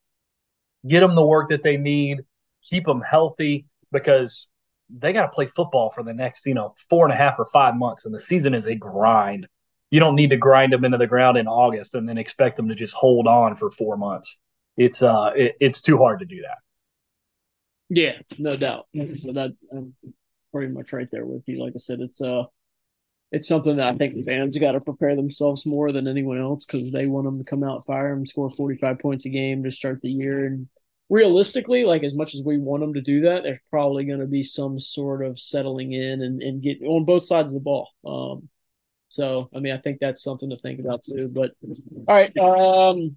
Get 0.87 1.00
them 1.00 1.14
the 1.14 1.24
work 1.24 1.50
that 1.50 1.62
they 1.62 1.76
need. 1.76 2.20
Keep 2.62 2.87
them 2.87 3.00
healthy 3.00 3.66
because 3.92 4.48
they 4.90 5.12
got 5.12 5.22
to 5.22 5.28
play 5.28 5.46
football 5.46 5.90
for 5.90 6.02
the 6.02 6.14
next, 6.14 6.46
you 6.46 6.54
know, 6.54 6.74
four 6.88 7.04
and 7.04 7.12
a 7.12 7.16
half 7.16 7.38
or 7.38 7.46
five 7.46 7.76
months, 7.76 8.04
and 8.04 8.14
the 8.14 8.20
season 8.20 8.54
is 8.54 8.66
a 8.66 8.74
grind. 8.74 9.46
You 9.90 10.00
don't 10.00 10.16
need 10.16 10.30
to 10.30 10.37
grind 10.37 10.72
them 10.72 10.84
into 10.84 10.98
the 10.98 11.06
ground 11.06 11.38
in 11.38 11.46
August 11.46 11.94
and 11.94 12.08
then 12.08 12.18
expect 12.18 12.56
them 12.56 12.68
to 12.68 12.74
just 12.74 12.94
hold 12.94 13.26
on 13.26 13.54
for 13.56 13.70
four 13.70 13.96
months. 13.96 14.38
It's 14.76 15.02
uh, 15.02 15.32
it, 15.34 15.56
it's 15.61 15.80
too 15.80 15.98
hard 15.98 16.20
to 16.20 16.26
do 16.26 16.42
that. 16.42 16.58
Yeah, 17.88 18.18
no 18.38 18.57
doubt. 18.57 18.87
So 18.94 19.33
that 19.33 19.53
I'm 19.72 19.94
pretty 20.53 20.72
much 20.72 20.92
right 20.92 21.09
there 21.11 21.24
with 21.24 21.48
you. 21.48 21.62
Like 21.62 21.72
I 21.74 21.79
said, 21.79 22.01
it's 22.01 22.20
uh, 22.20 22.44
it's 23.33 23.48
something 23.48 23.77
that 23.77 23.88
I 23.94 23.96
think 23.96 24.14
the 24.14 24.22
fans 24.22 24.57
got 24.57 24.72
to 24.72 24.81
prepare 24.81 25.16
themselves 25.16 25.66
more 25.66 25.92
than 25.92 26.09
anyone 26.09 26.38
else 26.40 26.64
because 26.64 26.90
they 26.90 27.07
want 27.07 27.27
them 27.27 27.38
to 27.38 27.48
come 27.48 27.62
out, 27.62 27.87
fire 27.87 28.14
them, 28.14 28.27
score 28.27 28.51
45 28.51 28.98
points 28.98 29.27
a 29.27 29.29
game 29.29 29.64
to 29.64 29.70
start 29.70 30.01
the 30.03 30.11
year, 30.11 30.46
and 30.46 30.68
realistically, 31.09 31.85
like 31.85 32.03
as 32.03 32.14
much 32.14 32.35
as 32.35 32.42
we 32.42 32.59
want 32.59 32.81
them 32.81 32.94
to 32.94 33.01
do 33.01 33.22
that, 33.22 33.42
there's 33.42 33.61
probably 33.70 34.05
going 34.05 34.20
to 34.20 34.27
be 34.27 34.42
some 34.42 34.79
sort 34.81 35.24
of 35.24 35.38
settling 35.38 35.92
in 35.92 36.22
and, 36.22 36.42
and 36.42 36.62
get 36.62 36.83
on 36.83 37.05
both 37.05 37.24
sides 37.24 37.55
of 37.55 37.61
the 37.61 37.64
ball. 37.64 37.88
Um, 38.07 38.48
so, 39.11 39.48
I 39.55 39.61
mean, 39.61 39.72
I 39.72 39.79
think 39.79 39.98
that's 40.01 40.22
something 40.22 40.51
to 40.51 40.59
think 40.59 40.81
about 40.81 41.03
too. 41.03 41.29
But 41.29 41.53
all 42.07 42.14
right, 42.14 42.37
um, 42.37 43.16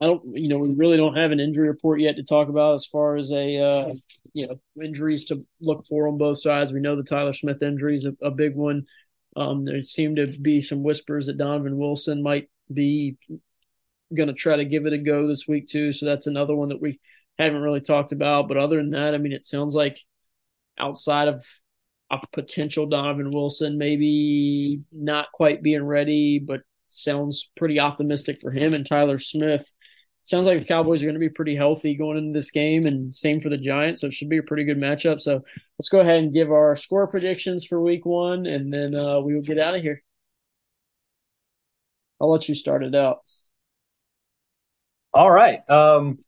I 0.00 0.06
don't, 0.06 0.22
you 0.36 0.48
know, 0.48 0.58
we 0.58 0.72
really 0.74 0.96
don't 0.96 1.16
have 1.16 1.32
an 1.32 1.40
injury 1.40 1.68
report 1.68 2.00
yet 2.00 2.16
to 2.16 2.22
talk 2.22 2.48
about 2.48 2.74
as 2.74 2.86
far 2.86 3.16
as 3.16 3.32
a, 3.32 3.58
uh, 3.58 3.94
you 4.32 4.46
know, 4.46 4.60
injuries 4.82 5.24
to 5.26 5.44
look 5.60 5.86
for 5.88 6.06
on 6.06 6.18
both 6.18 6.40
sides. 6.40 6.72
We 6.72 6.80
know 6.80 6.94
the 6.94 7.02
Tyler 7.02 7.32
Smith 7.32 7.62
injury 7.62 7.96
is 7.96 8.04
a, 8.04 8.14
a 8.22 8.30
big 8.30 8.54
one. 8.54 8.86
Um, 9.36 9.64
there 9.64 9.82
seem 9.82 10.16
to 10.16 10.26
be 10.26 10.62
some 10.62 10.82
whispers 10.82 11.26
that 11.26 11.38
Donovan 11.38 11.78
Wilson 11.78 12.22
might 12.22 12.48
be 12.72 13.16
going 14.14 14.28
to 14.28 14.34
try 14.34 14.56
to 14.56 14.64
give 14.64 14.86
it 14.86 14.92
a 14.92 14.98
go 14.98 15.26
this 15.26 15.46
week 15.48 15.66
too. 15.66 15.92
So 15.92 16.06
that's 16.06 16.26
another 16.26 16.54
one 16.54 16.68
that 16.68 16.80
we 16.80 17.00
haven't 17.38 17.62
really 17.62 17.80
talked 17.80 18.12
about. 18.12 18.48
But 18.48 18.56
other 18.56 18.76
than 18.76 18.90
that, 18.90 19.14
I 19.14 19.18
mean, 19.18 19.32
it 19.32 19.44
sounds 19.44 19.74
like 19.74 19.98
outside 20.78 21.28
of 21.28 21.44
a 22.10 22.18
potential 22.32 22.86
Donovan 22.86 23.30
Wilson, 23.30 23.78
maybe 23.78 24.80
not 24.92 25.32
quite 25.32 25.62
being 25.62 25.84
ready, 25.84 26.38
but 26.38 26.60
sounds 26.88 27.50
pretty 27.56 27.78
optimistic 27.80 28.38
for 28.40 28.50
him 28.50 28.74
and 28.74 28.86
Tyler 28.86 29.18
Smith. 29.18 29.70
Sounds 30.28 30.46
like 30.46 30.58
the 30.58 30.66
Cowboys 30.66 31.02
are 31.02 31.06
going 31.06 31.14
to 31.14 31.20
be 31.20 31.30
pretty 31.30 31.56
healthy 31.56 31.94
going 31.94 32.18
into 32.18 32.38
this 32.38 32.50
game, 32.50 32.86
and 32.86 33.14
same 33.14 33.40
for 33.40 33.48
the 33.48 33.56
Giants. 33.56 34.02
So 34.02 34.08
it 34.08 34.12
should 34.12 34.28
be 34.28 34.36
a 34.36 34.42
pretty 34.42 34.64
good 34.64 34.76
matchup. 34.76 35.22
So 35.22 35.40
let's 35.78 35.88
go 35.88 36.00
ahead 36.00 36.18
and 36.18 36.34
give 36.34 36.52
our 36.52 36.76
score 36.76 37.06
predictions 37.06 37.64
for 37.64 37.80
Week 37.80 38.04
One, 38.04 38.44
and 38.44 38.70
then 38.70 38.94
uh, 38.94 39.20
we 39.20 39.34
will 39.34 39.40
get 39.40 39.58
out 39.58 39.74
of 39.74 39.80
here. 39.80 40.02
I'll 42.20 42.30
let 42.30 42.46
you 42.46 42.54
start 42.54 42.84
it 42.84 42.94
out. 42.94 43.20
All 45.14 45.30
right. 45.30 45.60
Um, 45.70 46.18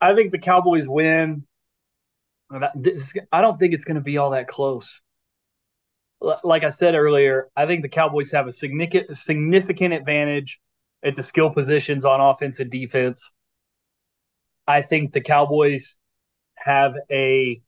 I 0.00 0.14
think 0.14 0.32
the 0.32 0.38
Cowboys 0.38 0.88
win. 0.88 1.46
I 2.50 3.42
don't 3.42 3.58
think 3.58 3.74
it's 3.74 3.84
going 3.84 3.96
to 3.96 4.00
be 4.00 4.16
all 4.16 4.30
that 4.30 4.48
close. 4.48 5.02
Like 6.42 6.64
I 6.64 6.70
said 6.70 6.94
earlier, 6.94 7.50
I 7.54 7.66
think 7.66 7.82
the 7.82 7.90
Cowboys 7.90 8.32
have 8.32 8.46
a 8.46 8.52
significant 8.52 9.18
significant 9.18 9.92
advantage 9.92 10.60
at 11.02 11.14
the 11.14 11.22
skill 11.22 11.50
positions 11.50 12.04
on 12.04 12.20
offense 12.20 12.60
and 12.60 12.70
defense. 12.70 13.32
I 14.66 14.82
think 14.82 15.12
the 15.12 15.20
Cowboys 15.20 15.96
have 16.56 16.94
a 17.10 17.60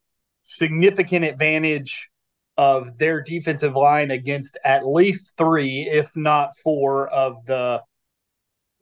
significant 0.44 1.24
advantage 1.24 2.08
of 2.56 2.98
their 2.98 3.22
defensive 3.22 3.76
line 3.76 4.10
against 4.10 4.58
at 4.64 4.84
least 4.84 5.34
three, 5.36 5.88
if 5.88 6.10
not 6.16 6.56
four, 6.56 7.08
of 7.08 7.46
the 7.46 7.80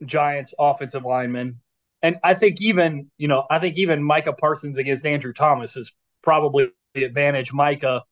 Giants 0.03 0.53
offensive 0.57 1.05
linemen. 1.05 1.59
And 2.01 2.17
I 2.23 2.33
think 2.33 2.61
even, 2.61 3.11
you 3.17 3.27
know, 3.27 3.45
I 3.49 3.59
think 3.59 3.77
even 3.77 4.03
Micah 4.03 4.33
Parsons 4.33 4.77
against 4.77 5.05
Andrew 5.05 5.33
Thomas 5.33 5.77
is 5.77 5.93
probably 6.23 6.69
the 6.93 7.03
advantage. 7.03 7.53
Micah 7.53 8.03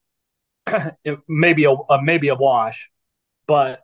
maybe 1.28 1.66
a, 1.66 1.72
a 1.72 2.02
maybe 2.02 2.30
a 2.30 2.36
wash, 2.36 2.90
but 3.48 3.82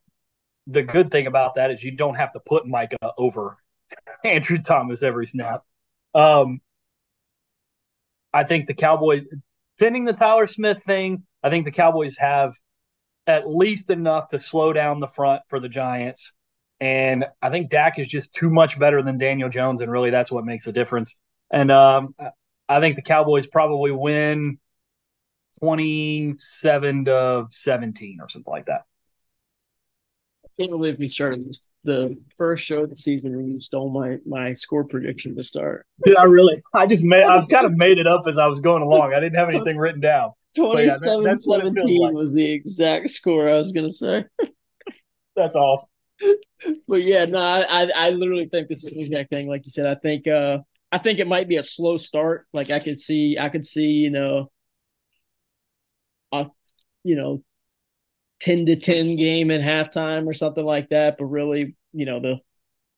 the 0.67 0.83
good 0.83 1.11
thing 1.11 1.27
about 1.27 1.55
that 1.55 1.71
is 1.71 1.83
you 1.83 1.91
don't 1.91 2.15
have 2.15 2.33
to 2.33 2.39
put 2.39 2.67
Micah 2.67 3.13
over 3.17 3.57
Andrew 4.23 4.57
Thomas 4.59 5.03
every 5.03 5.27
snap. 5.27 5.63
Um, 6.13 6.61
I 8.33 8.43
think 8.43 8.67
the 8.67 8.73
Cowboys 8.73 9.23
pinning 9.79 10.05
the 10.05 10.13
Tyler 10.13 10.47
Smith 10.47 10.83
thing. 10.83 11.23
I 11.43 11.49
think 11.49 11.65
the 11.65 11.71
Cowboys 11.71 12.17
have 12.17 12.53
at 13.27 13.47
least 13.47 13.89
enough 13.89 14.29
to 14.29 14.39
slow 14.39 14.73
down 14.73 14.99
the 14.99 15.07
front 15.07 15.41
for 15.47 15.59
the 15.59 15.69
Giants. 15.69 16.33
And 16.79 17.25
I 17.41 17.49
think 17.49 17.69
Dak 17.69 17.99
is 17.99 18.07
just 18.07 18.33
too 18.33 18.49
much 18.49 18.79
better 18.79 19.03
than 19.03 19.17
Daniel 19.17 19.49
Jones, 19.49 19.81
and 19.81 19.91
really 19.91 20.09
that's 20.09 20.31
what 20.31 20.45
makes 20.45 20.65
a 20.65 20.71
difference. 20.71 21.19
And 21.51 21.69
um, 21.69 22.15
I 22.67 22.79
think 22.79 22.95
the 22.95 23.03
Cowboys 23.03 23.45
probably 23.45 23.91
win 23.91 24.57
27 25.59 27.05
to 27.05 27.45
17 27.49 28.17
or 28.19 28.29
something 28.29 28.51
like 28.51 28.65
that. 28.65 28.81
I 30.61 30.67
can't 30.67 30.71
believe 30.71 30.97
we 30.99 31.07
started 31.07 31.47
this, 31.47 31.71
the 31.83 32.17
first 32.37 32.63
show 32.63 32.83
of 32.83 32.89
the 32.89 32.95
season 32.95 33.33
and 33.33 33.53
you 33.53 33.59
stole 33.59 33.89
my 33.89 34.17
my 34.25 34.53
score 34.53 34.83
prediction 34.83 35.35
to 35.35 35.43
start. 35.43 35.85
Did 36.05 36.17
I 36.17 36.23
really? 36.23 36.61
I 36.73 36.85
just 36.85 37.03
made 37.03 37.23
I've 37.23 37.49
kind 37.49 37.65
of 37.65 37.73
made 37.73 37.97
it 37.97 38.07
up 38.07 38.23
as 38.27 38.37
I 38.37 38.47
was 38.47 38.61
going 38.61 38.83
along. 38.83 39.13
I 39.13 39.19
didn't 39.19 39.37
have 39.37 39.49
anything 39.49 39.77
written 39.77 40.01
down. 40.01 40.31
27 40.55 41.23
yeah, 41.23 41.31
that, 41.31 41.39
17 41.39 42.01
like. 42.01 42.13
was 42.13 42.33
the 42.33 42.51
exact 42.51 43.09
score 43.09 43.49
I 43.49 43.53
was 43.53 43.71
going 43.71 43.87
to 43.87 43.93
say. 43.93 44.25
That's 45.35 45.55
awesome 45.55 45.87
but 46.87 47.03
yeah, 47.03 47.25
no, 47.25 47.39
I, 47.39 47.89
I 47.95 48.09
literally 48.11 48.47
think 48.47 48.67
this 48.67 48.83
is 48.83 48.91
the 48.91 48.99
exact 48.99 49.29
thing. 49.29 49.47
Like 49.47 49.65
you 49.65 49.71
said, 49.71 49.85
I 49.85 49.95
think 49.95 50.27
uh 50.27 50.59
I 50.91 50.97
think 50.97 51.19
it 51.19 51.27
might 51.27 51.47
be 51.47 51.57
a 51.57 51.63
slow 51.63 51.97
start. 51.97 52.47
Like 52.53 52.69
I 52.69 52.79
could 52.79 52.99
see 52.99 53.37
I 53.39 53.49
could 53.49 53.65
see, 53.65 53.87
you 53.87 54.09
know, 54.09 54.51
a 56.31 56.47
you 57.03 57.15
know, 57.15 57.43
ten 58.41 58.65
to 58.65 58.75
ten 58.75 59.15
game 59.15 59.51
at 59.51 59.61
halftime 59.61 60.27
or 60.27 60.33
something 60.33 60.65
like 60.65 60.89
that. 60.89 61.17
But 61.17 61.25
really, 61.25 61.75
you 61.93 62.05
know, 62.05 62.19
the 62.19 62.41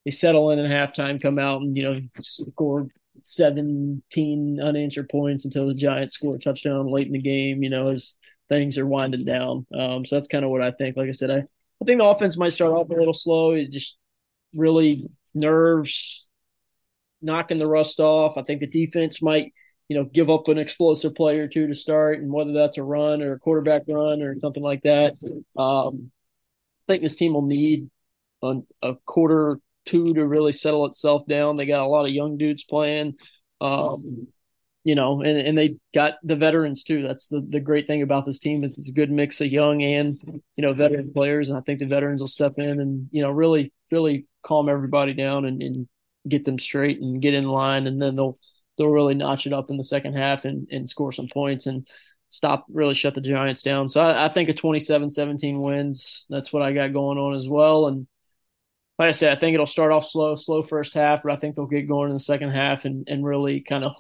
they 0.06 0.12
settle 0.12 0.52
in 0.52 0.60
at 0.60 0.70
halftime, 0.96 1.22
come 1.22 1.40
out 1.40 1.62
and, 1.62 1.78
you 1.78 1.84
know, 1.84 2.02
score 2.22 2.88
17 3.24 4.60
unanswered 4.62 5.10
points 5.10 5.46
until 5.46 5.68
the 5.68 5.74
Giants 5.74 6.16
score 6.16 6.36
a 6.36 6.40
touchdown 6.40 6.88
late 6.88 7.08
in 7.08 7.14
the 7.14 7.22
game, 7.22 7.64
you 7.64 7.70
know, 7.70 7.84
as 7.92 8.16
things 8.50 8.78
are 8.78 8.86
winding 8.86 9.24
down. 9.26 9.66
Um, 9.74 10.06
so 10.06 10.16
that's 10.16 10.28
kind 10.28 10.44
of 10.44 10.52
what 10.52 10.62
I 10.62 10.72
think. 10.72 10.98
Like 10.98 11.08
I 11.08 11.14
said, 11.14 11.32
I 11.32 11.38
I 11.82 11.86
think 11.86 12.00
the 12.00 12.06
offense 12.06 12.38
might 12.38 12.54
start 12.54 12.72
off 12.72 12.90
a 12.90 12.94
little 12.94 13.14
slow. 13.14 13.52
It 13.52 13.72
just 13.72 13.98
really 14.54 15.10
nerves, 15.34 16.30
knocking 17.22 17.60
the 17.60 17.68
rust 17.68 18.00
off. 18.00 18.38
I 18.38 18.44
think 18.44 18.62
the 18.62 18.68
defense 18.68 19.22
might, 19.22 19.54
you 19.90 19.98
know, 19.98 20.06
give 20.06 20.30
up 20.30 20.48
an 20.48 20.58
explosive 20.58 21.14
play 21.14 21.40
or 21.40 21.48
two 21.48 21.68
to 21.68 21.74
start, 21.74 22.20
and 22.20 22.32
whether 22.32 22.54
that's 22.54 22.78
a 22.78 22.84
run 22.84 23.22
or 23.22 23.34
a 23.34 23.40
quarterback 23.40 23.84
run 23.88 24.22
or 24.22 24.40
something 24.40 24.64
like 24.64 24.82
that. 24.84 25.14
Um, 25.58 26.12
I 26.88 26.94
think 26.94 27.04
this 27.04 27.16
team 27.16 27.34
will 27.34 27.46
need 27.46 27.90
a, 28.42 28.62
a 28.82 28.96
quarter 29.06 29.60
two 29.86 30.14
to 30.14 30.26
really 30.26 30.54
settle 30.54 30.86
itself 30.86 31.26
down. 31.28 31.58
They 31.58 31.66
got 31.66 31.86
a 31.86 31.88
lot 31.88 32.06
of 32.06 32.12
young 32.12 32.38
dudes 32.38 32.64
playing. 32.64 33.16
Um, 33.62 34.28
you 34.86 34.96
know, 34.96 35.22
and, 35.22 35.38
and 35.38 35.58
they 35.58 35.78
got 35.94 36.16
the 36.24 36.36
veterans 36.36 36.84
too. 36.84 37.02
That's 37.04 37.30
the, 37.30 37.46
the 37.48 37.62
great 37.62 37.88
thing 37.88 38.02
about 38.02 38.26
this 38.26 38.40
team 38.40 38.66
is 38.66 38.78
it's 38.78 38.90
a 38.90 38.94
good 38.94 39.10
mix 39.12 39.40
of 39.40 39.48
young 39.48 39.82
and, 39.82 40.20
you 40.58 40.62
know, 40.62 40.74
veteran 40.74 41.14
players. 41.14 41.48
And 41.48 41.58
I 41.58 41.62
think 41.62 41.80
the 41.80 41.86
veterans 41.86 42.22
will 42.22 42.28
step 42.28 42.56
in 42.58 42.82
and, 42.82 43.08
you 43.12 43.22
know, 43.22 43.32
really, 43.32 43.72
really 43.92 44.26
calm 44.46 44.68
everybody 44.68 45.14
down 45.14 45.46
and, 45.46 45.62
and 45.64 45.88
get 46.28 46.44
them 46.44 46.60
straight 46.60 47.00
and 47.00 47.22
get 47.22 47.34
in 47.34 47.46
line. 47.46 47.88
And 47.88 48.02
then 48.02 48.18
they'll, 48.18 48.38
they'll 48.78 48.88
really 48.88 49.16
notch 49.16 49.46
it 49.48 49.54
up 49.54 49.70
in 49.70 49.78
the 49.78 49.84
second 49.84 50.16
half 50.16 50.46
and, 50.46 50.68
and 50.72 50.90
score 50.90 51.12
some 51.12 51.28
points 51.32 51.68
and 51.68 51.86
stop, 52.30 52.66
really 52.70 52.94
shut 52.94 53.16
the 53.16 53.22
Giants 53.22 53.62
down. 53.62 53.88
So 53.88 54.02
I, 54.02 54.26
I 54.26 54.34
think 54.34 54.50
a 54.50 54.54
27 54.54 55.12
17 55.12 55.62
wins. 55.62 56.26
That's 56.30 56.52
what 56.52 56.64
I 56.64 56.74
got 56.74 56.94
going 56.94 57.18
on 57.18 57.36
as 57.36 57.48
well. 57.48 57.88
And, 57.88 58.08
like 59.00 59.08
I 59.08 59.12
said, 59.12 59.36
I 59.36 59.40
think 59.40 59.56
it'll 59.56 59.66
start 59.66 59.92
off 59.92 60.06
slow, 60.06 60.36
slow 60.36 60.62
first 60.62 60.94
half, 60.94 61.24
but 61.24 61.32
I 61.32 61.36
think 61.38 61.56
they'll 61.56 61.66
get 61.66 61.88
going 61.88 62.10
in 62.10 62.16
the 62.16 62.20
second 62.20 62.52
half 62.52 62.86
and, 62.86 63.08
and 63.10 63.26
really 63.26 63.62
kind 63.62 63.84
of 63.84 63.96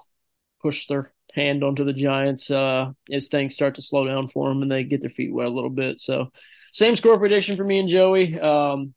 push 0.61 0.85
their 0.87 1.11
hand 1.33 1.63
onto 1.63 1.83
the 1.83 1.93
Giants 1.93 2.51
uh, 2.51 2.91
as 3.11 3.27
things 3.27 3.55
start 3.55 3.75
to 3.75 3.81
slow 3.81 4.07
down 4.07 4.27
for 4.27 4.49
them 4.49 4.61
and 4.61 4.71
they 4.71 4.83
get 4.83 5.01
their 5.01 5.09
feet 5.09 5.33
wet 5.33 5.47
a 5.47 5.51
little 5.51 5.71
bit. 5.71 5.99
So, 5.99 6.29
same 6.71 6.95
score 6.95 7.17
prediction 7.19 7.57
for 7.57 7.63
me 7.63 7.79
and 7.79 7.89
Joey. 7.89 8.39
Um, 8.39 8.93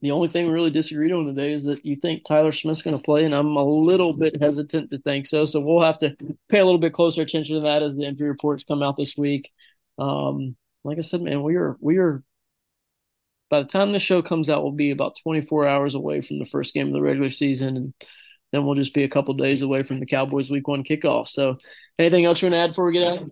the 0.00 0.12
only 0.12 0.28
thing 0.28 0.46
we 0.46 0.52
really 0.52 0.70
disagreed 0.70 1.12
on 1.12 1.26
today 1.26 1.52
is 1.52 1.64
that 1.64 1.84
you 1.84 1.96
think 1.96 2.24
Tyler 2.24 2.52
Smith's 2.52 2.82
going 2.82 2.96
to 2.96 3.02
play, 3.02 3.24
and 3.24 3.34
I'm 3.34 3.56
a 3.56 3.64
little 3.64 4.12
bit 4.12 4.40
hesitant 4.40 4.90
to 4.90 4.98
think 4.98 5.26
so. 5.26 5.44
So 5.44 5.60
we'll 5.60 5.82
have 5.82 5.98
to 5.98 6.14
pay 6.48 6.60
a 6.60 6.64
little 6.64 6.78
bit 6.78 6.92
closer 6.92 7.22
attention 7.22 7.56
to 7.56 7.62
that 7.62 7.82
as 7.82 7.96
the 7.96 8.04
injury 8.04 8.28
reports 8.28 8.62
come 8.62 8.82
out 8.82 8.96
this 8.96 9.16
week. 9.16 9.50
Um, 9.98 10.56
like 10.84 10.98
I 10.98 11.00
said, 11.00 11.22
man, 11.22 11.42
we 11.42 11.56
are 11.56 11.76
we 11.80 11.98
are 11.98 12.22
by 13.50 13.60
the 13.60 13.66
time 13.66 13.92
the 13.92 13.98
show 13.98 14.22
comes 14.22 14.48
out, 14.48 14.62
we'll 14.62 14.72
be 14.72 14.90
about 14.90 15.16
24 15.22 15.66
hours 15.66 15.94
away 15.94 16.20
from 16.20 16.38
the 16.38 16.44
first 16.44 16.74
game 16.74 16.88
of 16.88 16.92
the 16.92 17.02
regular 17.02 17.30
season, 17.30 17.76
and 17.76 17.94
then 18.52 18.64
we'll 18.64 18.74
just 18.74 18.94
be 18.94 19.04
a 19.04 19.08
couple 19.08 19.34
days 19.34 19.62
away 19.62 19.82
from 19.82 20.00
the 20.00 20.06
Cowboys 20.06 20.50
Week 20.50 20.68
One 20.68 20.84
kickoff. 20.84 21.26
So, 21.26 21.56
anything 21.98 22.24
else 22.24 22.40
you 22.40 22.46
want 22.46 22.54
to 22.54 22.58
add 22.58 22.70
before 22.70 22.86
we 22.86 22.92
get 22.92 23.08
out? 23.08 23.30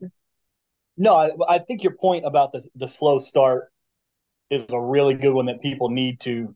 No, 0.96 1.14
I, 1.14 1.30
I 1.48 1.58
think 1.60 1.82
your 1.82 1.92
point 1.92 2.26
about 2.26 2.52
the 2.52 2.66
the 2.74 2.88
slow 2.88 3.20
start 3.20 3.70
is 4.50 4.64
a 4.70 4.80
really 4.80 5.14
good 5.14 5.32
one 5.32 5.46
that 5.46 5.60
people 5.60 5.90
need 5.90 6.20
to, 6.20 6.54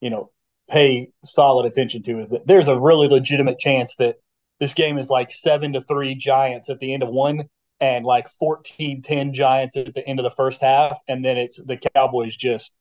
you 0.00 0.10
know, 0.10 0.30
pay 0.70 1.10
solid 1.24 1.66
attention 1.66 2.02
to. 2.04 2.18
Is 2.18 2.30
that 2.30 2.46
there's 2.46 2.68
a 2.68 2.78
really 2.78 3.08
legitimate 3.08 3.58
chance 3.58 3.94
that 3.96 4.16
this 4.60 4.74
game 4.74 4.98
is 4.98 5.10
like 5.10 5.30
seven 5.30 5.72
to 5.74 5.80
three 5.80 6.14
Giants 6.14 6.70
at 6.70 6.78
the 6.78 6.92
end 6.94 7.02
of 7.02 7.08
one 7.08 7.48
and 7.80 8.04
like 8.04 8.28
14-10 8.40 9.32
Giants 9.32 9.76
at 9.76 9.92
the 9.94 10.06
end 10.06 10.20
of 10.20 10.24
the 10.24 10.36
first 10.36 10.62
half, 10.62 11.00
and 11.08 11.24
then 11.24 11.36
it's 11.36 11.56
the 11.56 11.78
Cowboys 11.94 12.36
just 12.36 12.72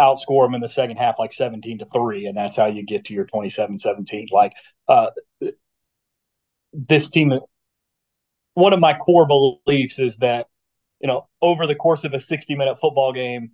outscore 0.00 0.46
them 0.46 0.54
in 0.54 0.60
the 0.60 0.68
second 0.68 0.96
half 0.96 1.18
like 1.18 1.32
17 1.32 1.78
to 1.78 1.84
3 1.86 2.26
and 2.26 2.36
that's 2.36 2.56
how 2.56 2.66
you 2.66 2.82
get 2.82 3.04
to 3.04 3.14
your 3.14 3.26
27-17 3.26 4.32
like 4.32 4.52
uh, 4.88 5.08
this 6.72 7.10
team 7.10 7.32
one 8.54 8.72
of 8.72 8.80
my 8.80 8.94
core 8.94 9.26
beliefs 9.26 9.98
is 9.98 10.16
that 10.16 10.46
you 11.02 11.08
know 11.08 11.28
over 11.40 11.66
the 11.66 11.74
course 11.74 12.04
of 12.04 12.14
a 12.14 12.20
60 12.20 12.54
minute 12.54 12.78
football 12.80 13.12
game 13.12 13.50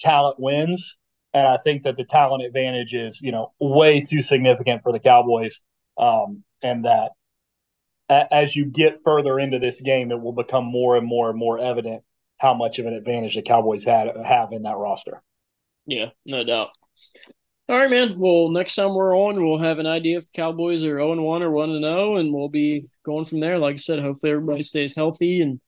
talent 0.00 0.38
wins 0.38 0.96
and 1.32 1.46
i 1.46 1.56
think 1.56 1.84
that 1.84 1.96
the 1.96 2.04
talent 2.04 2.44
advantage 2.44 2.94
is 2.94 3.20
you 3.20 3.32
know 3.32 3.52
way 3.60 4.00
too 4.00 4.22
significant 4.22 4.82
for 4.82 4.92
the 4.92 5.00
cowboys 5.00 5.60
um, 5.98 6.44
and 6.62 6.84
that 6.84 7.10
as 8.08 8.56
you 8.56 8.64
get 8.64 9.00
further 9.04 9.38
into 9.38 9.58
this 9.58 9.80
game, 9.80 10.10
it 10.10 10.20
will 10.20 10.32
become 10.32 10.64
more 10.64 10.96
and 10.96 11.06
more 11.06 11.28
and 11.30 11.38
more 11.38 11.58
evident 11.58 12.02
how 12.38 12.54
much 12.54 12.78
of 12.78 12.86
an 12.86 12.94
advantage 12.94 13.34
the 13.34 13.42
Cowboys 13.42 13.84
had 13.84 14.08
have 14.24 14.52
in 14.52 14.62
that 14.62 14.76
roster. 14.76 15.22
Yeah, 15.86 16.10
no 16.24 16.44
doubt. 16.44 16.70
All 17.68 17.76
right, 17.76 17.90
man. 17.90 18.18
Well, 18.18 18.48
next 18.48 18.76
time 18.76 18.94
we're 18.94 19.16
on, 19.16 19.44
we'll 19.44 19.58
have 19.58 19.78
an 19.78 19.86
idea 19.86 20.16
if 20.16 20.24
the 20.24 20.36
Cowboys 20.36 20.84
are 20.84 20.98
0 20.98 21.20
1 21.20 21.42
or 21.42 21.50
1 21.50 21.82
0, 21.82 22.16
and 22.16 22.32
we'll 22.32 22.48
be 22.48 22.86
going 23.02 23.26
from 23.26 23.40
there. 23.40 23.58
Like 23.58 23.74
I 23.74 23.76
said, 23.76 23.98
hopefully 23.98 24.32
everybody 24.32 24.62
stays 24.62 24.94
healthy 24.94 25.42
and 25.42 25.60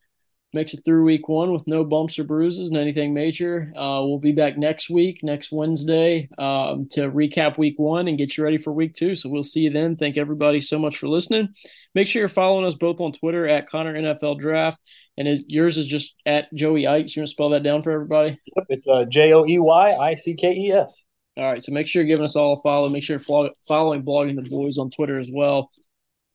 makes 0.52 0.74
it 0.74 0.80
through 0.84 1.04
week 1.04 1.28
one 1.28 1.52
with 1.52 1.66
no 1.66 1.84
bumps 1.84 2.18
or 2.18 2.24
bruises 2.24 2.70
and 2.70 2.78
anything 2.78 3.14
major. 3.14 3.72
Uh, 3.76 4.02
we'll 4.02 4.18
be 4.18 4.32
back 4.32 4.58
next 4.58 4.90
week, 4.90 5.20
next 5.22 5.52
Wednesday, 5.52 6.28
um, 6.38 6.88
to 6.90 7.10
recap 7.10 7.56
week 7.56 7.78
one 7.78 8.08
and 8.08 8.18
get 8.18 8.36
you 8.36 8.42
ready 8.42 8.58
for 8.58 8.72
week 8.72 8.94
two. 8.94 9.14
So 9.14 9.28
we'll 9.28 9.44
see 9.44 9.60
you 9.60 9.70
then. 9.70 9.96
Thank 9.96 10.16
everybody 10.16 10.60
so 10.60 10.78
much 10.78 10.98
for 10.98 11.08
listening. 11.08 11.48
Make 11.94 12.08
sure 12.08 12.20
you're 12.20 12.28
following 12.28 12.66
us 12.66 12.74
both 12.74 13.00
on 13.00 13.12
Twitter 13.12 13.46
at 13.46 13.68
Connor 13.68 13.94
NFL 13.94 14.40
Draft. 14.40 14.80
And 15.16 15.28
his, 15.28 15.44
yours 15.46 15.76
is 15.76 15.86
just 15.86 16.14
at 16.26 16.52
Joey 16.54 16.82
Ickes. 16.82 17.14
You 17.14 17.20
want 17.20 17.28
to 17.28 17.32
spell 17.32 17.50
that 17.50 17.62
down 17.62 17.82
for 17.82 17.92
everybody? 17.92 18.40
Yep, 18.56 18.66
it's 18.70 18.88
uh, 18.88 19.04
J 19.08 19.32
O 19.32 19.46
E 19.46 19.58
Y 19.58 19.94
I 19.94 20.14
C 20.14 20.34
K 20.34 20.52
E 20.52 20.72
S. 20.72 20.94
All 21.36 21.44
right. 21.44 21.62
So 21.62 21.72
make 21.72 21.86
sure 21.86 22.02
you're 22.02 22.08
giving 22.08 22.24
us 22.24 22.36
all 22.36 22.54
a 22.54 22.62
follow. 22.62 22.88
Make 22.88 23.04
sure 23.04 23.16
you're 23.16 23.50
following 23.68 24.02
Blogging 24.02 24.42
the 24.42 24.48
Boys 24.48 24.78
on 24.78 24.90
Twitter 24.90 25.20
as 25.20 25.28
well. 25.32 25.70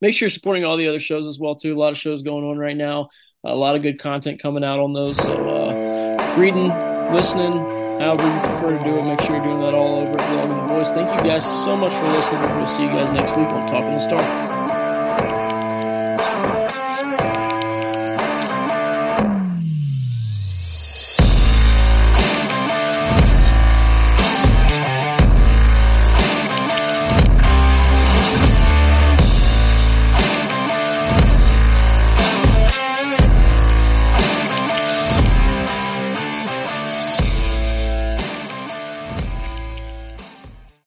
Make 0.02 0.14
sure 0.14 0.28
you're 0.28 0.32
supporting 0.32 0.66
all 0.66 0.78
the 0.78 0.88
other 0.88 1.00
shows 1.00 1.26
as 1.26 1.40
well, 1.40 1.56
too. 1.56 1.76
A 1.76 1.80
lot 1.80 1.92
of 1.92 1.98
shows 1.98 2.22
going 2.22 2.46
on 2.46 2.58
right 2.58 2.76
now 2.76 3.10
a 3.46 3.56
lot 3.56 3.76
of 3.76 3.82
good 3.82 4.00
content 4.00 4.42
coming 4.42 4.64
out 4.64 4.80
on 4.80 4.94
those. 4.94 5.18
So 5.18 5.34
uh, 5.34 6.36
reading, 6.38 6.70
listening, 7.14 7.54
however 8.00 8.24
you 8.24 8.40
prefer 8.40 8.78
to 8.78 8.84
do 8.84 8.98
it, 8.98 9.04
make 9.04 9.22
sure 9.22 9.36
you're 9.36 9.46
doing 9.46 9.62
that 9.62 9.74
all 9.74 9.98
over 10.00 10.20
at 10.20 10.68
the 10.68 10.74
Boys. 10.74 10.92
Thank 10.92 11.22
you 11.22 11.30
guys 11.30 11.46
so 11.46 11.78
much 11.78 11.94
for 11.94 12.08
listening. 12.10 12.42
We'll 12.58 12.68
see 12.68 12.84
you 12.84 12.90
guys 12.90 13.12
next 13.12 13.38
week 13.38 13.48
on 13.48 13.68
Talking 13.68 13.94
the 13.94 14.00
Star. 14.00 14.85